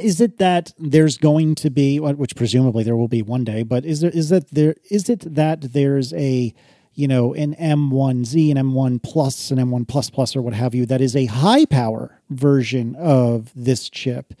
[0.00, 3.84] Is it that there's going to be, which presumably there will be one day, but
[3.84, 6.54] is there is that there is it that there's a
[6.94, 10.84] you know, an M1Z, an M1 Plus, an M1 Plus Plus, or what have you,
[10.86, 14.34] that is a high power version of this chip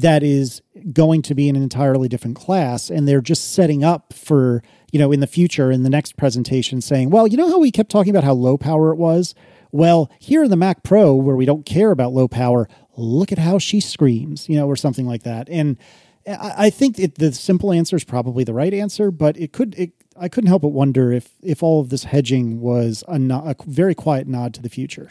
[0.00, 0.62] that is
[0.92, 4.62] going to be in an entirely different class and they're just setting up for
[4.92, 7.70] you know in the future in the next presentation saying well you know how we
[7.70, 9.34] kept talking about how low power it was?
[9.70, 13.38] Well here in the mac pro where we don't care about low power look at
[13.38, 15.48] how she screams you know or something like that.
[15.48, 15.76] And
[16.26, 19.92] i, think it, the simple answer is probably the right answer but it could it,
[20.14, 23.94] i couldn't help but wonder if if all of this hedging was a, a very
[23.94, 25.10] quiet nod to the future.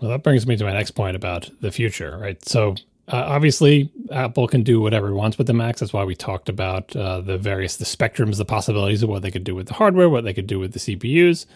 [0.00, 2.42] Well, that brings me to my next point about the future, right?
[2.44, 2.76] So
[3.08, 5.80] uh, obviously, Apple can do whatever it wants with the Macs.
[5.80, 9.30] That's why we talked about uh, the various the spectrums, the possibilities of what they
[9.30, 11.46] could do with the hardware, what they could do with the CPUs.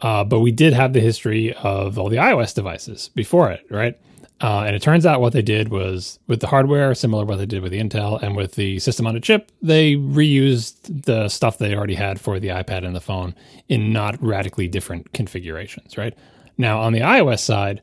[0.00, 3.98] Uh, but we did have the history of all the iOS devices before it, right?
[4.40, 7.36] Uh, and it turns out what they did was with the hardware, similar to what
[7.36, 11.28] they did with the Intel, and with the system on a chip, they reused the
[11.28, 13.34] stuff they already had for the iPad and the phone
[13.68, 16.14] in not radically different configurations, right?
[16.58, 17.80] Now, on the iOS side,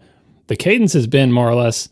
[0.47, 1.87] the cadence has been more or less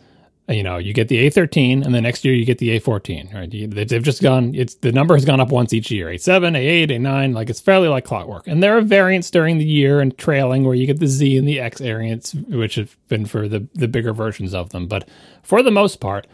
[0.49, 3.87] you know, you get the A13 and the next year you get the A14, right?
[3.87, 7.33] They've just gone, it's the number has gone up once each year, A7, A8, A9,
[7.33, 8.47] like it's fairly like clockwork.
[8.47, 11.47] And there are variants during the year and trailing where you get the Z and
[11.47, 14.87] the X variants, which have been for the, the bigger versions of them.
[14.87, 15.07] But
[15.43, 16.25] for the most part,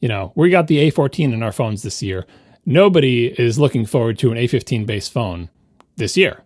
[0.00, 2.26] you know, we got the A14 in our phones this year.
[2.66, 5.50] Nobody is looking forward to an A15 based phone
[5.96, 6.42] this year.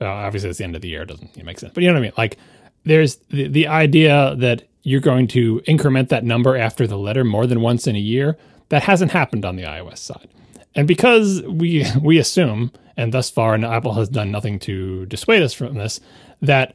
[0.00, 1.02] Obviously, it's the end of the year.
[1.02, 1.72] It doesn't make sense.
[1.74, 2.12] But you know what I mean?
[2.16, 2.38] Like,
[2.84, 7.46] there's the, the idea that you're going to increment that number after the letter more
[7.46, 8.36] than once in a year.
[8.70, 10.28] That hasn't happened on the iOS side.
[10.74, 15.42] And because we we assume, and thus far, and Apple has done nothing to dissuade
[15.42, 16.00] us from this,
[16.40, 16.74] that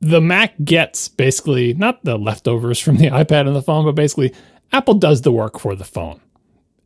[0.00, 4.34] the Mac gets basically not the leftovers from the iPad and the phone, but basically
[4.72, 6.20] Apple does the work for the phone.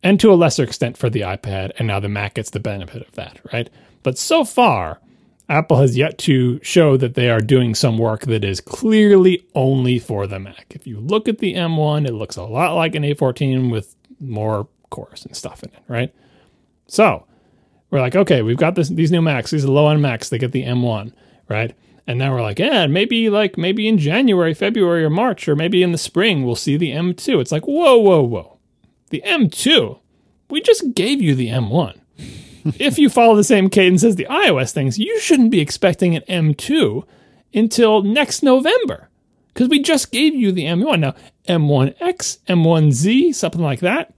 [0.02, 3.02] And to a lesser extent for the iPad, and now the Mac gets the benefit
[3.02, 3.70] of that, right?
[4.02, 5.00] But so far,
[5.48, 9.98] Apple has yet to show that they are doing some work that is clearly only
[9.98, 10.66] for the Mac.
[10.70, 14.66] If you look at the M1, it looks a lot like an A14 with more
[14.90, 16.12] cores and stuff in it, right?
[16.88, 17.26] So
[17.90, 19.52] we're like, okay, we've got this, these new Macs.
[19.52, 20.28] These are low end Macs.
[20.28, 21.12] They get the M1,
[21.48, 21.76] right?
[22.08, 25.82] And now we're like, yeah, maybe like maybe in January, February, or March, or maybe
[25.82, 27.40] in the spring, we'll see the M2.
[27.40, 28.58] It's like, whoa, whoa, whoa.
[29.10, 30.00] The M2?
[30.50, 32.00] We just gave you the M1
[32.78, 36.54] if you follow the same cadence as the iOS things, you shouldn't be expecting an
[36.54, 37.04] M2
[37.54, 39.08] until next November
[39.48, 41.00] because we just gave you the M1.
[41.00, 41.14] Now,
[41.48, 44.14] M1X, M1Z, something like that,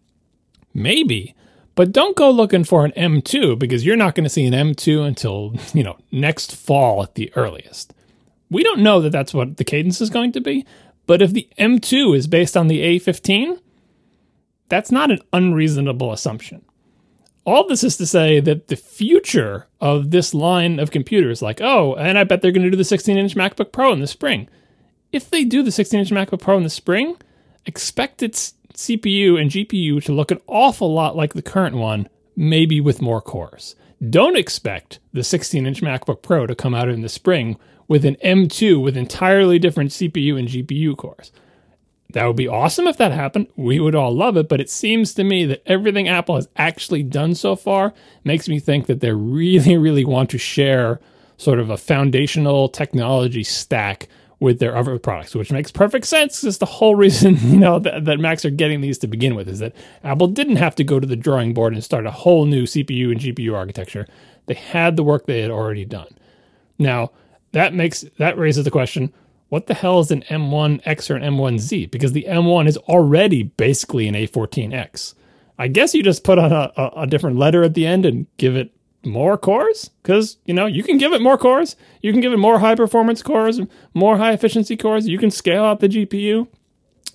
[0.74, 1.34] maybe.
[1.74, 5.06] But don't go looking for an M2 because you're not going to see an M2
[5.06, 7.94] until, you know, next fall at the earliest.
[8.50, 10.66] We don't know that that's what the cadence is going to be,
[11.06, 13.60] but if the M2 is based on the A15,
[14.68, 16.64] that's not an unreasonable assumption
[17.48, 21.94] all this is to say that the future of this line of computers, like, oh,
[21.94, 24.48] and I bet they're going to do the 16 inch MacBook Pro in the spring.
[25.12, 27.16] If they do the 16 inch MacBook Pro in the spring,
[27.64, 32.80] expect its CPU and GPU to look an awful lot like the current one, maybe
[32.80, 33.74] with more cores.
[34.10, 37.58] Don't expect the 16 inch MacBook Pro to come out in the spring
[37.88, 41.32] with an M2 with entirely different CPU and GPU cores.
[42.14, 43.48] That would be awesome if that happened.
[43.54, 47.02] We would all love it, but it seems to me that everything Apple has actually
[47.02, 47.92] done so far
[48.24, 51.00] makes me think that they really, really want to share
[51.36, 54.08] sort of a foundational technology stack
[54.40, 56.44] with their other products, which makes perfect sense.
[56.44, 59.48] It's the whole reason, you know, that, that Macs are getting these to begin with
[59.48, 59.74] is that
[60.04, 63.10] Apple didn't have to go to the drawing board and start a whole new CPU
[63.10, 64.06] and GPU architecture.
[64.46, 66.08] They had the work they had already done.
[66.78, 67.10] Now,
[67.52, 69.12] that makes that raises the question,
[69.48, 71.90] what the hell is an M1X or an M1Z?
[71.90, 75.14] Because the M1 is already basically an A14X.
[75.58, 78.26] I guess you just put on a, a, a different letter at the end and
[78.36, 78.72] give it
[79.04, 82.36] more cores because you know you can give it more cores you can give it
[82.36, 83.60] more high performance cores
[83.94, 86.48] more high efficiency cores you can scale out the gpu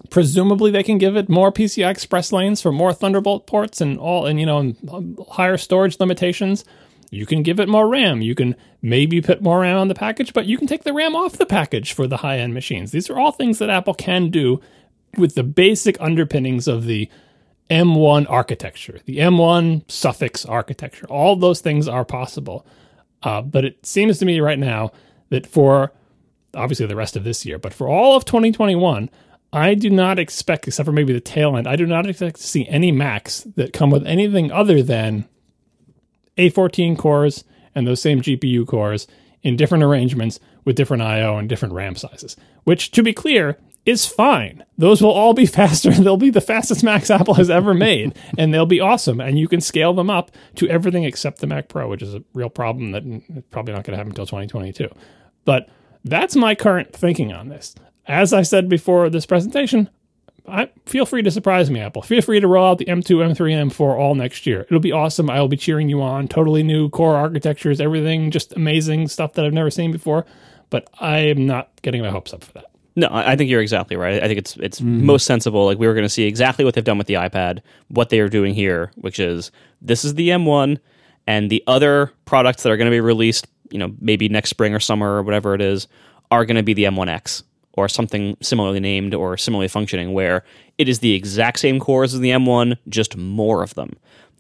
[0.09, 4.25] presumably they can give it more PCI Express lanes for more Thunderbolt ports and all,
[4.25, 6.65] and you know, and um, higher storage limitations.
[7.13, 8.21] You can give it more RAM.
[8.21, 11.15] You can maybe put more RAM on the package, but you can take the RAM
[11.15, 12.91] off the package for the high end machines.
[12.91, 14.59] These are all things that Apple can do
[15.15, 17.09] with the basic underpinnings of the
[17.69, 21.05] M1 architecture, the M1 suffix architecture.
[21.07, 22.65] All those things are possible.
[23.21, 24.91] Uh, but it seems to me right now
[25.29, 25.93] that for
[26.55, 29.09] obviously the rest of this year, but for all of 2021,
[29.53, 32.43] I do not expect, except for maybe the tail end, I do not expect to
[32.43, 35.27] see any Macs that come with anything other than
[36.37, 37.43] A14 cores
[37.75, 39.07] and those same GPU cores
[39.41, 42.35] in different arrangements with different I/O and different RAM sizes.
[42.63, 44.63] Which, to be clear, is fine.
[44.77, 45.91] Those will all be faster.
[45.91, 49.19] They'll be the fastest Macs Apple has ever made, and they'll be awesome.
[49.19, 52.23] And you can scale them up to everything except the Mac Pro, which is a
[52.33, 54.87] real problem that probably not going to happen until 2022.
[55.45, 55.67] But
[56.05, 59.89] that's my current thinking on this as I said before this presentation,
[60.47, 62.01] I, feel free to surprise me, Apple.
[62.01, 64.61] Feel free to roll out the M2, M3, and M4 all next year.
[64.61, 65.29] It'll be awesome.
[65.29, 66.27] I will be cheering you on.
[66.27, 70.25] Totally new core architectures, everything just amazing stuff that I've never seen before.
[70.69, 72.65] But I am not getting my hopes up for that.
[72.95, 74.21] No, I think you're exactly right.
[74.21, 75.01] I think it's it's mm.
[75.01, 75.65] most sensible.
[75.65, 78.19] Like we were going to see exactly what they've done with the iPad, what they
[78.19, 79.51] are doing here, which is
[79.81, 80.77] this is the M1,
[81.25, 84.75] and the other products that are going to be released, you know, maybe next spring
[84.75, 85.87] or summer or whatever it is,
[86.29, 87.43] are going to be the M1X
[87.73, 90.43] or something similarly named or similarly functioning where
[90.77, 93.95] it is the exact same cores as the M1, just more of them.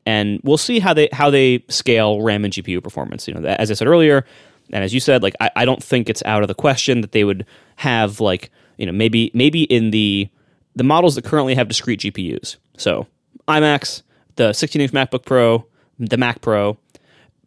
[0.05, 3.27] And we'll see how they how they scale RAM and GPU performance.
[3.27, 4.25] You know, as I said earlier,
[4.71, 7.13] and as you said, like I, I don't think it's out of the question that
[7.13, 7.45] they would
[7.77, 10.29] have like you know maybe maybe in the
[10.75, 12.57] the models that currently have discrete GPUs.
[12.77, 13.07] So
[13.47, 14.03] iMacs,
[14.35, 15.65] the 16 inch MacBook Pro,
[15.99, 16.77] the Mac Pro,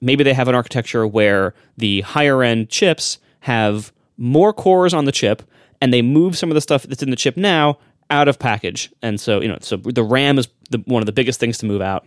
[0.00, 5.12] maybe they have an architecture where the higher end chips have more cores on the
[5.12, 5.42] chip
[5.80, 7.78] and they move some of the stuff that's in the chip now
[8.10, 8.92] out of package.
[9.02, 11.66] And so, you know, so the RAM is the, one of the biggest things to
[11.66, 12.06] move out.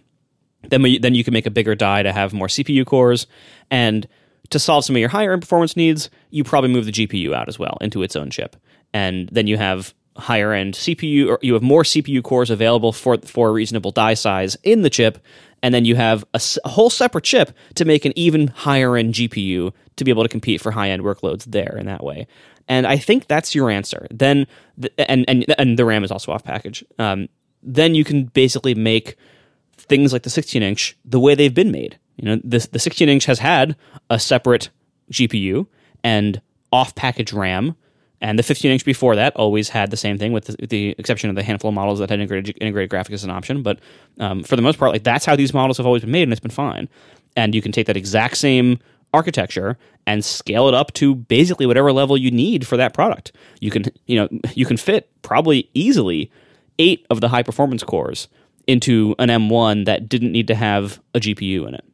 [0.64, 3.28] Then, we, then you can make a bigger die to have more CPU cores.
[3.72, 4.08] And
[4.50, 7.48] to solve some of your higher end performance needs, you probably move the GPU out
[7.48, 8.56] as well into its own chip.
[8.94, 13.18] And then you have higher end CPU, or you have more CPU cores available for,
[13.20, 15.20] for a reasonable die size in the chip.
[15.62, 19.74] And then you have a, whole separate chip to make an even higher end GPU
[19.98, 22.28] to be able to compete for high end workloads there in that way.
[22.68, 24.08] And I think that's your answer.
[24.12, 24.46] Then,
[24.98, 26.86] and and and the RAM is also off package.
[27.00, 27.28] Um,
[27.64, 29.18] then you can basically make
[29.76, 31.98] things like the 16 inch the way they've been made.
[32.18, 33.76] You know, the the 16 inch has had
[34.10, 34.70] a separate
[35.12, 35.66] GPU
[36.04, 36.42] and
[36.72, 37.76] off package RAM.
[38.22, 41.30] And the 15 inch before that always had the same thing, with the, the, exception
[41.30, 43.64] of the handful of models that had integrated integrated graphics as an option.
[43.64, 43.80] But
[44.20, 46.32] um, for the most part, like that's how these models have always been made, and
[46.32, 46.90] it's been fine.
[47.36, 48.80] And you can take that exact same
[49.14, 53.32] architecture and scale it up to basically whatever level you need for that product.
[53.60, 56.32] You can, you know, you can fit probably easily
[56.78, 58.28] eight of the high performance cores
[58.68, 61.86] into an M1 that didn't need to have a GPU in it.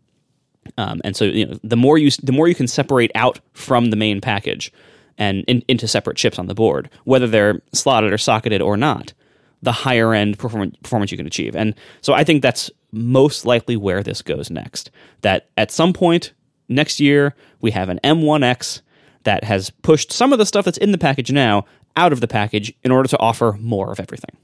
[0.78, 3.92] Um, and so, you know, the more you the more you can separate out from
[3.92, 4.72] the main package
[5.18, 9.14] and in, into separate chips on the board, whether they're slotted or socketed or not,
[9.62, 11.56] the higher end performance performance you can achieve.
[11.56, 14.92] And so, I think that's most likely where this goes next.
[15.22, 16.34] That at some point
[16.70, 18.82] next year we have an M1X
[19.24, 21.66] that has pushed some of the stuff that's in the package now
[21.96, 24.38] out of the package in order to offer more of everything.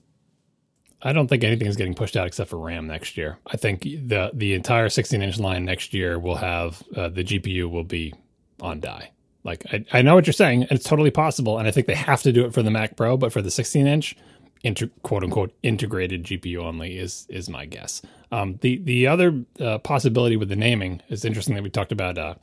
[1.03, 3.37] I don't think anything is getting pushed out except for RAM next year.
[3.47, 7.69] I think the the entire 16 inch line next year will have uh, the GPU
[7.69, 8.13] will be
[8.61, 9.11] on die.
[9.43, 11.57] Like I, I know what you're saying, and it's totally possible.
[11.57, 13.51] And I think they have to do it for the Mac Pro, but for the
[13.51, 14.15] 16 inch,
[14.63, 18.01] inter, quote unquote integrated GPU only is is my guess.
[18.31, 22.17] Um, the the other uh, possibility with the naming is interesting that we talked about
[22.17, 22.35] uh,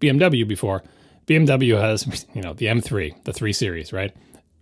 [0.00, 0.82] BMW before.
[1.26, 4.14] BMW has you know the M3, the three series, right?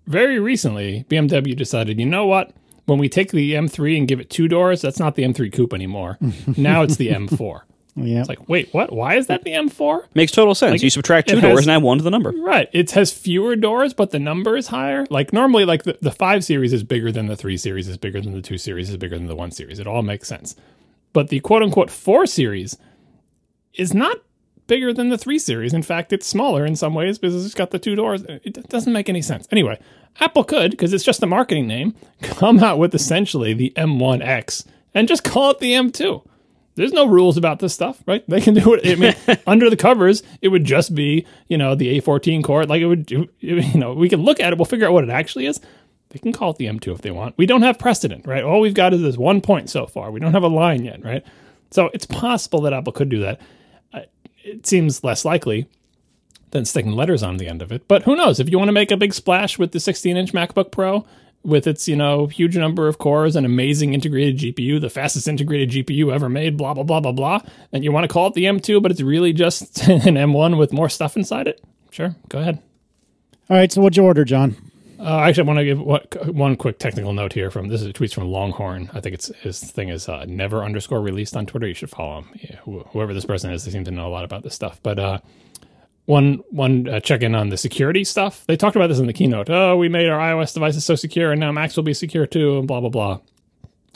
[0.06, 2.52] Very recently, BMW decided, you know what?
[2.84, 5.72] When we take the M3 and give it two doors, that's not the M3 Coupe
[5.72, 6.18] anymore.
[6.58, 7.62] now it's the M4.
[7.96, 8.20] Yeah.
[8.20, 8.92] It's like, wait, what?
[8.92, 10.06] Why is that the M4?
[10.14, 10.72] Makes total sense.
[10.72, 12.32] Like, you subtract two doors has, and add one to the number.
[12.32, 12.68] Right.
[12.72, 15.06] It has fewer doors, but the number is higher.
[15.10, 18.20] Like normally, like the, the five series is bigger than the three series, is bigger
[18.20, 19.78] than the two series, is bigger than the one series.
[19.78, 20.56] It all makes sense.
[21.12, 22.76] But the quote unquote four series
[23.74, 24.18] is not
[24.66, 25.72] bigger than the three series.
[25.72, 28.22] In fact, it's smaller in some ways because it's got the two doors.
[28.22, 29.46] It doesn't make any sense.
[29.52, 29.78] Anyway,
[30.18, 34.64] Apple could, because it's just a marketing name, come out with essentially the M1X
[34.94, 36.24] and just call it the M2
[36.76, 38.24] there's no rules about this stuff, right?
[38.28, 38.86] They can do it.
[38.86, 39.14] I mean,
[39.46, 42.64] under the covers, it would just be, you know, the A14 core.
[42.64, 43.28] Like it would, you
[43.74, 45.60] know, we can look at it, we'll figure out what it actually is.
[46.10, 47.36] They can call it the M2 if they want.
[47.36, 48.44] We don't have precedent, right?
[48.44, 50.10] All we've got is this one point so far.
[50.10, 51.24] We don't have a line yet, right?
[51.70, 53.40] So it's possible that Apple could do that.
[54.44, 55.66] It seems less likely
[56.50, 57.88] than sticking letters on the end of it.
[57.88, 58.38] But who knows?
[58.38, 61.04] If you want to make a big splash with the 16 inch MacBook Pro,
[61.44, 65.70] with its you know huge number of cores and amazing integrated GPU, the fastest integrated
[65.70, 67.40] GPU ever made, blah blah blah blah blah,
[67.72, 70.72] and you want to call it the M2, but it's really just an M1 with
[70.72, 71.62] more stuff inside it.
[71.90, 72.60] Sure, go ahead.
[73.50, 74.56] All right, so what'd you order, John?
[74.98, 77.50] Uh, actually, I want to give what, one quick technical note here.
[77.50, 78.90] From this is a tweets from Longhorn.
[78.94, 81.66] I think it's his thing is uh, never underscore released on Twitter.
[81.66, 82.28] You should follow him.
[82.36, 84.80] Yeah, wh- whoever this person is, they seem to know a lot about this stuff.
[84.82, 85.18] But uh,
[86.06, 88.44] one one uh, check in on the security stuff.
[88.46, 89.48] They talked about this in the keynote.
[89.48, 92.58] Oh, we made our iOS devices so secure, and now Macs will be secure too,
[92.58, 93.20] and blah blah blah.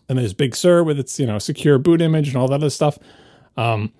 [0.09, 2.71] And there's Big Sur with its you know secure boot image and all that other
[2.71, 2.99] stuff.
[3.57, 3.93] Um,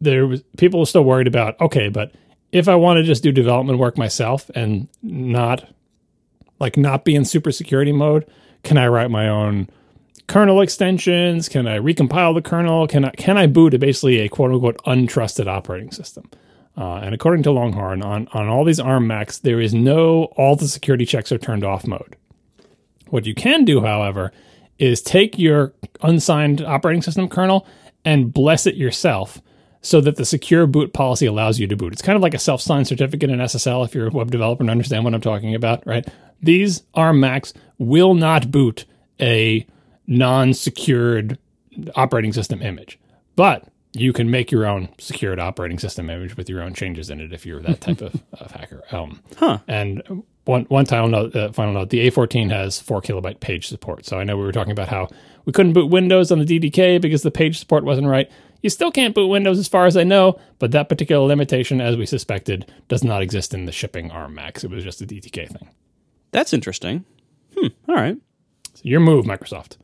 [0.00, 1.60] there was people were still worried about.
[1.60, 2.12] Okay, but
[2.52, 5.68] if I want to just do development work myself and not
[6.58, 8.26] like not be in super security mode,
[8.64, 9.68] can I write my own
[10.26, 11.48] kernel extensions?
[11.48, 12.88] Can I recompile the kernel?
[12.88, 16.28] Can I can I boot a basically a quote unquote untrusted operating system?
[16.76, 20.56] Uh, and according to Longhorn, on, on all these ARM Macs, there is no all
[20.56, 22.16] the security checks are turned off mode.
[23.08, 24.32] What you can do, however,
[24.78, 25.72] is take your
[26.02, 27.66] unsigned operating system kernel
[28.04, 29.40] and bless it yourself
[29.80, 31.92] so that the secure boot policy allows you to boot.
[31.92, 34.62] It's kind of like a self signed certificate in SSL if you're a web developer
[34.62, 36.06] and understand what I'm talking about, right?
[36.42, 38.84] These ARM Macs will not boot
[39.20, 39.66] a
[40.06, 41.38] non secured
[41.94, 42.98] operating system image.
[43.34, 47.20] But you can make your own secured operating system image with your own changes in
[47.20, 48.82] it if you're that type of, of hacker.
[48.92, 49.58] Um, Huh.
[49.66, 50.02] And
[50.44, 54.06] one one final note, uh, final note: the A14 has four kilobyte page support.
[54.06, 55.08] So I know we were talking about how
[55.44, 58.30] we couldn't boot Windows on the DTK because the page support wasn't right.
[58.62, 61.96] You still can't boot Windows, as far as I know, but that particular limitation, as
[61.96, 64.64] we suspected, does not exist in the shipping ARM Macs.
[64.64, 65.68] It was just a DTK thing.
[66.32, 67.04] That's interesting.
[67.56, 67.68] Hmm.
[67.88, 68.16] All right.
[68.74, 69.76] So your move, Microsoft.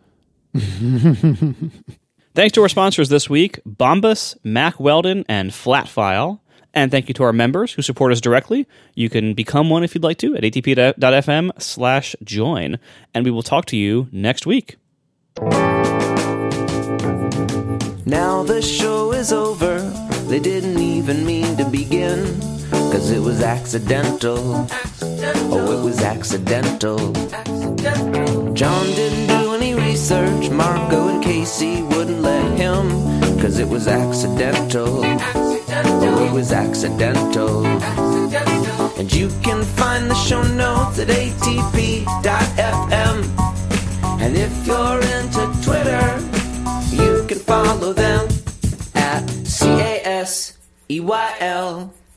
[2.35, 6.41] Thanks to our sponsors this week Bombas, Mack Weldon, and Flatfile.
[6.73, 8.67] And thank you to our members who support us directly.
[8.95, 12.79] You can become one if you'd like to at atp.fm slash join.
[13.13, 14.77] And we will talk to you next week.
[18.07, 19.81] Now the show is over.
[20.29, 22.41] They didn't even mean to begin.
[22.71, 24.67] Cause it was accidental.
[25.03, 26.97] Oh, it was accidental.
[28.55, 29.32] John didn't
[30.12, 30.51] research.
[30.51, 32.90] Marco and Casey wouldn't let him.
[33.40, 35.02] Cause it was accidental.
[35.05, 37.66] Oh, it was accidental.
[38.98, 42.06] And you can find the show notes at atp.fm.
[44.20, 46.20] And if you're into Twitter,
[46.94, 48.28] you can follow them
[48.94, 49.66] at C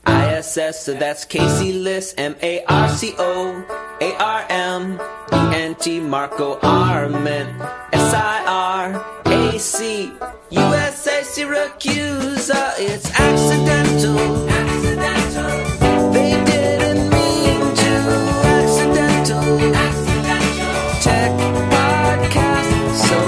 [0.06, 0.84] A S E Y L I S S.
[0.84, 3.64] So that's Casey Liss, M A R C O
[4.00, 5.00] A R M
[5.32, 7.60] E N T Marco Arment
[7.92, 10.12] S I R A C
[10.50, 12.74] U S A Siracusa.
[12.78, 14.48] It's accidental.
[14.48, 16.12] Accidental.
[16.12, 17.92] They didn't mean to.
[18.46, 19.74] Accidental.
[19.74, 21.00] Accidental.
[21.00, 21.32] Tech
[21.70, 23.18] podcast so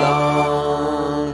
[0.00, 1.32] long.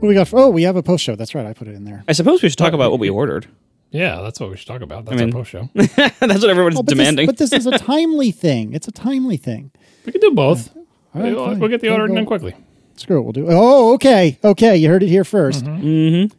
[0.00, 0.28] What we got?
[0.28, 1.16] For, oh, we have a post show.
[1.16, 1.46] That's right.
[1.46, 2.04] I put it in there.
[2.08, 3.46] I suppose we should talk about what we ordered.
[3.92, 5.04] Yeah, that's what we should talk about.
[5.04, 5.68] That's mean- our post show.
[5.74, 7.26] That's what everyone's Oh, but demanding.
[7.26, 8.72] This, but this is a timely thing.
[8.72, 9.70] It's a timely thing.
[10.06, 10.74] we can do both.
[11.14, 12.14] All right, we'll, we'll get the order go.
[12.14, 12.54] done quickly.
[12.96, 13.22] Screw it.
[13.22, 13.48] We'll do.
[13.48, 13.52] It.
[13.54, 14.38] Oh, okay.
[14.42, 14.76] Okay.
[14.78, 16.36] You heard it here 1st Mm-hmm.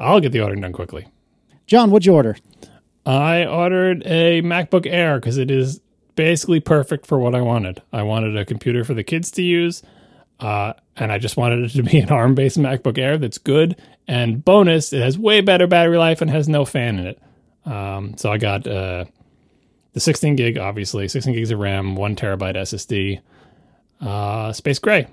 [0.00, 1.06] I'll get the order done quickly.
[1.66, 2.36] John, what'd you order?
[3.04, 5.80] I ordered a MacBook Air because it is
[6.16, 7.82] basically perfect for what I wanted.
[7.92, 9.82] I wanted a computer for the kids to use,
[10.40, 13.80] uh, and I just wanted it to be an ARM based MacBook Air that's good.
[14.08, 17.22] And bonus, it has way better battery life and has no fan in it.
[17.64, 19.06] Um, so I got uh,
[19.92, 23.20] the 16 gig, obviously, 16 gigs of RAM, one terabyte SSD,
[24.00, 25.08] uh, Space Gray.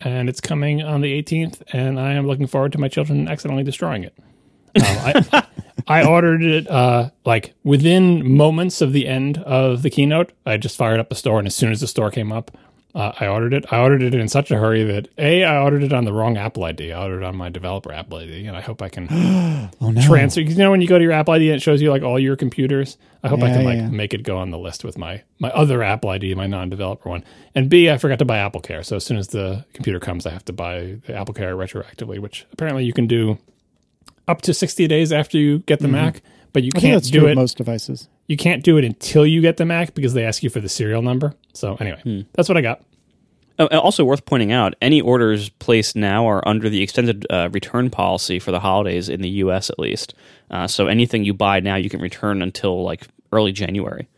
[0.00, 3.64] And it's coming on the 18th, and I am looking forward to my children accidentally
[3.64, 4.14] destroying it.
[4.76, 5.46] Um, I,
[5.86, 10.32] I ordered it uh, like within moments of the end of the keynote.
[10.46, 12.50] I just fired up the store, and as soon as the store came up,
[12.94, 13.64] uh, I ordered it.
[13.72, 16.36] I ordered it in such a hurry that a I ordered it on the wrong
[16.36, 16.92] Apple ID.
[16.92, 19.06] I ordered it on my developer Apple ID, and I hope I can
[19.80, 20.00] Oh no.
[20.02, 20.40] transfer.
[20.40, 22.18] You know when you go to your Apple ID, and it shows you like all
[22.18, 22.98] your computers.
[23.22, 23.88] I hope I Yeah, can like yeah.
[23.88, 27.22] make it go on the list with my my other Apple ID, my non-developer one.
[27.54, 30.26] And B, I forgot to buy Apple Care, so as soon as the computer comes,
[30.26, 33.38] I have to buy the Apple Care retroactively, which apparently you can do
[34.26, 36.22] up to sixty days after you get the Mac.
[36.52, 36.70] But you.
[36.74, 37.30] I can't do it.
[37.30, 38.08] with most devices.
[38.26, 40.68] you can't do it until you get the Mac because they ask you for the
[40.68, 41.34] serial number.
[41.52, 42.20] So anyway, Hmm.
[42.32, 42.82] that's what I got.
[43.58, 47.90] Oh, also worth pointing out, any orders placed now are under the extended uh, return
[47.90, 49.68] policy for the holidays in the U.S.
[49.68, 50.14] at least.
[50.50, 54.08] Uh, so anything you buy now, you can return until like early January.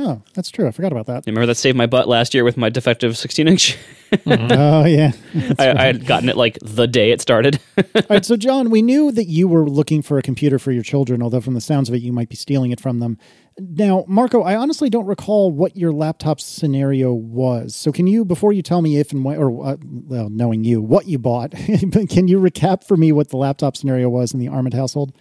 [0.00, 0.68] Oh, that's true.
[0.68, 1.26] I forgot about that.
[1.26, 3.76] You remember that saved my butt last year with my defective 16 inch?
[4.26, 5.10] oh, yeah.
[5.58, 7.58] I, I had gotten it like the day it started.
[7.96, 10.84] All right, so John, we knew that you were looking for a computer for your
[10.84, 13.18] children, although from the sounds of it, you might be stealing it from them.
[13.58, 17.74] Now, Marco, I honestly don't recall what your laptop scenario was.
[17.74, 20.80] So, can you, before you tell me if and when, or uh, well, knowing you,
[20.80, 24.46] what you bought, can you recap for me what the laptop scenario was in the
[24.46, 25.12] Arment household?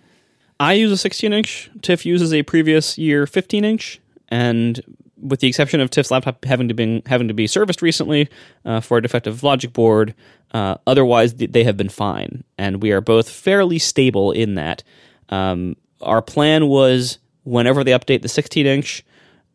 [0.59, 1.71] I use a 16 inch.
[1.81, 3.99] Tiff uses a previous year 15 inch,
[4.29, 4.81] and
[5.19, 8.29] with the exception of Tiff's laptop having to be having to be serviced recently
[8.65, 10.13] uh, for a defective logic board,
[10.53, 14.83] uh, otherwise they have been fine, and we are both fairly stable in that.
[15.29, 19.03] Um, our plan was whenever they update the 16 inch,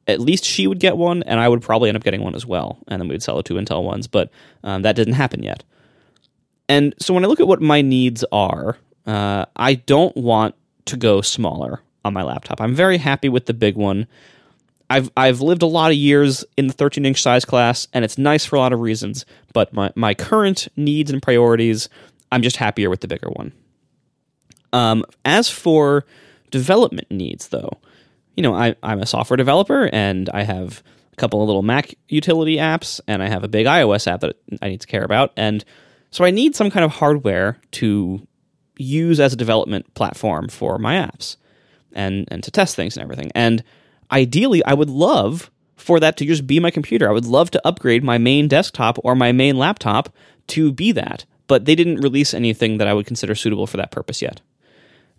[0.06, 2.44] at least she would get one, and I would probably end up getting one as
[2.44, 4.06] well, and then we'd sell the two Intel ones.
[4.06, 4.30] But
[4.64, 5.62] um, that didn't happen yet.
[6.68, 10.54] And so when I look at what my needs are, uh, I don't want
[10.86, 12.60] to go smaller on my laptop.
[12.60, 14.06] I'm very happy with the big one.
[14.92, 18.18] I've I've lived a lot of years in the 13 inch size class, and it's
[18.18, 19.24] nice for a lot of reasons.
[19.54, 21.88] But my my current needs and priorities,
[22.30, 23.52] I'm just happier with the bigger one.
[24.74, 26.04] Um, as for
[26.50, 27.78] development needs, though,
[28.36, 31.94] you know, I, I'm a software developer and I have a couple of little Mac
[32.08, 35.32] utility apps and I have a big iOS app that I need to care about.
[35.36, 35.64] And
[36.10, 38.26] so I need some kind of hardware to
[38.78, 41.36] use as a development platform for my apps
[41.92, 43.30] and, and to test things and everything.
[43.34, 43.62] And
[44.12, 47.08] ideally, I would love for that to just be my computer.
[47.08, 50.14] I would love to upgrade my main desktop or my main laptop
[50.48, 51.24] to be that.
[51.48, 54.40] But they didn't release anything that I would consider suitable for that purpose yet.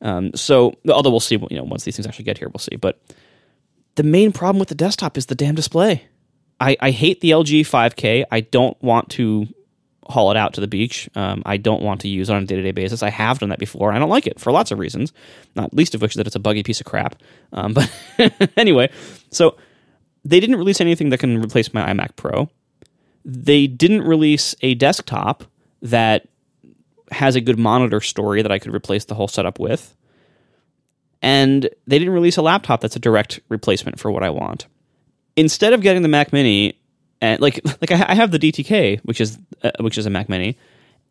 [0.02, 2.76] Um, so, although we'll see, you know, once these things actually get here, we'll see.
[2.76, 3.00] But
[3.96, 6.08] the main problem with the desktop is the damn display.
[6.60, 8.26] I, I hate the LG 5K.
[8.32, 9.48] I don't want to
[10.08, 11.10] haul it out to the beach.
[11.16, 13.04] Um, I don't want to use it on a day to day basis.
[13.04, 13.92] I have done that before.
[13.92, 15.14] I don't like it for lots of reasons,
[15.56, 17.16] not least of which is that it's a buggy piece of crap.
[17.52, 17.92] Um, but
[18.58, 18.90] anyway,
[19.32, 19.58] so
[20.26, 22.50] they didn't release anything that can replace my iMac Pro.
[23.26, 25.46] They didn't release a desktop
[25.82, 26.28] that
[27.12, 29.96] has a good monitor story that I could replace the whole setup with.
[31.22, 34.68] And they didn't release a laptop that's a direct replacement for what I want.
[35.36, 36.78] Instead of getting the Mac Mini,
[37.24, 40.58] and like like I have the DTK, which is uh, which is a Mac Mini,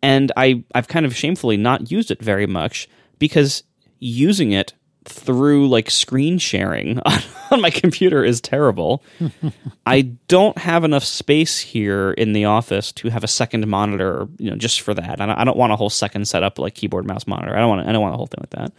[0.02, 3.64] and I I've kind of shamefully not used it very much because
[3.98, 4.74] using it
[5.04, 7.18] through like screen sharing on,
[7.50, 9.02] on my computer is terrible.
[9.86, 14.50] I don't have enough space here in the office to have a second monitor, you
[14.50, 15.20] know, just for that.
[15.20, 17.56] I don't, I don't want a whole second setup like keyboard mouse monitor.
[17.56, 18.72] I don't want I don't want a whole thing like that.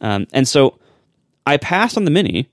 [0.00, 0.78] Um, and so
[1.44, 2.48] I passed on the mini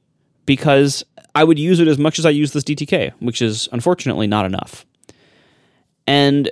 [0.48, 4.26] because I would use it as much as I use this DTK, which is unfortunately
[4.26, 4.88] not enough.
[6.08, 6.50] And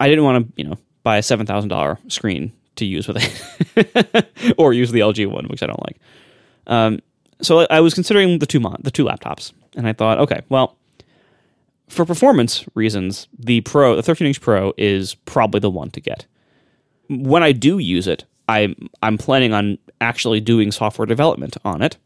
[0.00, 3.18] I didn't want to, you know, buy a seven thousand dollar screen to use with
[3.20, 5.98] it, or use the LG one, which I don't like.
[6.68, 7.00] Um,
[7.42, 10.76] so I was considering the two mon- the two laptops, and I thought, okay, well,
[11.88, 16.26] for performance reasons, the Pro, the 13 inch Pro, is probably the one to get.
[17.08, 21.96] When I do use it, I'm I'm planning on actually doing software development on it.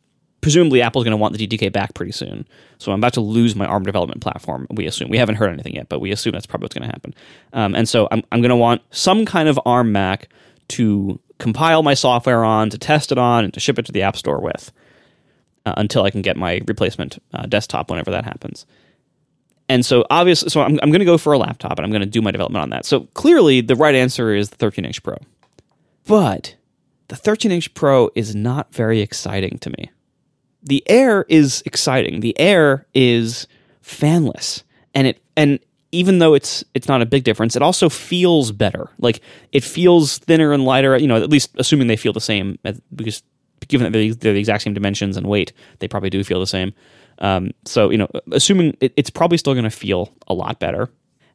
[0.43, 2.47] Presumably, Apple's going to want the DTK back pretty soon,
[2.79, 4.67] so I'm about to lose my ARM development platform.
[4.71, 6.93] We assume we haven't heard anything yet, but we assume that's probably what's going to
[6.93, 7.15] happen.
[7.53, 10.29] Um, and so I'm I'm going to want some kind of ARM Mac
[10.69, 14.03] to compile my software on, to test it on, and to ship it to the
[14.03, 14.73] App Store with
[15.67, 18.67] uh, until I can get my replacement uh, desktop whenever that happens.
[19.69, 22.03] And so, obviously, so I'm, I'm going to go for a laptop and I'm going
[22.03, 22.85] to do my development on that.
[22.85, 25.17] So, clearly, the right answer is the 13 inch Pro.
[26.07, 26.57] But
[27.09, 29.91] the 13 inch Pro is not very exciting to me.
[30.63, 32.21] The Air is exciting.
[32.21, 33.47] The Air is
[33.83, 34.63] fanless,
[34.95, 35.59] and it and
[35.91, 38.89] even though it's it's not a big difference, it also feels better.
[38.99, 39.21] Like
[39.53, 40.97] it feels thinner and lighter.
[40.97, 42.59] You know, at least assuming they feel the same,
[42.95, 43.23] because
[43.69, 46.73] given that they're the exact same dimensions and weight, they probably do feel the same.
[47.19, 50.91] Um, so you know, assuming it, it's probably still going to feel a lot better.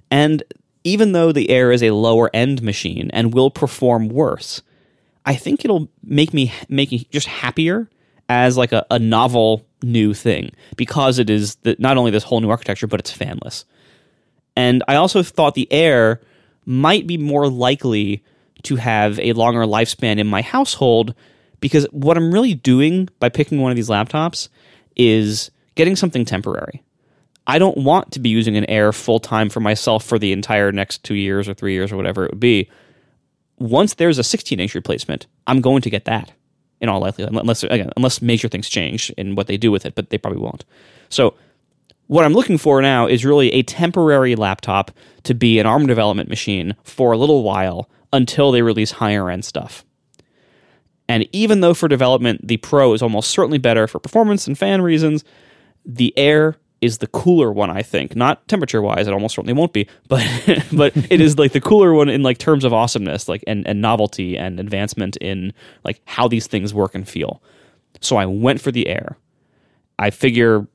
[0.09, 0.43] And
[0.83, 4.61] even though the Air is a lower end machine and will perform worse,
[5.25, 7.89] I think it'll make me make me just happier
[8.29, 12.41] as like a, a novel new thing because it is the, not only this whole
[12.41, 13.65] new architecture, but it's fanless.
[14.55, 16.21] And I also thought the Air
[16.65, 18.23] might be more likely
[18.63, 21.13] to have a longer lifespan in my household
[21.59, 24.49] because what I'm really doing by picking one of these laptops
[24.95, 26.83] is getting something temporary.
[27.45, 30.71] I don't want to be using an Air full time for myself for the entire
[30.71, 32.69] next two years or three years or whatever it would be.
[33.57, 36.33] Once there's a 16 inch replacement, I'm going to get that
[36.81, 39.95] in all likelihood, unless again, unless major things change in what they do with it,
[39.95, 40.65] but they probably won't.
[41.09, 41.33] So
[42.07, 44.91] what I'm looking for now is really a temporary laptop
[45.23, 49.43] to be an ARM development machine for a little while until they release higher end
[49.43, 49.83] stuff.
[51.09, 54.81] And even though for development the Pro is almost certainly better for performance and fan
[54.81, 55.23] reasons,
[55.85, 58.15] the Air is the cooler one, I think.
[58.15, 60.23] Not temperature wise, it almost certainly won't be, but
[60.71, 63.81] but it is like the cooler one in like terms of awesomeness, like and, and
[63.81, 67.41] novelty and advancement in like how these things work and feel.
[68.01, 69.17] So I went for the Air.
[69.99, 70.67] I figure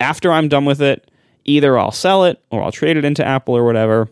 [0.00, 1.10] after I'm done with it,
[1.44, 4.08] either I'll sell it or I'll trade it into Apple or whatever,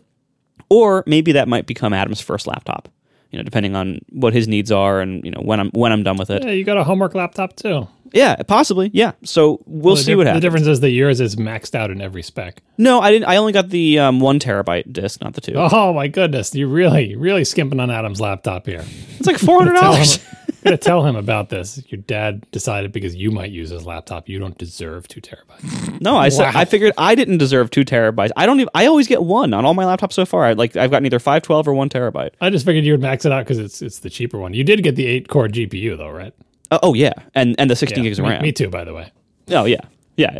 [0.69, 2.89] or maybe that might become Adam's first laptop.
[3.31, 6.03] You know, depending on what his needs are and you know when I'm when I'm
[6.03, 6.43] done with it.
[6.43, 7.87] Yeah, you got a homework laptop too.
[8.13, 8.89] Yeah, possibly.
[8.93, 9.11] Yeah.
[9.23, 10.41] So we'll the see dif- what happens.
[10.41, 12.61] The difference is that yours is maxed out in every spec.
[12.77, 13.27] No, I didn't.
[13.27, 15.53] I only got the um, one terabyte disk, not the two.
[15.55, 18.83] Oh my goodness, you really, really skimping on Adam's laptop here.
[19.17, 20.19] It's like four hundred dollars.
[20.63, 21.81] gotta tell him about this.
[21.87, 26.01] Your dad decided because you might use his laptop, you don't deserve two terabytes.
[26.01, 28.31] No, I said I figured I didn't deserve two terabytes.
[28.35, 28.69] I don't even.
[28.73, 30.45] I always get one on all my laptops so far.
[30.45, 32.31] I, like I've gotten either five twelve or one terabyte.
[32.41, 34.53] I just figured you would max it out because it's it's the cheaper one.
[34.53, 36.33] You did get the eight core GPU though, right?
[36.71, 38.41] Uh, oh yeah, and and the sixteen Yeah, gigs of me, RAM.
[38.41, 39.11] me too, by the way.
[39.49, 39.81] Oh yeah,
[40.17, 40.31] yeah.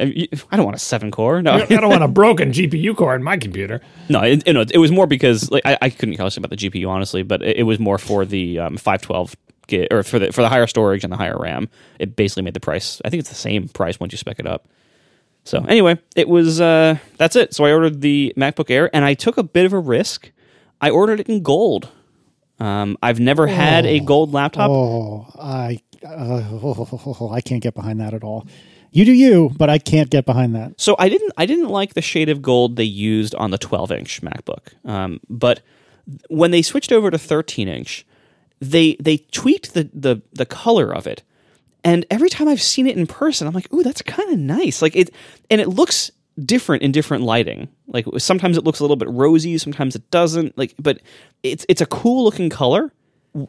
[0.51, 1.41] I don't want a seven core.
[1.41, 3.81] No, I don't want a broken GPU core in my computer.
[4.09, 4.21] no.
[4.21, 6.57] It, you know, it was more because like I, I couldn't care less about the
[6.57, 9.35] GPU honestly, but it, it was more for the um, five twelve
[9.67, 11.69] gig or for the for the higher storage and the higher RAM.
[11.97, 13.01] It basically made the price.
[13.03, 14.67] I think it's the same price once you spec it up.
[15.45, 17.55] So anyway, it was uh, that's it.
[17.55, 20.31] So I ordered the MacBook Air, and I took a bit of a risk.
[20.81, 21.89] I ordered it in gold.
[22.59, 24.69] Um, I've never had a gold laptop.
[24.69, 28.47] Oh, I uh, I can't get behind that at all.
[28.91, 30.79] You do you, but I can't get behind that.
[30.79, 33.91] So I didn't I didn't like the shade of gold they used on the 12
[33.91, 34.73] inch MacBook.
[34.83, 35.61] Um, but
[36.29, 38.05] when they switched over to 13 inch,
[38.59, 41.23] they they tweaked the the the color of it.
[41.83, 44.81] And every time I've seen it in person, I'm like, ooh, that's kind of nice.
[44.81, 45.11] Like it,
[45.49, 46.11] and it looks
[46.45, 47.69] different in different lighting.
[47.87, 50.57] Like sometimes it looks a little bit rosy, sometimes it doesn't.
[50.57, 50.99] Like, but
[51.43, 52.91] it's it's a cool looking color.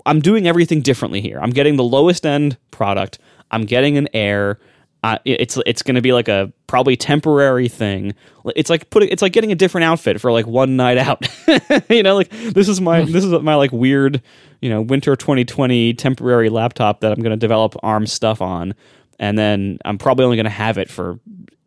[0.06, 1.38] I'm doing everything differently here.
[1.40, 3.18] I'm getting the lowest end product.
[3.50, 4.58] I'm getting an Air.
[5.02, 8.14] Uh, it's it's going to be like a probably temporary thing.
[8.54, 11.26] It's like putting it's like getting a different outfit for like one night out.
[11.88, 14.22] you know, like this is my this is my like weird
[14.60, 18.74] you know winter 2020 temporary laptop that I'm going to develop ARM stuff on,
[19.18, 21.18] and then I'm probably only going to have it for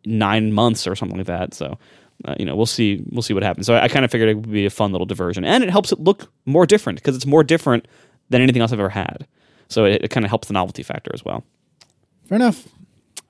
[0.04, 1.54] nine months or something like that.
[1.54, 1.78] So.
[2.24, 3.02] Uh, you know, we'll see.
[3.10, 3.66] We'll see what happens.
[3.66, 5.70] So I, I kind of figured it would be a fun little diversion, and it
[5.70, 7.86] helps it look more different because it's more different
[8.30, 9.26] than anything else I've ever had.
[9.68, 11.44] So it, it kind of helps the novelty factor as well.
[12.28, 12.66] Fair enough.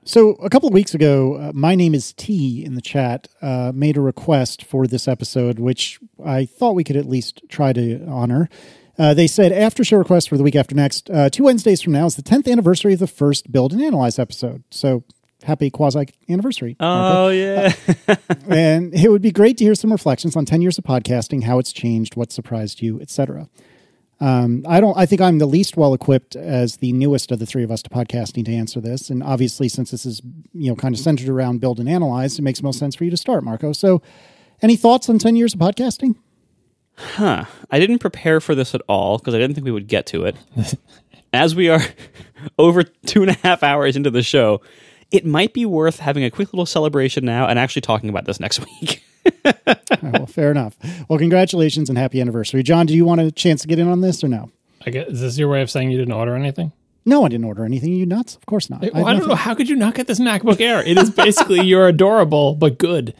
[0.06, 3.72] So a couple of weeks ago, uh, my name is T in the chat uh,
[3.74, 8.04] made a request for this episode, which I thought we could at least try to
[8.06, 8.50] honor.
[8.98, 11.94] Uh, they said after show request for the week after next, uh, two Wednesdays from
[11.94, 14.62] now is the 10th anniversary of the first Build and Analyze episode.
[14.70, 15.04] So
[15.44, 16.76] happy quasi anniversary.
[16.80, 17.72] Oh yeah,
[18.48, 21.58] and it would be great to hear some reflections on 10 years of podcasting, how
[21.58, 23.48] it's changed, what surprised you, etc.
[24.20, 24.96] Um, I don't.
[24.96, 27.82] I think I'm the least well equipped as the newest of the three of us
[27.82, 29.10] to podcasting to answer this.
[29.10, 32.42] And obviously, since this is you know kind of centered around build and analyze, it
[32.42, 33.72] makes most sense for you to start, Marco.
[33.72, 34.02] So,
[34.62, 36.16] any thoughts on 10 years of podcasting?
[36.96, 37.44] huh?
[37.70, 40.24] I didn't prepare for this at all because I didn't think we would get to
[40.24, 40.36] it.
[41.32, 41.80] As we are
[42.58, 44.60] over two and a half hours into the show,
[45.14, 48.40] it might be worth having a quick little celebration now and actually talking about this
[48.40, 49.02] next week.
[49.46, 49.54] Oh,
[50.02, 50.76] well, fair enough.
[51.08, 52.86] Well, congratulations and happy anniversary, John.
[52.86, 54.50] Do you want a chance to get in on this or no?
[54.86, 56.72] I guess is this your way of saying you didn't order anything?
[57.06, 57.92] No, I didn't order anything.
[57.92, 58.34] You nuts?
[58.36, 58.80] Of course not.
[58.80, 59.34] Well, have I don't nothing- know.
[59.36, 60.82] How could you not get this MacBook Air?
[60.82, 63.14] It is basically you're adorable but good.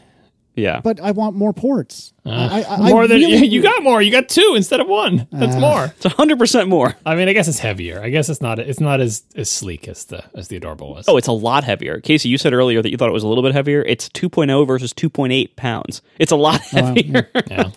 [0.55, 2.13] Yeah, But I want more ports.
[2.25, 4.01] I, I, I more than really- you got more.
[4.01, 5.27] You got two instead of one.
[5.31, 5.85] That's more.
[5.85, 6.95] it's hundred percent more.
[7.05, 8.01] I mean, I guess it's heavier.
[8.01, 8.57] I guess it's not.
[8.59, 11.05] It's not as as sleek as the as the adorable was.
[11.07, 11.99] Oh, it's a lot heavier.
[11.99, 13.81] Casey, you said earlier that you thought it was a little bit heavier.
[13.83, 16.01] It's 2.0 versus 2.8 pounds.
[16.19, 17.29] It's a lot heavier.
[17.49, 17.71] yeah.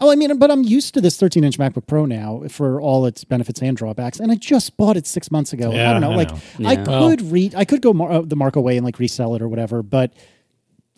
[0.00, 3.06] Oh, I mean, but I'm used to this 13 inch MacBook Pro now for all
[3.06, 5.70] its benefits and drawbacks, and I just bought it six months ago.
[5.70, 6.68] I don't know, I like know.
[6.68, 6.84] I Yeah.
[6.84, 9.48] could read, I could go mar- uh, the Marco way and like resell it or
[9.48, 10.12] whatever, but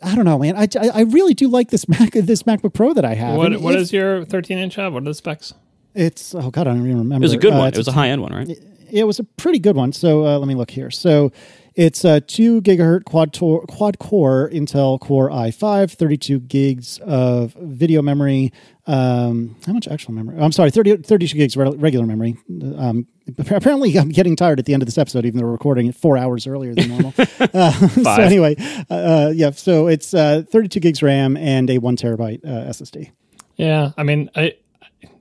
[0.06, 0.56] I don't know, man.
[0.56, 3.36] I, I, I really do like this Mac, this MacBook Pro that I have.
[3.36, 4.92] What And what if- is your 13 inch have?
[4.94, 5.52] What are the specs?
[5.94, 7.24] It's oh god, I don't even remember.
[7.24, 7.68] It was a good Uh, one.
[7.68, 8.48] It was a high end one, right?
[8.92, 9.92] it was a pretty good one.
[9.92, 10.90] So uh, let me look here.
[10.92, 11.32] So
[11.74, 18.00] it's a two gigahertz quad tor- quad core Intel Core i5, 32 gigs of video
[18.02, 18.52] memory.
[18.86, 20.38] Um, how much actual memory?
[20.38, 22.36] I'm sorry, 30, 32 gigs re- regular memory.
[22.76, 23.06] Um,
[23.38, 25.96] apparently, I'm getting tired at the end of this episode, even though we're recording it
[25.96, 27.12] four hours earlier than normal.
[27.18, 28.54] uh, so anyway,
[28.88, 29.50] uh, uh, yeah.
[29.50, 33.10] So it's uh, 32 gigs RAM and a one terabyte uh, SSD.
[33.56, 34.54] Yeah, I mean, I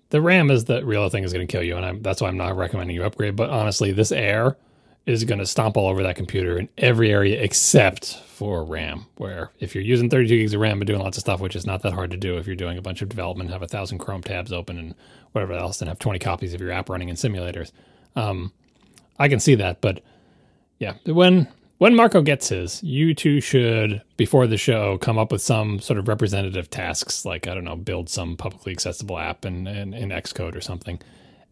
[0.09, 2.27] the RAM is the real thing is going to kill you, and I'm, that's why
[2.27, 3.35] I'm not recommending you upgrade.
[3.35, 4.57] But honestly, this Air
[5.05, 9.05] is going to stomp all over that computer in every area except for RAM.
[9.17, 11.65] Where if you're using 32 gigs of RAM and doing lots of stuff, which is
[11.65, 13.99] not that hard to do, if you're doing a bunch of development, have a thousand
[13.99, 14.95] Chrome tabs open and
[15.31, 17.71] whatever else, and have 20 copies of your app running in simulators,
[18.15, 18.51] um,
[19.17, 19.81] I can see that.
[19.81, 20.01] But
[20.79, 21.47] yeah, when
[21.77, 25.99] when Marco gets his, you two should, before the show, come up with some sort
[25.99, 30.09] of representative tasks, like, I don't know, build some publicly accessible app in, in, in
[30.09, 31.01] Xcode or something,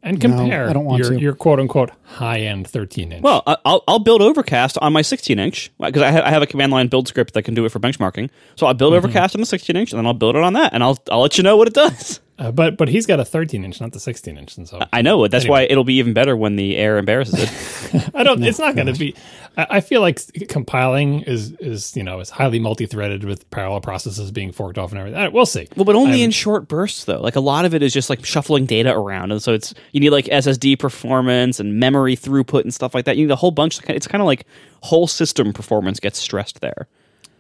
[0.04, 1.20] and compare I don't want your, to.
[1.20, 3.24] your quote unquote high end 13 inch.
[3.24, 6.42] Well, I- I'll, I'll build Overcast on my 16 inch because I, ha- I have
[6.42, 8.30] a command line build script that can do it for benchmarking.
[8.56, 9.06] So I'll build mm-hmm.
[9.06, 11.22] Overcast on the 16 inch and then I'll build it on that and I'll I'll
[11.22, 12.20] let you know what it does.
[12.44, 14.58] Uh, but but he's got a 13 inch, not the 16 inch.
[14.58, 15.28] And so I know.
[15.28, 15.62] That's Anyway.
[15.62, 18.10] why it'll be even better when the air embarrasses it.
[18.14, 18.44] I don't.
[18.54, 19.16] It's not going to be.
[19.58, 24.32] I I feel like compiling is is you know is highly multi-threaded with parallel processes
[24.32, 25.20] being forked off and everything.
[25.22, 25.68] Uh, We'll see.
[25.76, 27.22] well, but only in short bursts though.
[27.22, 30.00] Like a lot of it is just like shuffling data around, and so it's you
[30.00, 33.18] need like SSD performance and memory throughput and stuff like that.
[33.18, 33.80] You need a whole bunch.
[33.88, 34.46] It's kind of like
[34.82, 36.88] whole system performance gets stressed there.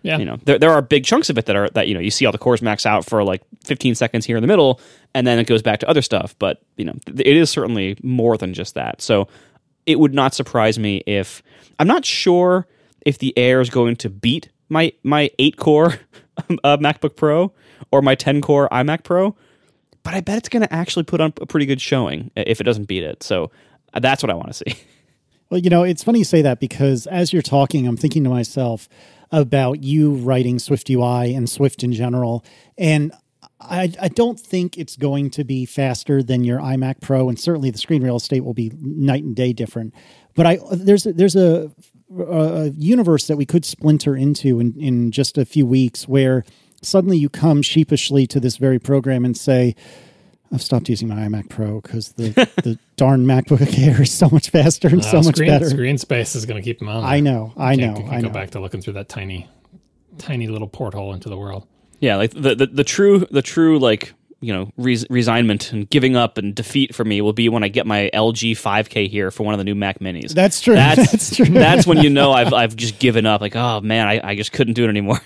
[0.04, 0.18] Yeah.
[0.18, 2.12] you know there, there are big chunks of it that are that you know you
[2.12, 4.80] see all the cores max out for like 15 seconds here in the middle
[5.16, 7.98] and then it goes back to other stuff but you know th- it is certainly
[8.04, 9.02] more than just that.
[9.02, 9.28] So
[9.86, 11.42] it would not surprise me if
[11.80, 12.68] i'm not sure
[13.06, 15.94] if the air is going to beat my my 8 core
[16.64, 17.54] uh, macbook pro
[17.92, 19.36] or my 10 core imac pro
[20.04, 22.66] but i bet it's going to actually put on a pretty good showing if it
[22.66, 23.24] doesn't beat it.
[23.24, 23.52] So
[23.94, 24.76] uh, that's what i want to see.
[25.50, 28.30] Well, you know, it's funny you say that because as you're talking, I'm thinking to
[28.32, 28.90] myself
[29.34, 32.46] about you writing Swift UI and Swift in general.
[32.78, 33.12] And
[33.60, 37.72] I, I don't think it's going to be faster than your iMac Pro, and certainly
[37.72, 39.94] the screen real estate will be night and day different.
[40.36, 41.72] But I there's there's a,
[42.16, 46.44] a universe that we could splinter into in, in just a few weeks where
[46.82, 49.76] suddenly you come sheepishly to this very program and say,
[50.54, 52.30] I've stopped using my iMac Pro because the,
[52.64, 55.68] the darn MacBook Air is so much faster and so Uh, much screen, better.
[55.70, 57.04] Screen space is going to keep them on.
[57.04, 58.34] I know, I know, Can't, can't I go know.
[58.34, 59.48] back to looking through that tiny,
[60.20, 61.68] tiny little porthole into the world.
[62.00, 66.18] Yeah, like the, the the true the true like you know res- resignment and giving
[66.18, 69.44] up and defeat for me will be when I get my LG 5K here for
[69.44, 70.34] one of the new Mac Minis.
[70.34, 70.76] That's true.
[70.76, 71.46] That's, That's true.
[71.46, 73.40] That's when you know I've I've just given up.
[73.40, 75.22] Like, oh man, I, I just couldn't do it anymore.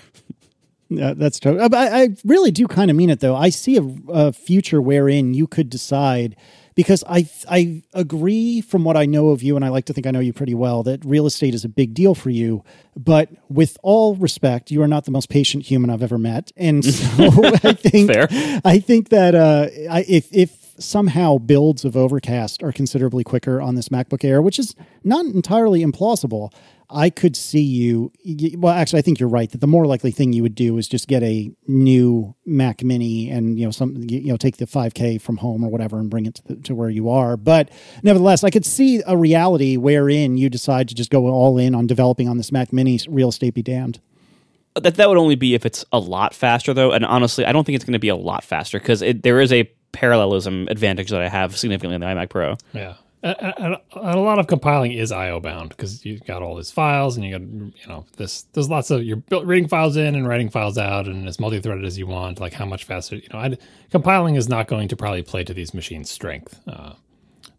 [0.90, 1.58] Yeah, that's true.
[1.60, 3.36] Uh, I, I really do kind of mean it, though.
[3.36, 6.34] I see a, a future wherein you could decide,
[6.74, 10.06] because I I agree from what I know of you, and I like to think
[10.06, 12.64] I know you pretty well, that real estate is a big deal for you.
[12.96, 16.82] But with all respect, you are not the most patient human I've ever met, and
[16.84, 17.14] so
[17.62, 18.28] I think Fair.
[18.64, 23.74] I think that uh, I, if if somehow builds of Overcast are considerably quicker on
[23.74, 26.52] this MacBook Air, which is not entirely implausible,
[26.90, 28.12] I could see you.
[28.56, 30.88] Well, actually, I think you're right that the more likely thing you would do is
[30.88, 35.20] just get a new Mac Mini and you know some you know take the 5K
[35.20, 37.36] from home or whatever and bring it to, the, to where you are.
[37.36, 37.70] But
[38.02, 41.86] nevertheless, I could see a reality wherein you decide to just go all in on
[41.86, 42.98] developing on this Mac Mini.
[43.06, 44.00] Real estate be damned.
[44.74, 46.92] Uh, that that would only be if it's a lot faster though.
[46.92, 49.52] And honestly, I don't think it's going to be a lot faster because there is
[49.52, 52.56] a parallelism advantage that I have significantly in the iMac Pro.
[52.72, 52.94] Yeah.
[53.22, 57.26] And, a lot of compiling is IO bound because you've got all these files and
[57.26, 58.42] you got you know this.
[58.52, 61.98] There's lots of you're reading files in and writing files out and as multi-threaded as
[61.98, 62.38] you want.
[62.38, 63.40] Like how much faster you know.
[63.40, 63.58] I'd,
[63.90, 66.92] compiling is not going to probably play to these machines' strength, uh,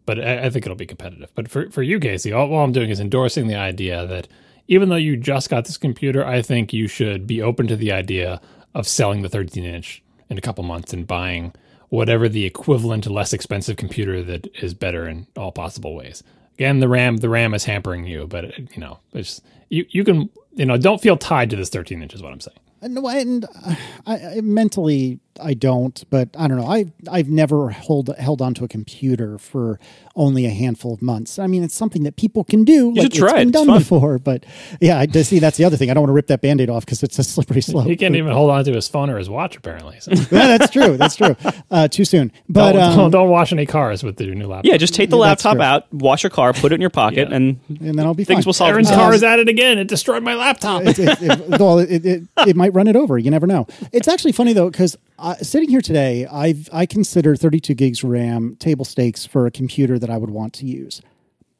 [0.06, 1.30] but I, I think it'll be competitive.
[1.34, 4.28] But for for you, Casey, all, all I'm doing is endorsing the idea that
[4.68, 7.92] even though you just got this computer, I think you should be open to the
[7.92, 8.40] idea
[8.74, 11.52] of selling the 13 inch in a couple months and buying
[11.90, 16.22] whatever the equivalent less expensive computer that is better in all possible ways.
[16.54, 20.04] Again, the RAM the RAM is hampering you, but it, you know, it's you you
[20.04, 22.58] can you know don't feel tied to this 13 inch is what I'm saying.
[22.82, 23.74] And, and uh,
[24.06, 26.66] I, I mentally I don't, but I don't know.
[26.66, 29.78] I I've never hold held onto a computer for
[30.16, 31.38] only a handful of months.
[31.38, 32.92] I mean, it's something that people can do.
[32.92, 33.36] like should try it's it.
[33.38, 33.78] been It's done fun.
[33.78, 34.44] before, but
[34.80, 35.90] yeah, I see that's the other thing.
[35.90, 37.86] I don't want to rip that band-aid off because it's a slippery slope.
[37.86, 39.98] He can't even hold on to his phone or his watch apparently.
[40.00, 40.96] So yeah, that's true.
[40.96, 41.36] That's true.
[41.70, 44.64] Uh, too soon, but don't, um, don't, don't wash any cars with the new laptop.
[44.66, 47.28] Yeah, just take the Yeah, laptop out, wash your car, put it in your pocket,
[47.30, 47.36] Yeah.
[47.36, 48.48] and and then I'll be things fine.
[48.48, 49.06] will solve Erin's themselves.
[49.06, 49.78] car is at it again.
[49.78, 50.82] It destroyed my laptop.
[50.84, 53.16] it, it, it, well, it, it, it might run it over.
[53.16, 53.66] You never know.
[53.92, 58.56] It's actually funny though because uh, sitting here today, I've I consider 32 gigs RAM
[58.56, 61.02] table stakes for a computer that I would want to use.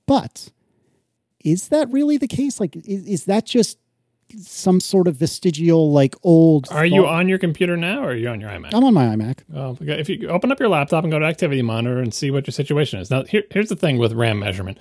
[0.06, 0.50] But
[1.44, 2.58] is that really the case?
[2.58, 3.78] Like, is, is that just
[4.38, 6.68] some sort of vestigial, like old?
[6.70, 8.70] Are you on your computer now, or are you on your iMac?
[8.72, 9.40] I'm on my iMac.
[9.48, 12.46] Well, if you open up your laptop and go to Activity Monitor and see what
[12.46, 13.10] your situation is.
[13.10, 14.78] Now, here, here's the thing with RAM measurement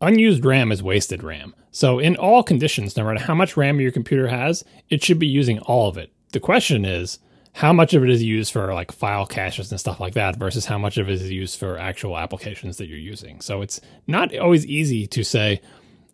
[0.00, 1.54] unused RAM is wasted RAM.
[1.70, 5.28] So, in all conditions, no matter how much RAM your computer has, it should be
[5.28, 6.12] using all of it.
[6.32, 7.18] The question is,
[7.54, 10.66] how much of it is used for like file caches and stuff like that versus
[10.66, 13.40] how much of it is used for actual applications that you're using.
[13.40, 15.60] So, it's not always easy to say,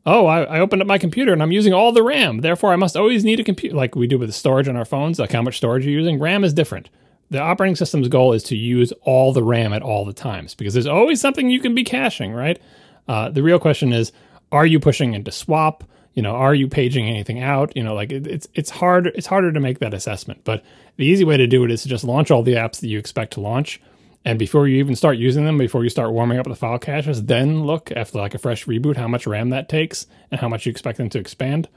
[0.08, 2.38] oh, I, I opened up my computer and I'm using all the RAM.
[2.38, 5.18] Therefore, I must always need a computer, like we do with storage on our phones,
[5.18, 6.18] like how much storage you're using.
[6.18, 6.88] RAM is different.
[7.30, 10.72] The operating system's goal is to use all the RAM at all the times because
[10.72, 12.58] there's always something you can be caching, right?
[13.06, 14.12] Uh, the real question is,
[14.50, 15.84] are you pushing into swap?
[16.14, 17.76] You know, are you paging anything out?
[17.76, 20.40] You know, like it, it's it's hard it's harder to make that assessment.
[20.44, 20.64] But
[20.98, 22.98] the easy way to do it is to just launch all the apps that you
[22.98, 23.80] expect to launch,
[24.24, 27.24] and before you even start using them, before you start warming up the file caches,
[27.24, 30.66] then look after like a fresh reboot how much RAM that takes and how much
[30.66, 31.68] you expect them to expand.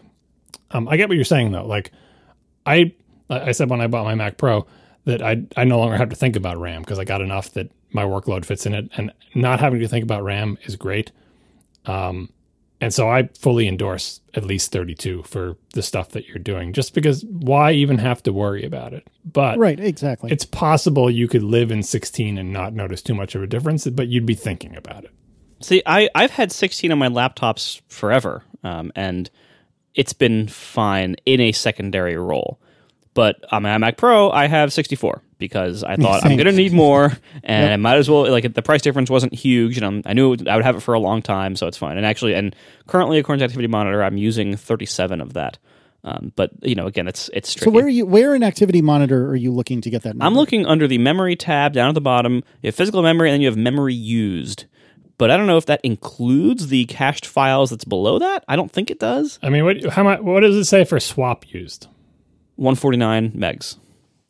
[0.71, 1.65] Um, I get what you're saying though.
[1.65, 1.91] Like
[2.65, 2.93] I
[3.29, 4.65] I said when I bought my Mac Pro
[5.05, 7.71] that I I no longer have to think about RAM because I got enough that
[7.91, 11.11] my workload fits in it, and not having to think about RAM is great.
[11.85, 12.29] Um,
[12.81, 16.95] and so I fully endorse at least 32 for the stuff that you're doing, just
[16.95, 19.07] because why even have to worry about it?
[19.23, 20.31] But Right, exactly.
[20.31, 23.85] it's possible you could live in 16 and not notice too much of a difference,
[23.87, 25.11] but you'd be thinking about it.
[25.61, 29.29] See, I, I've had 16 on my laptops forever, um, and
[29.93, 32.59] it's been fine in a secondary role.
[33.13, 36.71] But on my iMac Pro, I have 64 because I thought I'm going to need
[36.71, 37.11] more,
[37.43, 38.29] and I might as well.
[38.31, 40.79] Like the price difference wasn't huge, and I'm, I knew would- I would have it
[40.79, 41.97] for a long time, so it's fine.
[41.97, 42.55] And actually, and
[42.87, 45.57] currently, according to Activity Monitor, I'm using 37 of that.
[46.03, 47.65] Um, but you know, again, it's it's tricky.
[47.65, 48.05] so where are you?
[48.05, 50.15] Where in Activity Monitor are you looking to get that?
[50.15, 50.25] Number?
[50.25, 52.35] I'm looking under the memory tab down at the bottom.
[52.61, 54.65] You have physical memory, and then you have memory used.
[55.19, 58.43] But I don't know if that includes the cached files that's below that.
[58.47, 59.37] I don't think it does.
[59.43, 60.21] I mean, what how much?
[60.21, 61.85] What does it say for swap used?
[62.55, 63.77] 149 megs.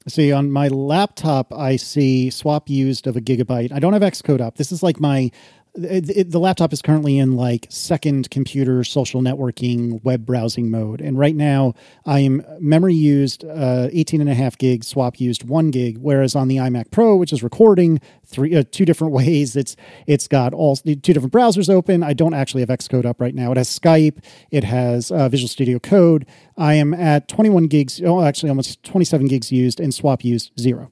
[0.08, 3.72] See, on my laptop, I see swap used of a gigabyte.
[3.72, 4.58] I don't have Xcode up.
[4.58, 5.32] This is like my.
[5.74, 11.00] It, it- the laptop is currently in like second computer social networking web browsing mode.
[11.00, 11.74] And right now
[12.06, 15.98] I am memory used uh, 18 and a half gigs, swap used one gig.
[15.98, 19.78] Whereas on the iMac Pro, which is recording three, uh, two different ways, it's,
[20.08, 22.04] it's got all two different browsers open.
[22.04, 23.52] I don't actually have Xcode up right now.
[23.52, 24.22] It has Skype.
[24.52, 26.26] It has uh, Visual Studio Code.
[26.58, 28.02] I am at 21 gigs.
[28.04, 30.92] Oh, actually almost 27 gigs used and swap used zero.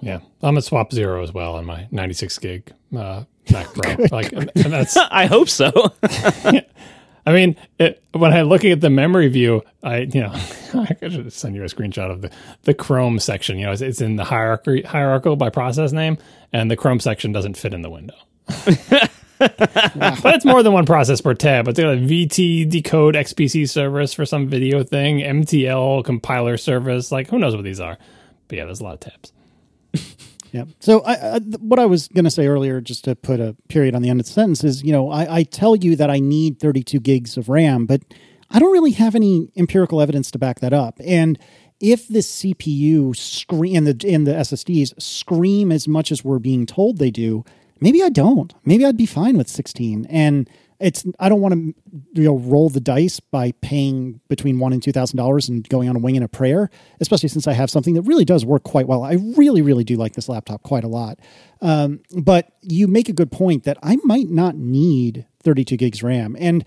[0.00, 3.96] Yeah, I'm at swap zero as well on my 96 gig uh, Mac Pro.
[4.10, 5.72] like, and and that's I hope so.
[7.28, 11.32] I mean, it, when I'm looking at the memory view, I you know I should
[11.32, 12.30] send you a screenshot of the
[12.62, 13.58] the Chrome section.
[13.58, 16.18] You know, it's, it's in the hierarchy hierarchical by process name,
[16.52, 18.14] and the Chrome section doesn't fit in the window.
[19.38, 21.68] but it's more than one process per tab.
[21.68, 27.12] It's got a VT decode XPC service for some video thing, MTL compiler service.
[27.12, 27.98] Like, who knows what these are?
[28.48, 29.32] But yeah, there's a lot of tabs.
[30.52, 30.64] Yeah.
[30.80, 33.94] So I, I, what I was going to say earlier, just to put a period
[33.94, 36.18] on the end of the sentence, is you know I, I tell you that I
[36.18, 38.02] need 32 gigs of RAM, but
[38.50, 41.00] I don't really have any empirical evidence to back that up.
[41.04, 41.38] And
[41.80, 46.98] if the CPU scream and the the SSDs scream as much as we're being told
[46.98, 47.44] they do,
[47.80, 48.54] maybe I don't.
[48.64, 50.06] Maybe I'd be fine with 16.
[50.08, 50.48] And
[50.80, 51.74] it's I don't want to
[52.20, 55.88] you know roll the dice by paying between one and two thousand dollars and going
[55.88, 58.62] on a wing and a prayer, especially since I have something that really does work
[58.62, 59.02] quite well.
[59.02, 61.18] I really, really do like this laptop quite a lot.
[61.62, 66.36] Um, but you make a good point that I might not need 32 gigs RAM,
[66.38, 66.64] and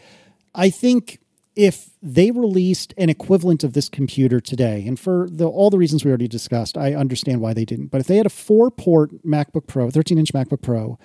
[0.55, 1.19] I think
[1.55, 6.05] if they released an equivalent of this computer today, and for the, all the reasons
[6.05, 7.87] we already discussed, I understand why they didn't.
[7.87, 10.97] But if they had a four port MacBook Pro, 13 inch MacBook Pro,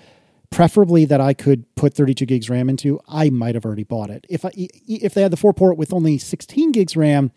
[0.50, 4.26] preferably that I could put 32 gigs RAM into, I might have already bought it.
[4.28, 7.32] If I if they had the four port with only 16 gigs RAM,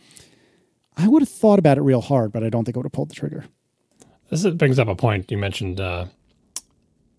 [0.95, 2.91] I would have thought about it real hard, but I don't think I would have
[2.91, 3.45] pulled the trigger.
[4.29, 5.31] This brings up a point.
[5.31, 6.07] You mentioned uh,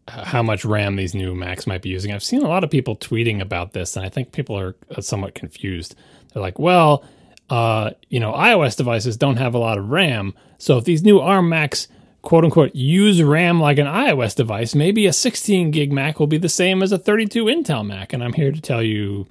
[0.08, 2.12] how much RAM these new Macs might be using.
[2.12, 5.00] I've seen a lot of people tweeting about this, and I think people are uh,
[5.00, 5.94] somewhat confused.
[6.32, 7.04] They're like, well,
[7.50, 10.34] uh, you know, iOS devices don't have a lot of RAM.
[10.58, 11.88] So if these new ARM Macs,
[12.28, 16.36] quote unquote, use RAM like an iOS device, maybe a 16 gig Mac will be
[16.36, 18.12] the same as a 32 Intel Mac.
[18.12, 19.26] And I'm here to tell you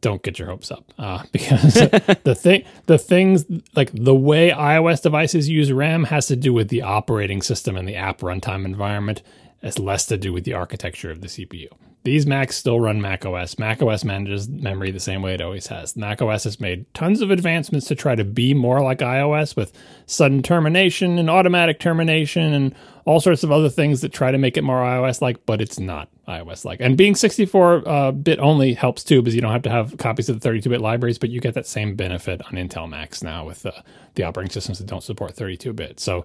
[0.00, 3.44] don't get your hopes up uh, because the thing the things
[3.76, 7.86] like the way ios devices use ram has to do with the operating system and
[7.86, 9.20] the app runtime environment
[9.62, 11.68] has less to do with the architecture of the cpu
[12.02, 15.66] these macs still run mac os mac os manages memory the same way it always
[15.66, 19.56] has mac os has made tons of advancements to try to be more like ios
[19.56, 19.72] with
[20.06, 24.56] sudden termination and automatic termination and all sorts of other things that try to make
[24.56, 26.80] it more ios like but it's not iOS like.
[26.80, 30.28] And being 64 uh, bit only helps too, because you don't have to have copies
[30.28, 33.44] of the 32 bit libraries, but you get that same benefit on Intel Macs now
[33.44, 33.66] with
[34.14, 36.00] the operating systems that don't support 32 bit.
[36.00, 36.24] So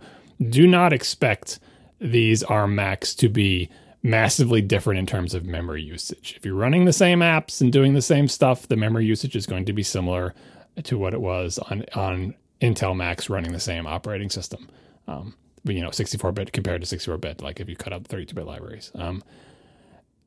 [0.50, 1.60] do not expect
[2.00, 3.70] these ARM Macs to be
[4.06, 6.35] massively different in terms of memory usage.
[6.38, 9.48] If you're running the same apps and doing the same stuff, the memory usage is
[9.48, 10.35] going to be similar
[10.84, 14.69] to what it was on on Intel Macs running the same operating system.
[15.08, 18.09] Um, you know, 64 bit compared to 64 bit, like if you cut out the
[18.09, 18.92] 32 bit libraries.
[18.93, 19.24] Um,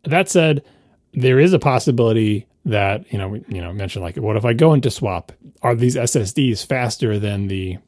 [0.04, 0.64] that said,
[1.12, 4.74] there is a possibility that you know you know mentioned like what if I go
[4.74, 5.30] into swap?
[5.62, 7.78] Are these SSDs faster than the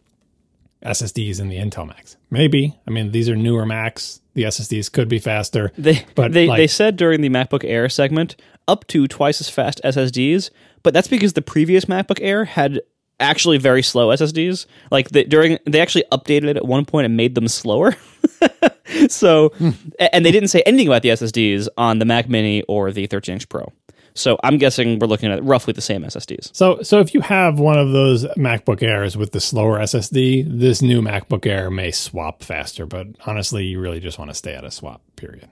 [0.85, 2.17] SSDs in the Intel Macs.
[2.31, 2.79] Maybe.
[2.87, 4.21] I mean, these are newer Macs.
[4.35, 5.73] The SSDs could be faster.
[5.77, 8.37] They but they, like, they said during the MacBook Air segment
[8.69, 10.51] up to twice as fast SSDs,
[10.83, 12.81] but that's because the previous MacBook Air had
[13.21, 14.67] actually very slow SSDs.
[14.91, 17.95] Like the, during they actually updated it at one point and made them slower.
[19.09, 19.71] so hmm.
[20.13, 23.35] and they didn't say anything about the SSDs on the Mac Mini or the 13
[23.35, 23.73] inch Pro.
[24.15, 26.55] So I'm guessing we're looking at roughly the same SSDs.
[26.55, 30.83] So, so if you have one of those MacBook Airs with the slower SSD, this
[30.83, 32.87] new MacBook Air may swap faster.
[32.87, 35.03] But honestly, you really just want to stay at a swap.
[35.17, 35.49] Period.